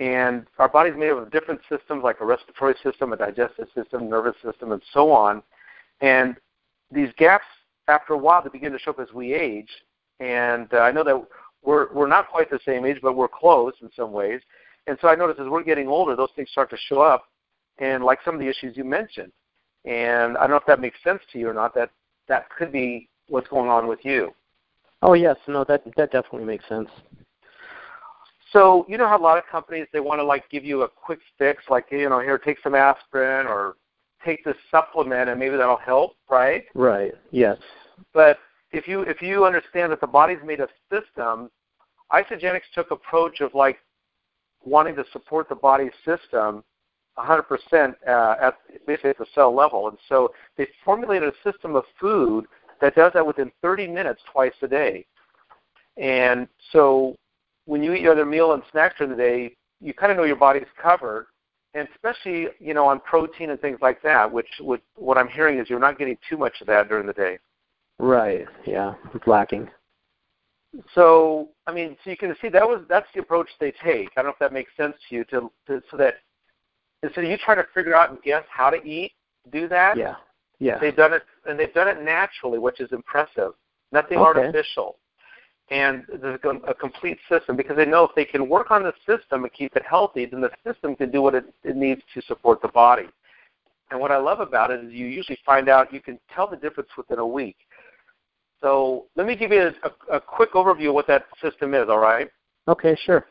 And 0.00 0.46
our 0.58 0.68
body's 0.68 0.96
made 0.96 1.10
up 1.10 1.18
of 1.18 1.30
different 1.30 1.60
systems 1.68 2.02
like 2.02 2.20
a 2.20 2.24
respiratory 2.24 2.74
system, 2.82 3.12
a 3.12 3.16
digestive 3.16 3.68
system, 3.74 4.08
nervous 4.08 4.34
system, 4.44 4.72
and 4.72 4.82
so 4.92 5.12
on. 5.12 5.42
And 6.00 6.36
these 6.90 7.10
gaps, 7.16 7.44
after 7.86 8.14
a 8.14 8.18
while, 8.18 8.42
they 8.42 8.48
begin 8.48 8.72
to 8.72 8.78
show 8.78 8.90
up 8.90 8.98
as 8.98 9.12
we 9.14 9.32
age. 9.32 9.68
And 10.18 10.72
uh, 10.72 10.78
I 10.78 10.90
know 10.90 11.04
that 11.04 11.22
we're 11.62 11.92
we're 11.92 12.08
not 12.08 12.28
quite 12.28 12.50
the 12.50 12.58
same 12.66 12.84
age, 12.84 12.98
but 13.02 13.16
we're 13.16 13.28
close 13.28 13.72
in 13.82 13.90
some 13.96 14.12
ways. 14.12 14.40
And 14.86 14.98
so 15.00 15.08
I 15.08 15.14
notice 15.14 15.36
as 15.40 15.48
we're 15.48 15.62
getting 15.62 15.88
older, 15.88 16.14
those 16.16 16.30
things 16.36 16.50
start 16.50 16.70
to 16.70 16.76
show 16.88 17.00
up, 17.00 17.24
and 17.78 18.04
like 18.04 18.18
some 18.24 18.34
of 18.34 18.40
the 18.40 18.48
issues 18.48 18.76
you 18.76 18.84
mentioned. 18.84 19.32
And 19.84 20.36
I 20.36 20.42
don't 20.42 20.50
know 20.50 20.56
if 20.56 20.66
that 20.66 20.80
makes 20.80 20.98
sense 21.04 21.20
to 21.32 21.38
you 21.38 21.48
or 21.48 21.54
not. 21.54 21.74
That 21.74 21.90
that 22.28 22.48
could 22.50 22.72
be 22.72 23.08
what's 23.28 23.48
going 23.48 23.70
on 23.70 23.86
with 23.86 24.00
you. 24.02 24.34
Oh 25.02 25.14
yes. 25.14 25.36
No, 25.46 25.64
that 25.64 25.84
that 25.96 26.10
definitely 26.10 26.44
makes 26.44 26.66
sense. 26.68 26.88
So 28.54 28.86
you 28.88 28.96
know 28.96 29.08
how 29.08 29.18
a 29.18 29.20
lot 29.20 29.36
of 29.36 29.44
companies 29.50 29.88
they 29.92 29.98
want 29.98 30.20
to 30.20 30.24
like 30.24 30.48
give 30.48 30.64
you 30.64 30.82
a 30.82 30.88
quick 30.88 31.18
fix, 31.38 31.64
like 31.68 31.86
you 31.90 32.08
know 32.08 32.20
here 32.20 32.38
take 32.38 32.58
some 32.62 32.74
aspirin 32.74 33.46
or 33.46 33.74
take 34.24 34.44
this 34.44 34.56
supplement 34.70 35.28
and 35.28 35.38
maybe 35.38 35.56
that'll 35.56 35.76
help, 35.76 36.12
right? 36.30 36.64
Right. 36.74 37.12
Yes. 37.32 37.58
But 38.12 38.38
if 38.70 38.86
you 38.86 39.02
if 39.02 39.20
you 39.20 39.44
understand 39.44 39.90
that 39.90 40.00
the 40.00 40.06
body's 40.06 40.38
made 40.44 40.60
of 40.60 40.68
systems, 40.88 41.50
Isagenix 42.12 42.60
took 42.74 42.92
approach 42.92 43.40
of 43.40 43.52
like 43.54 43.78
wanting 44.62 44.94
to 44.96 45.04
support 45.12 45.48
the 45.48 45.56
body's 45.56 45.92
system 46.04 46.62
100% 47.18 47.42
uh, 48.06 48.34
at 48.40 48.54
basically 48.86 49.10
at 49.10 49.18
the 49.18 49.26
cell 49.34 49.54
level, 49.54 49.88
and 49.88 49.98
so 50.08 50.32
they 50.56 50.68
formulated 50.84 51.28
a 51.28 51.50
system 51.50 51.74
of 51.74 51.84
food 52.00 52.46
that 52.80 52.94
does 52.94 53.12
that 53.14 53.26
within 53.26 53.50
30 53.62 53.88
minutes 53.88 54.20
twice 54.32 54.54
a 54.62 54.68
day. 54.68 55.06
And 55.96 56.48
so 56.72 57.16
when 57.66 57.82
you 57.82 57.92
eat 57.92 58.02
your 58.02 58.12
other 58.12 58.26
meal 58.26 58.52
and 58.52 58.62
snacks 58.70 58.96
during 58.98 59.10
the 59.10 59.22
day, 59.22 59.56
you 59.80 59.94
kind 59.94 60.12
of 60.12 60.18
know 60.18 60.24
your 60.24 60.36
body's 60.36 60.66
covered, 60.80 61.26
and 61.74 61.88
especially 61.94 62.48
you 62.58 62.74
know 62.74 62.86
on 62.86 63.00
protein 63.00 63.50
and 63.50 63.60
things 63.60 63.78
like 63.82 64.02
that. 64.02 64.30
Which, 64.30 64.48
which 64.60 64.82
what 64.96 65.18
I'm 65.18 65.28
hearing 65.28 65.58
is 65.58 65.68
you're 65.68 65.78
not 65.78 65.98
getting 65.98 66.16
too 66.28 66.36
much 66.36 66.60
of 66.60 66.66
that 66.68 66.88
during 66.88 67.06
the 67.06 67.12
day. 67.12 67.38
Right. 67.98 68.46
Yeah. 68.66 68.94
It's 69.14 69.26
lacking. 69.26 69.70
So 70.94 71.50
I 71.66 71.72
mean, 71.72 71.96
so 72.02 72.10
you 72.10 72.16
can 72.16 72.34
see 72.40 72.48
that 72.48 72.66
was 72.66 72.82
that's 72.88 73.06
the 73.14 73.20
approach 73.20 73.48
they 73.60 73.72
take. 73.82 74.10
I 74.16 74.22
don't 74.22 74.26
know 74.26 74.30
if 74.30 74.38
that 74.40 74.52
makes 74.52 74.72
sense 74.76 74.94
to 75.08 75.14
you, 75.14 75.24
to, 75.26 75.50
to 75.68 75.82
so 75.90 75.96
that 75.96 76.14
instead 77.02 77.24
of 77.24 77.30
you 77.30 77.36
trying 77.36 77.58
to 77.58 77.66
figure 77.74 77.94
out 77.94 78.10
and 78.10 78.20
guess 78.22 78.44
how 78.48 78.70
to 78.70 78.82
eat, 78.84 79.12
do 79.52 79.68
that. 79.68 79.96
Yeah. 79.96 80.16
Yeah. 80.58 80.78
They've 80.78 80.96
done 80.96 81.12
it, 81.12 81.22
and 81.46 81.58
they've 81.58 81.72
done 81.74 81.88
it 81.88 82.02
naturally, 82.02 82.58
which 82.58 82.80
is 82.80 82.90
impressive. 82.92 83.52
Nothing 83.92 84.18
Okay. 84.18 84.40
artificial, 84.40 84.96
and 85.70 86.04
there's 86.20 86.38
a, 86.68 86.74
complete 86.74 87.18
system 87.28 87.56
because 87.56 87.76
they 87.76 87.86
know 87.86 88.04
if 88.04 88.14
they 88.14 88.24
can 88.24 88.48
work 88.48 88.70
on 88.70 88.82
the 88.82 88.92
system 89.06 89.44
and 89.44 89.52
keep 89.52 89.74
it 89.76 89.82
healthy, 89.88 90.26
then 90.26 90.40
the 90.40 90.50
system 90.66 90.94
can 90.94 91.10
do 91.10 91.22
what 91.22 91.34
it, 91.34 91.44
it 91.64 91.76
needs 91.76 92.02
to 92.12 92.20
support 92.22 92.60
the 92.60 92.68
body. 92.68 93.08
And 93.90 94.00
what 94.00 94.10
I 94.10 94.18
love 94.18 94.40
about 94.40 94.70
it 94.70 94.84
is 94.84 94.92
you 94.92 95.06
usually 95.06 95.38
find 95.44 95.68
out 95.68 95.92
you 95.92 96.00
can 96.00 96.18
tell 96.34 96.48
the 96.48 96.56
difference 96.56 96.90
within 96.96 97.18
a 97.18 97.26
week. 97.26 97.56
So 98.60 99.06
let 99.16 99.26
me 99.26 99.36
give 99.36 99.52
you 99.52 99.70
a, 99.82 99.88
a, 100.12 100.16
a 100.16 100.20
quick 100.20 100.52
overview 100.52 100.88
of 100.88 100.94
what 100.94 101.06
that 101.06 101.26
system 101.42 101.74
is. 101.74 101.88
All 101.88 101.98
right 101.98 102.28
Okay. 102.68 102.96
Sure. 103.04 103.26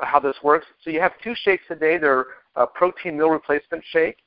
how 0.00 0.20
this 0.20 0.36
works. 0.42 0.66
So 0.82 0.90
you 0.90 1.00
have 1.00 1.12
two 1.22 1.34
shakes 1.42 1.64
a 1.70 1.74
day. 1.74 1.98
They're 1.98 2.26
a 2.56 2.66
protein 2.66 3.16
meal 3.16 3.30
replacement 3.30 3.82
shake, 3.90 4.18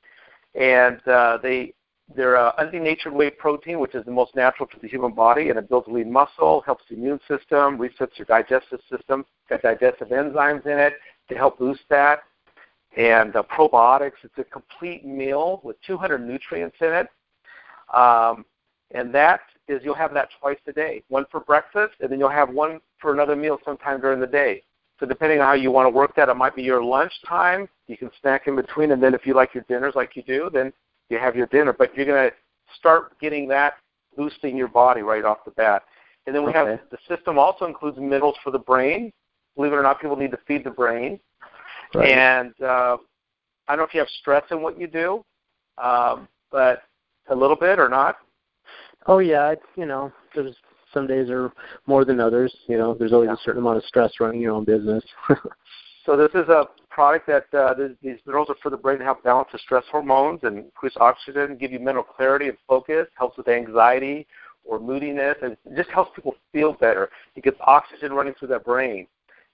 and 0.55 1.05
uh, 1.07 1.37
they 1.41 1.73
they're 2.15 2.37
uh, 2.37 2.51
undenatured 2.59 3.13
whey 3.13 3.29
protein, 3.29 3.79
which 3.79 3.95
is 3.95 4.05
the 4.05 4.11
most 4.11 4.35
natural 4.35 4.67
to 4.67 4.79
the 4.81 4.87
human 4.87 5.13
body, 5.13 5.49
and 5.49 5.57
it 5.57 5.69
builds 5.69 5.87
lean 5.87 6.11
muscle, 6.11 6.61
helps 6.65 6.83
the 6.89 6.95
immune 6.95 7.19
system, 7.27 7.77
resets 7.77 8.17
your 8.17 8.25
digestive 8.27 8.79
system. 8.89 9.25
Got 9.49 9.61
digestive 9.61 10.09
enzymes 10.09 10.65
in 10.65 10.77
it 10.77 10.93
to 11.29 11.35
help 11.35 11.59
boost 11.59 11.81
that, 11.89 12.19
and 12.97 13.35
uh, 13.35 13.43
probiotics. 13.43 14.23
It's 14.23 14.37
a 14.37 14.43
complete 14.43 15.05
meal 15.05 15.61
with 15.63 15.75
200 15.85 16.19
nutrients 16.19 16.77
in 16.81 16.93
it, 16.93 17.07
um, 17.93 18.45
and 18.91 19.13
that 19.13 19.41
is 19.67 19.81
you'll 19.83 19.95
have 19.95 20.13
that 20.13 20.29
twice 20.39 20.59
a 20.67 20.73
day. 20.73 21.03
One 21.07 21.25
for 21.31 21.39
breakfast, 21.39 21.93
and 22.01 22.11
then 22.11 22.19
you'll 22.19 22.29
have 22.29 22.49
one 22.49 22.79
for 22.99 23.13
another 23.13 23.35
meal 23.35 23.59
sometime 23.65 24.01
during 24.01 24.19
the 24.19 24.27
day. 24.27 24.63
So 24.99 25.07
depending 25.07 25.39
on 25.39 25.47
how 25.47 25.53
you 25.53 25.71
want 25.71 25.87
to 25.87 25.89
work 25.89 26.15
that, 26.15 26.29
it 26.29 26.35
might 26.35 26.55
be 26.55 26.61
your 26.61 26.83
lunchtime. 26.83 27.67
You 27.87 27.97
can 27.97 28.11
snack 28.21 28.47
in 28.47 28.55
between, 28.55 28.91
and 28.91 29.01
then 29.01 29.15
if 29.15 29.25
you 29.25 29.33
like 29.33 29.53
your 29.53 29.65
dinners 29.67 29.93
like 29.95 30.15
you 30.15 30.21
do, 30.21 30.49
then 30.53 30.71
you 31.11 31.19
have 31.19 31.35
your 31.35 31.47
dinner. 31.47 31.73
But 31.73 31.95
you're 31.95 32.05
going 32.05 32.29
to 32.29 32.35
start 32.77 33.19
getting 33.19 33.47
that 33.49 33.73
boosting 34.17 34.57
your 34.57 34.67
body 34.67 35.01
right 35.01 35.23
off 35.23 35.45
the 35.45 35.51
bat. 35.51 35.83
And 36.25 36.35
then 36.35 36.45
we 36.45 36.51
have 36.53 36.79
the 36.91 36.97
system 37.07 37.37
also 37.39 37.65
includes 37.65 37.97
minerals 37.97 38.35
for 38.43 38.51
the 38.51 38.59
brain. 38.59 39.11
Believe 39.55 39.73
it 39.73 39.75
or 39.75 39.83
not, 39.83 39.99
people 39.99 40.15
need 40.15 40.31
to 40.31 40.39
feed 40.47 40.63
the 40.63 40.69
brain. 40.69 41.19
Right. 41.93 42.11
And 42.11 42.53
uh, 42.61 42.97
I 43.67 43.75
don't 43.75 43.79
know 43.79 43.83
if 43.83 43.93
you 43.93 43.99
have 43.99 44.09
stress 44.21 44.43
in 44.51 44.61
what 44.61 44.79
you 44.79 44.87
do, 44.87 45.25
um, 45.77 46.27
but 46.51 46.83
a 47.29 47.35
little 47.35 47.55
bit 47.55 47.79
or 47.79 47.89
not. 47.89 48.17
Oh 49.07 49.19
yeah, 49.19 49.49
it's 49.49 49.61
you 49.75 49.85
know, 49.85 50.11
there's 50.35 50.55
some 50.93 51.07
days 51.07 51.29
are 51.29 51.51
more 51.87 52.05
than 52.05 52.19
others. 52.19 52.55
You 52.67 52.77
know, 52.77 52.93
there's 52.93 53.13
always 53.13 53.27
Yeah. 53.27 53.33
a 53.33 53.43
certain 53.43 53.61
amount 53.61 53.77
of 53.77 53.83
stress 53.85 54.11
running 54.19 54.41
your 54.41 54.53
own 54.53 54.63
business. 54.63 55.03
So 56.05 56.17
this 56.17 56.31
is 56.33 56.49
a 56.49 56.65
product 56.91 57.27
that 57.27 57.45
uh, 57.57 57.73
th- 57.73 57.91
these 58.01 58.17
minerals 58.25 58.49
are 58.49 58.55
for 58.61 58.69
the 58.69 58.77
brain 58.77 58.99
to 58.99 59.03
help 59.03 59.23
balance 59.23 59.49
the 59.51 59.59
stress 59.59 59.83
hormones 59.91 60.41
and 60.43 60.57
increase 60.57 60.93
oxygen, 60.99 61.57
give 61.57 61.71
you 61.71 61.79
mental 61.79 62.03
clarity 62.03 62.47
and 62.49 62.57
focus, 62.67 63.07
helps 63.17 63.37
with 63.37 63.47
anxiety 63.47 64.27
or 64.63 64.79
moodiness, 64.79 65.35
and 65.41 65.57
just 65.75 65.89
helps 65.89 66.11
people 66.15 66.35
feel 66.51 66.73
better. 66.73 67.09
It 67.35 67.43
gets 67.43 67.57
oxygen 67.61 68.13
running 68.13 68.33
through 68.37 68.49
their 68.49 68.59
brain. 68.59 69.07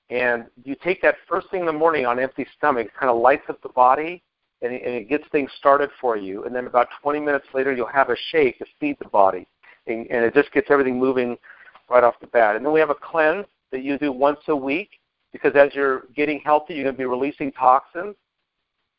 And 0.09 0.45
you 0.63 0.75
take 0.83 1.01
that 1.01 1.15
first 1.27 1.49
thing 1.49 1.61
in 1.61 1.65
the 1.65 1.73
morning 1.73 2.05
on 2.05 2.19
empty 2.19 2.45
stomach, 2.57 2.87
kind 2.99 3.09
of 3.09 3.21
lights 3.21 3.43
up 3.49 3.61
the 3.61 3.69
body, 3.69 4.23
and 4.61 4.73
it, 4.73 4.81
and 4.83 4.95
it 4.95 5.09
gets 5.09 5.23
things 5.31 5.51
started 5.57 5.89
for 6.01 6.17
you. 6.17 6.45
And 6.45 6.55
then 6.55 6.65
about 6.65 6.87
20 7.01 7.19
minutes 7.19 7.45
later, 7.53 7.73
you'll 7.73 7.87
have 7.87 8.09
a 8.09 8.15
shake 8.31 8.57
to 8.59 8.65
feed 8.79 8.97
the 8.99 9.09
body, 9.09 9.47
and, 9.85 10.07
and 10.09 10.25
it 10.25 10.33
just 10.33 10.51
gets 10.51 10.67
everything 10.69 10.97
moving 10.99 11.37
right 11.89 12.03
off 12.03 12.15
the 12.19 12.27
bat. 12.27 12.55
And 12.55 12.65
then 12.65 12.73
we 12.73 12.79
have 12.79 12.89
a 12.89 12.95
cleanse 12.95 13.45
that 13.71 13.83
you 13.83 13.97
do 13.97 14.11
once 14.11 14.39
a 14.47 14.55
week 14.55 14.89
because 15.41 15.57
as 15.57 15.73
you're 15.73 16.03
getting 16.15 16.39
healthy, 16.43 16.75
you're 16.75 16.83
going 16.83 16.95
to 16.95 16.97
be 16.97 17.05
releasing 17.05 17.51
toxins, 17.51 18.15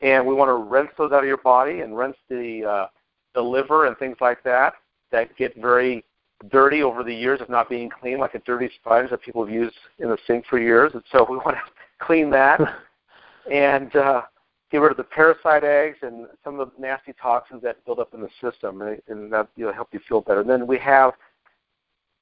and 0.00 0.26
we 0.26 0.34
want 0.34 0.48
to 0.48 0.54
rinse 0.54 0.90
those 0.96 1.12
out 1.12 1.22
of 1.22 1.28
your 1.28 1.38
body 1.38 1.80
and 1.80 1.96
rinse 1.96 2.16
the 2.28 2.64
uh, 2.64 2.86
the 3.34 3.40
liver 3.40 3.86
and 3.86 3.96
things 3.98 4.16
like 4.20 4.42
that 4.44 4.74
that 5.10 5.36
get 5.36 5.56
very 5.56 6.04
dirty 6.50 6.82
over 6.82 7.02
the 7.02 7.14
years 7.14 7.40
of 7.40 7.48
not 7.48 7.68
being 7.68 7.90
clean, 7.90 8.18
like 8.18 8.34
a 8.34 8.38
dirty 8.40 8.70
sponge 8.76 9.10
that 9.10 9.22
people 9.22 9.44
have 9.44 9.52
used 9.52 9.74
in 9.98 10.08
the 10.08 10.18
sink 10.26 10.44
for 10.46 10.58
years. 10.58 10.92
And 10.94 11.02
so 11.10 11.26
we 11.28 11.36
want 11.44 11.56
to 11.56 12.04
clean 12.04 12.30
that 12.30 12.60
and 13.52 13.94
uh, 13.96 14.22
get 14.70 14.78
rid 14.78 14.90
of 14.90 14.96
the 14.96 15.04
parasite 15.04 15.64
eggs 15.64 15.98
and 16.02 16.26
some 16.44 16.60
of 16.60 16.70
the 16.70 16.80
nasty 16.80 17.12
toxins 17.20 17.62
that 17.62 17.84
build 17.84 17.98
up 17.98 18.14
in 18.14 18.20
the 18.20 18.28
system, 18.40 18.82
and, 18.82 19.00
and 19.08 19.32
that 19.32 19.48
will 19.56 19.72
help 19.72 19.88
you 19.92 20.00
feel 20.08 20.20
better. 20.20 20.40
And 20.40 20.50
then 20.50 20.66
we 20.66 20.78
have 20.78 21.12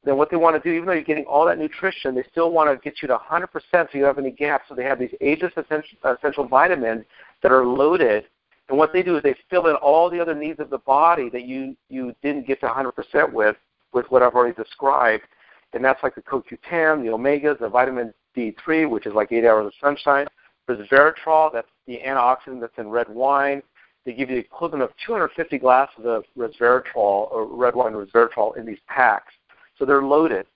then 0.05 0.17
what 0.17 0.31
they 0.31 0.37
want 0.37 0.63
to 0.63 0.69
do, 0.69 0.75
even 0.75 0.87
though 0.87 0.93
you're 0.93 1.03
getting 1.03 1.25
all 1.25 1.45
that 1.47 1.59
nutrition, 1.59 2.15
they 2.15 2.25
still 2.31 2.53
want 2.53 2.71
to 2.71 2.83
get 2.83 3.03
you 3.03 3.09
to 3.09 3.17
100% 3.17 3.49
so 3.73 3.89
you 3.93 4.01
don't 4.01 4.09
have 4.09 4.19
any 4.19 4.31
gaps. 4.31 4.67
So 4.69 4.75
they 4.75 4.85
have 4.85 4.99
these 4.99 5.15
ageless 5.21 5.53
essential, 5.57 5.99
essential 6.05 6.47
vitamins 6.47 7.05
that 7.43 7.51
are 7.51 7.67
loaded. 7.67 8.25
And 8.69 8.79
what 8.79 8.93
they 8.93 9.03
do 9.03 9.17
is 9.17 9.23
they 9.23 9.35
fill 9.51 9.67
in 9.67 9.77
all 9.77 10.11
the 10.11 10.21
other 10.21 10.35
needs 10.35 10.61
of 10.61 10.71
the 10.71 10.79
body 10.79 11.29
that 11.31 11.45
you, 11.45 11.77
you 11.89 12.15
didn't 12.23 12.47
get 12.47 12.61
to 12.61 12.67
100% 12.67 13.33
with, 13.33 13.57
with 13.93 14.07
what 14.11 14.23
I've 14.23 14.35
already 14.35 14.55
described. 14.55 15.25
And 15.73 15.85
that's 15.85 16.03
like 16.03 16.15
the 16.15 16.23
CoQ10, 16.23 17.03
the 17.03 17.11
omegas, 17.11 17.59
the 17.59 17.69
vitamin 17.69 18.15
D3, 18.37 18.89
which 18.89 19.07
is 19.07 19.15
like 19.15 19.33
eight 19.33 19.45
hours 19.45 19.67
of 19.67 19.73
sunshine. 19.81 20.27
Resveratrol, 20.69 21.53
that's 21.53 21.69
the 21.87 22.01
antioxidant 22.05 22.61
that's 22.61 22.79
in 22.79 22.89
red 22.89 23.09
wine. 23.09 23.63
They 24.05 24.13
give 24.13 24.31
you 24.31 24.37
the 24.37 24.43
equivalent 24.43 24.83
of 24.83 24.91
250 25.05 25.59
glasses 25.59 26.05
of 26.05 26.25
resveratrol 26.37 27.31
or 27.31 27.47
red 27.47 27.75
wine 27.75 27.93
resveratrol 27.93 28.57
in 28.57 28.65
these 28.65 28.79
packs. 28.89 29.33
So 29.79 29.85
they're 29.85 30.03
loaded. 30.03 30.47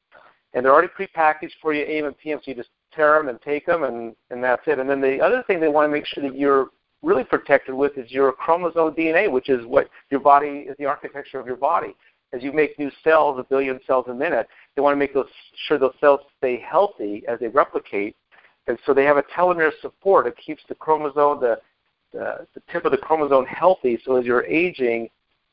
And 0.53 0.65
they're 0.65 0.73
already 0.73 0.89
prepackaged 0.89 1.53
for 1.63 1.73
you 1.73 1.85
AM 1.85 2.07
and 2.07 2.19
PM, 2.19 2.39
so 2.39 2.51
you 2.51 2.55
just 2.55 2.71
tear 2.93 3.19
them 3.19 3.29
and 3.29 3.41
take 3.41 3.67
them, 3.67 3.85
and, 3.85 4.17
and 4.31 4.43
that's 4.43 4.63
it. 4.67 4.79
And 4.79 4.91
then 4.91 5.01
the 5.01 5.21
other 5.21 5.45
thing 5.47 5.61
they 5.61 5.69
want 5.69 5.89
to 5.89 5.93
make 5.93 6.07
sure 6.07 6.23
that 6.25 6.37
you're 6.37 6.71
really 7.03 7.25
protected 7.25 7.75
with 7.75 7.97
is 7.97 8.11
your 8.11 8.33
chromosome 8.33 8.95
DNA, 8.95 9.31
which 9.31 9.49
is 9.49 9.65
what 9.65 9.89
your 10.11 10.21
body 10.21 10.67
is 10.69 10.77
the 10.79 10.87
architecture 10.87 11.39
of 11.39 11.47
your 11.47 11.57
body. 11.57 11.95
As 12.33 12.43
you 12.43 12.53
make 12.53 12.79
new 12.79 12.91
cells, 13.03 13.39
a 13.39 13.43
billion 13.43 13.81
cells 13.87 14.07
a 14.09 14.15
minute, 14.15 14.49
they 14.75 14.83
want 14.83 14.93
to 14.95 14.99
make 14.99 15.15
those, 15.15 15.27
sure 15.67 15.79
those 15.79 15.95
cells 16.01 16.21
stay 16.39 16.61
healthy 16.61 17.23
as 17.27 17.41
they 17.41 17.49
replicate. 17.49 18.17
And 18.67 18.79
so 18.87 18.95
they 18.95 19.05
have 19.05 19.17
a 19.17 19.23
telomere 19.23 19.73
support. 19.81 20.27
It 20.27 20.37
keeps 20.37 20.63
the 20.69 20.75
chromosome, 20.75 21.41
the, 21.41 21.59
the, 22.13 22.47
the 22.55 22.63
tip 22.71 22.85
of 22.85 22.93
the 22.93 22.99
chromosome 22.99 23.47
healthy, 23.47 23.99
so 24.05 24.17
as 24.17 24.25
you're 24.25 24.45
aging, 24.45 25.09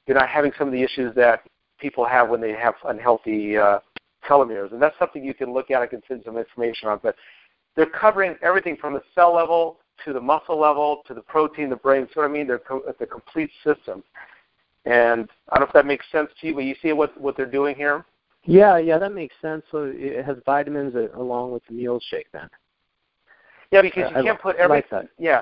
you're 0.05 0.17
not 0.17 0.29
having 0.29 0.51
some 0.57 0.67
of 0.67 0.73
the 0.73 0.83
issues 0.83 1.15
that 1.15 1.43
people 1.79 2.05
have 2.05 2.29
when 2.29 2.41
they 2.41 2.51
have 2.51 2.75
unhealthy 2.85 3.57
uh, 3.57 3.79
telomeres. 4.27 4.71
And 4.71 4.81
that's 4.81 4.97
something 4.99 5.23
you 5.23 5.33
can 5.33 5.53
look 5.53 5.71
at. 5.71 5.81
I 5.81 5.87
can 5.87 6.01
send 6.07 6.23
some 6.25 6.37
information 6.37 6.89
on. 6.89 6.99
But 7.01 7.15
they're 7.75 7.85
covering 7.85 8.35
everything 8.41 8.77
from 8.77 8.93
the 8.93 9.01
cell 9.15 9.33
level 9.33 9.79
to 10.05 10.13
the 10.13 10.21
muscle 10.21 10.59
level 10.59 11.01
to 11.07 11.13
the 11.13 11.21
protein, 11.21 11.69
the 11.69 11.75
brain. 11.75 12.07
So 12.13 12.21
what 12.21 12.29
I 12.29 12.33
mean? 12.33 12.47
They're 12.47 12.59
co- 12.59 12.83
it's 12.87 13.01
a 13.01 13.05
complete 13.05 13.51
system. 13.63 14.03
And 14.85 15.27
I 15.49 15.55
don't 15.55 15.61
know 15.61 15.67
if 15.67 15.73
that 15.73 15.85
makes 15.85 16.05
sense 16.11 16.29
to 16.39 16.47
you, 16.47 16.55
but 16.55 16.63
you 16.63 16.75
see 16.81 16.93
what 16.93 17.19
what 17.19 17.35
they're 17.35 17.45
doing 17.45 17.75
here. 17.75 18.05
Yeah, 18.45 18.77
yeah, 18.77 18.97
that 18.97 19.13
makes 19.13 19.35
sense. 19.41 19.63
So 19.71 19.91
it 19.93 20.23
has 20.23 20.37
vitamins 20.45 20.95
along 21.15 21.51
with 21.51 21.65
the 21.67 21.73
meal 21.73 21.99
shake 22.09 22.31
then. 22.31 22.49
Yeah, 23.71 23.81
because 23.81 24.09
you 24.11 24.17
I, 24.17 24.23
can't 24.23 24.39
put 24.39 24.55
everything. 24.55 24.99
Like 24.99 25.09
yeah, 25.19 25.41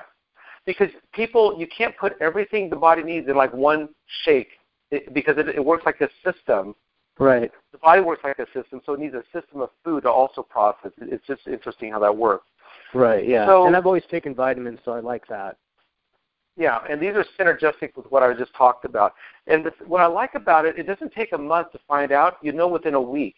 because 0.66 0.90
people 1.14 1.56
you 1.60 1.68
can't 1.68 1.96
put 1.98 2.14
everything 2.20 2.70
the 2.70 2.76
body 2.76 3.04
needs 3.04 3.28
in 3.28 3.36
like 3.36 3.54
one 3.54 3.90
shake 4.24 4.50
it, 4.92 5.14
because 5.14 5.38
it, 5.38 5.50
it 5.50 5.64
works 5.64 5.86
like 5.86 6.02
a 6.02 6.10
system. 6.24 6.76
Right. 7.18 7.52
The 7.72 7.78
body 7.78 8.02
works 8.02 8.24
like 8.24 8.40
a 8.40 8.46
system, 8.48 8.82
so 8.86 8.94
it 8.94 9.00
needs 9.00 9.16
a 9.16 9.24
system 9.34 9.62
of 9.62 9.70
food 9.84 10.04
to 10.04 10.10
also 10.10 10.42
process. 10.42 10.92
It's 11.02 11.26
just 11.26 11.48
interesting 11.48 11.92
how 11.92 12.00
that 12.00 12.16
works. 12.16 12.46
Right. 12.94 13.28
Yeah. 13.28 13.46
So, 13.46 13.68
and 13.68 13.76
I've 13.76 13.86
always 13.86 14.04
taken 14.12 14.36
vitamins, 14.36 14.80
so 14.84 14.92
I 14.92 15.00
like 15.00 15.28
that. 15.28 15.58
Yeah, 16.58 16.80
and 16.90 17.02
these 17.02 17.14
are 17.16 17.26
synergistic 17.38 17.98
with 17.98 18.06
what 18.10 18.24
I 18.24 18.34
just 18.34 18.54
talked 18.56 18.86
about. 18.86 19.14
And 19.48 19.66
this, 19.66 19.74
what 19.86 20.00
I 20.00 20.06
like 20.06 20.36
about 20.36 20.66
it, 20.66 20.80
it 20.80 20.84
doesn't 20.84 21.12
take 21.12 21.34
a 21.34 21.38
month 21.38 21.72
to 21.74 21.80
find 21.88 22.12
out. 22.12 22.38
You 22.42 22.54
know 22.54 22.68
within 22.68 22.94
a 22.94 23.02
week. 23.02 23.36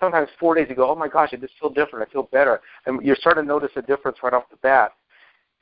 Sometimes 0.00 0.28
four 0.38 0.54
days 0.54 0.66
you 0.68 0.74
go, 0.74 0.90
oh 0.90 0.94
my 0.94 1.08
gosh, 1.08 1.30
I 1.32 1.36
just 1.36 1.54
feel 1.58 1.70
different. 1.70 2.06
I 2.06 2.12
feel 2.12 2.24
better. 2.24 2.60
And 2.84 3.00
you're 3.02 3.16
starting 3.16 3.44
to 3.44 3.48
notice 3.48 3.70
a 3.76 3.82
difference 3.82 4.18
right 4.22 4.34
off 4.34 4.44
the 4.50 4.56
bat. 4.56 4.92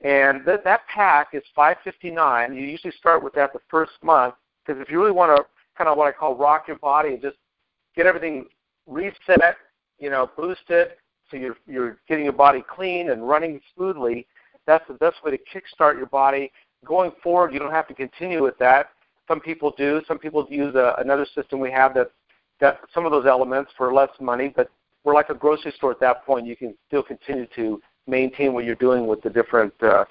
And 0.03 0.45
that, 0.47 0.65
that 0.65 0.81
pack 0.93 1.29
is 1.33 1.43
559. 1.55 2.55
You 2.55 2.63
usually 2.63 2.95
start 2.99 3.23
with 3.23 3.35
that 3.35 3.53
the 3.53 3.61
first 3.71 3.93
month 4.03 4.35
because 4.67 4.81
if 4.81 4.91
you 4.91 4.99
really 4.99 5.13
want 5.13 5.37
to 5.37 5.45
kind 5.77 5.89
of 5.89 5.97
what 5.97 6.09
I 6.09 6.13
call 6.13 6.35
rock 6.35 6.65
your 6.69 6.79
body 6.79 7.11
and 7.11 7.23
just 7.23 7.37
get 7.95 8.07
everything 8.07 8.47
reset, 8.87 9.57
you 9.99 10.11
know, 10.11 10.31
boost 10.37 10.69
it, 10.69 10.99
so 11.31 11.37
you're 11.37 11.57
you're 11.67 11.99
getting 12.09 12.25
your 12.25 12.33
body 12.33 12.65
clean 12.69 13.11
and 13.11 13.27
running 13.27 13.61
smoothly. 13.75 14.27
That's 14.67 14.87
the 14.89 14.95
best 14.95 15.17
way 15.25 15.31
to 15.33 15.39
kickstart 15.39 15.97
your 15.97 16.07
body. 16.07 16.53
Going 16.85 17.13
forward, 17.23 17.53
you 17.53 17.59
don't 17.59 17.73
have 17.73 17.89
to 17.89 17.95
continue 17.95 18.43
with 18.43 18.59
that. 18.59 18.91
Some 19.29 19.41
people 19.41 19.75
do. 19.77 20.03
Some 20.07 20.19
people 20.19 20.47
use 20.49 20.75
a, 20.75 20.95
another 20.99 21.27
system 21.35 21.59
we 21.59 21.71
have 21.73 21.95
that 21.95 22.11
that 22.61 22.81
some 22.95 23.05
of 23.05 23.13
those 23.13 23.27
elements 23.27 23.71
for 23.77 23.93
less 23.93 24.11
money, 24.21 24.53
but 24.55 24.71
we're 25.05 25.15
like 25.15 25.31
a 25.31 25.35
grocery 25.35 25.73
store 25.77 25.91
at 25.91 26.01
that 26.01 26.25
point. 26.25 26.47
You 26.47 26.57
can 26.57 26.75
still 26.89 27.03
continue 27.03 27.47
to 27.55 27.81
maintain 28.07 28.55
what 28.55 28.65
you're 28.65 28.77
doing 28.77 29.07
with 29.07 29.21
the 29.23 29.31
different 29.31 29.75
uh, 29.83 30.05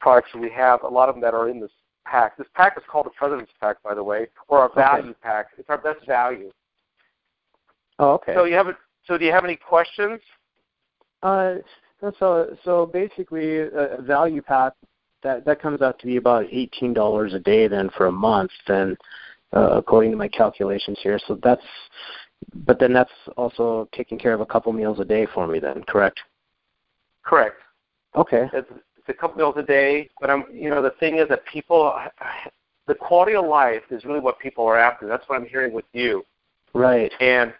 products 0.00 0.30
that 0.32 0.40
we 0.40 0.50
have. 0.50 0.82
A 0.82 0.88
lot 0.88 1.08
of 1.08 1.14
them 1.14 1.22
that 1.22 1.34
are 1.34 1.48
in 1.48 1.60
this 1.60 1.70
pack. 2.04 2.36
This 2.36 2.46
pack 2.54 2.76
is 2.76 2.82
called 2.90 3.06
the 3.06 3.10
President's 3.10 3.52
Pack, 3.60 3.82
by 3.82 3.94
the 3.94 4.02
way, 4.02 4.26
or 4.48 4.58
our 4.58 4.74
value 4.74 5.10
okay. 5.10 5.18
pack. 5.22 5.46
It's 5.58 5.68
our 5.70 5.78
best 5.78 6.06
value. 6.06 6.50
Oh, 7.98 8.12
okay. 8.12 8.34
So 8.34 8.44
you 8.44 8.54
have 8.54 8.68
a, 8.68 8.76
so 9.06 9.18
do 9.18 9.24
you 9.24 9.32
have 9.32 9.44
any 9.44 9.56
questions? 9.56 10.20
Uh, 11.22 11.56
so 12.18 12.56
so 12.64 12.86
basically, 12.86 13.60
a, 13.60 13.98
value 14.00 14.42
pack 14.42 14.72
that 15.22 15.44
that 15.44 15.62
comes 15.62 15.82
out 15.82 15.98
to 16.00 16.06
be 16.06 16.16
about 16.16 16.46
eighteen 16.50 16.92
dollars 16.92 17.34
a 17.34 17.38
day 17.38 17.68
then 17.68 17.90
for 17.96 18.06
a 18.06 18.12
month. 18.12 18.50
Then, 18.66 18.96
uh, 19.52 19.70
according 19.76 20.10
to 20.10 20.16
my 20.16 20.28
calculations 20.28 20.98
here, 21.02 21.18
so 21.26 21.38
that's. 21.42 21.62
But 22.66 22.80
then 22.80 22.92
that's 22.92 23.12
also 23.36 23.88
taking 23.94 24.18
care 24.18 24.32
of 24.32 24.40
a 24.40 24.46
couple 24.46 24.72
meals 24.72 24.98
a 24.98 25.04
day 25.04 25.28
for 25.32 25.46
me. 25.46 25.60
Then, 25.60 25.84
correct? 25.84 26.18
Correct. 27.22 27.54
Okay. 28.16 28.48
It's, 28.52 28.68
it's 29.06 29.16
a 29.16 29.20
couple 29.20 29.36
meals 29.36 29.54
a 29.56 29.62
day, 29.62 30.08
but 30.20 30.30
I'm, 30.30 30.44
you 30.52 30.70
know, 30.70 30.80
the 30.80 30.90
thing 31.00 31.18
is 31.18 31.28
that 31.28 31.44
people, 31.46 31.92
the 32.86 32.94
quality 32.94 33.34
of 33.34 33.44
life 33.44 33.82
is 33.90 34.04
really 34.04 34.20
what 34.20 34.38
people 34.38 34.64
are 34.64 34.78
after. 34.78 35.06
That's 35.08 35.28
what 35.28 35.40
I'm 35.40 35.46
hearing 35.46 35.72
with 35.72 35.84
you. 35.92 36.24
Right. 36.72 37.12
And 37.20 37.52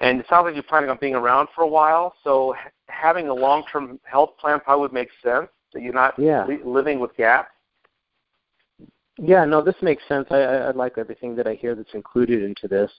and 0.00 0.18
it 0.18 0.26
sounds 0.28 0.46
like 0.46 0.54
you're 0.54 0.64
planning 0.64 0.90
on 0.90 0.98
being 1.00 1.14
around 1.14 1.48
for 1.54 1.62
a 1.62 1.68
while. 1.68 2.14
So 2.24 2.56
having 2.88 3.28
a 3.28 3.34
long-term 3.34 4.00
health 4.02 4.30
plan 4.36 4.58
probably 4.58 4.82
would 4.82 4.92
make 4.92 5.10
sense. 5.22 5.48
That 5.72 5.82
you're 5.82 5.94
not 5.94 6.18
yeah. 6.18 6.44
li- 6.44 6.58
living 6.64 6.98
with 6.98 7.16
gaps. 7.16 7.50
Yeah, 9.16 9.44
no, 9.44 9.62
this 9.62 9.76
makes 9.80 10.02
sense. 10.08 10.26
I, 10.30 10.38
I, 10.38 10.54
I 10.54 10.70
like 10.72 10.98
everything 10.98 11.36
that 11.36 11.46
I 11.46 11.54
hear 11.54 11.76
that's 11.76 11.94
included 11.94 12.42
into 12.42 12.66
this, 12.66 12.90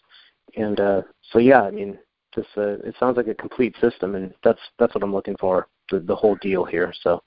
and 0.55 0.79
uh, 0.79 1.01
so 1.31 1.39
yeah, 1.39 1.61
I 1.63 1.71
mean, 1.71 1.97
this 2.35 2.45
uh, 2.55 2.77
it 2.83 2.95
sounds 2.99 3.17
like 3.17 3.27
a 3.27 3.35
complete 3.35 3.75
system, 3.81 4.15
and 4.15 4.33
that's 4.43 4.59
that's 4.79 4.95
what 4.95 5.03
I'm 5.03 5.13
looking 5.13 5.35
for, 5.39 5.67
the 5.91 5.99
the 5.99 6.15
whole 6.15 6.35
deal 6.35 6.63
here. 6.63 6.93
So. 7.01 7.21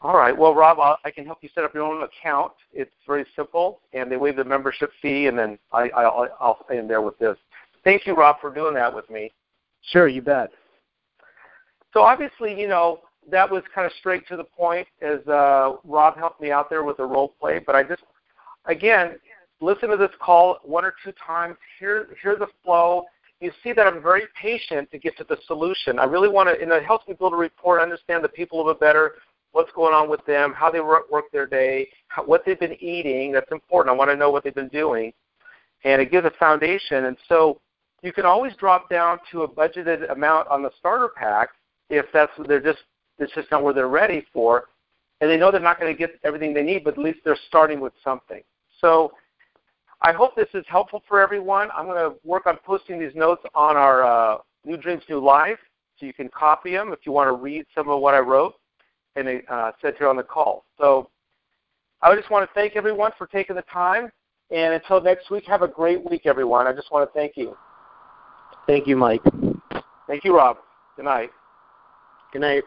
All 0.00 0.16
right. 0.16 0.36
Well, 0.36 0.54
Rob, 0.54 0.78
I'll, 0.78 0.96
I 1.04 1.10
can 1.10 1.24
help 1.24 1.38
you 1.42 1.48
set 1.54 1.64
up 1.64 1.74
your 1.74 1.82
own 1.82 2.02
account. 2.04 2.52
It's 2.72 2.92
very 3.06 3.26
simple, 3.34 3.80
and 3.92 4.10
they 4.10 4.16
waive 4.16 4.36
the 4.36 4.44
membership 4.44 4.90
fee, 5.02 5.26
and 5.26 5.36
then 5.36 5.58
I, 5.72 5.88
I'll, 5.90 6.28
I'll 6.38 6.64
stay 6.66 6.78
in 6.78 6.86
there 6.86 7.02
with 7.02 7.18
this. 7.18 7.36
Thank 7.82 8.06
you, 8.06 8.14
Rob, 8.14 8.36
for 8.40 8.54
doing 8.54 8.74
that 8.74 8.94
with 8.94 9.10
me. 9.10 9.32
Sure, 9.90 10.06
you 10.06 10.22
bet. 10.22 10.50
So 11.92 12.00
obviously, 12.02 12.58
you 12.58 12.68
know, 12.68 13.00
that 13.30 13.50
was 13.50 13.62
kind 13.74 13.86
of 13.86 13.92
straight 13.98 14.26
to 14.28 14.36
the 14.36 14.44
point 14.44 14.86
as 15.02 15.26
uh, 15.26 15.76
Rob 15.84 16.16
helped 16.16 16.40
me 16.40 16.50
out 16.50 16.70
there 16.70 16.84
with 16.84 16.98
the 16.98 17.04
role 17.04 17.34
play. 17.40 17.58
But 17.58 17.74
I 17.74 17.82
just, 17.82 18.02
again, 18.66 19.18
listen 19.60 19.88
to 19.88 19.96
this 19.96 20.10
call 20.20 20.58
one 20.62 20.84
or 20.84 20.94
two 21.04 21.12
times, 21.26 21.56
hear, 21.78 22.08
hear 22.22 22.36
the 22.36 22.48
flow. 22.64 23.04
You 23.40 23.50
see 23.62 23.72
that 23.72 23.86
I'm 23.86 24.02
very 24.02 24.24
patient 24.40 24.90
to 24.90 24.98
get 24.98 25.16
to 25.18 25.24
the 25.24 25.38
solution. 25.46 25.98
I 25.98 26.04
really 26.04 26.28
want 26.28 26.48
to, 26.48 26.60
and 26.60 26.72
it 26.72 26.84
helps 26.84 27.06
me 27.08 27.14
build 27.14 27.32
a 27.32 27.36
rapport, 27.36 27.80
understand 27.80 28.22
the 28.22 28.28
people 28.28 28.58
a 28.58 28.60
little 28.60 28.74
bit 28.74 28.80
better, 28.80 29.14
what's 29.52 29.72
going 29.72 29.94
on 29.94 30.08
with 30.08 30.24
them, 30.26 30.52
how 30.52 30.70
they 30.70 30.80
work, 30.80 31.10
work 31.10 31.24
their 31.32 31.46
day, 31.46 31.88
how, 32.08 32.24
what 32.24 32.44
they've 32.44 32.60
been 32.60 32.76
eating. 32.82 33.32
That's 33.32 33.50
important. 33.50 33.94
I 33.94 33.98
want 33.98 34.10
to 34.10 34.16
know 34.16 34.30
what 34.30 34.44
they've 34.44 34.54
been 34.54 34.68
doing. 34.68 35.12
And 35.84 36.02
it 36.02 36.10
gives 36.10 36.26
a 36.26 36.32
foundation. 36.38 37.06
And 37.06 37.16
so 37.28 37.60
you 38.02 38.12
can 38.12 38.24
always 38.24 38.54
drop 38.56 38.88
down 38.88 39.18
to 39.32 39.42
a 39.42 39.48
budgeted 39.48 40.10
amount 40.10 40.48
on 40.48 40.62
the 40.62 40.70
starter 40.78 41.08
pack 41.08 41.50
if 41.90 42.06
that's 42.12 42.32
they're 42.46 42.60
just 42.60 42.80
it's 43.18 43.32
just 43.34 43.50
not 43.50 43.64
where 43.64 43.74
they're 43.74 43.88
ready 43.88 44.24
for, 44.32 44.66
and 45.20 45.28
they 45.28 45.36
know 45.36 45.50
they're 45.50 45.60
not 45.60 45.80
going 45.80 45.92
to 45.92 45.98
get 45.98 46.20
everything 46.22 46.54
they 46.54 46.62
need, 46.62 46.84
but 46.84 46.92
at 46.92 46.98
least 46.98 47.18
they're 47.24 47.38
starting 47.48 47.80
with 47.80 47.92
something. 48.04 48.42
So 48.80 49.12
I 50.02 50.12
hope 50.12 50.36
this 50.36 50.48
is 50.54 50.64
helpful 50.68 51.02
for 51.08 51.20
everyone. 51.20 51.70
I'm 51.76 51.86
going 51.86 52.10
to 52.10 52.16
work 52.22 52.46
on 52.46 52.58
posting 52.64 53.00
these 53.00 53.14
notes 53.16 53.42
on 53.54 53.76
our 53.76 54.04
uh, 54.04 54.38
New 54.64 54.76
Dreams 54.76 55.02
New 55.08 55.18
Life, 55.18 55.58
so 55.98 56.06
you 56.06 56.12
can 56.12 56.28
copy 56.28 56.72
them 56.72 56.92
if 56.92 57.00
you 57.04 57.10
want 57.10 57.28
to 57.28 57.32
read 57.32 57.64
some 57.74 57.88
of 57.88 58.00
what 58.00 58.14
I 58.14 58.20
wrote 58.20 58.54
and 59.18 59.42
uh, 59.48 59.72
said 59.80 59.94
here 59.98 60.08
on 60.08 60.16
the 60.16 60.22
call. 60.22 60.64
So 60.78 61.10
I 62.02 62.14
just 62.14 62.30
want 62.30 62.48
to 62.48 62.54
thank 62.54 62.76
everyone 62.76 63.12
for 63.18 63.26
taking 63.26 63.56
the 63.56 63.62
time. 63.62 64.10
And 64.50 64.74
until 64.74 65.02
next 65.02 65.30
week, 65.30 65.44
have 65.46 65.62
a 65.62 65.68
great 65.68 66.08
week, 66.08 66.22
everyone. 66.24 66.66
I 66.66 66.72
just 66.72 66.90
want 66.90 67.08
to 67.08 67.18
thank 67.18 67.36
you. 67.36 67.56
Thank 68.66 68.86
you, 68.86 68.96
Mike. 68.96 69.22
Thank 70.06 70.24
you, 70.24 70.36
Rob. 70.36 70.58
Good 70.96 71.04
night. 71.04 71.30
Good 72.32 72.40
night. 72.40 72.62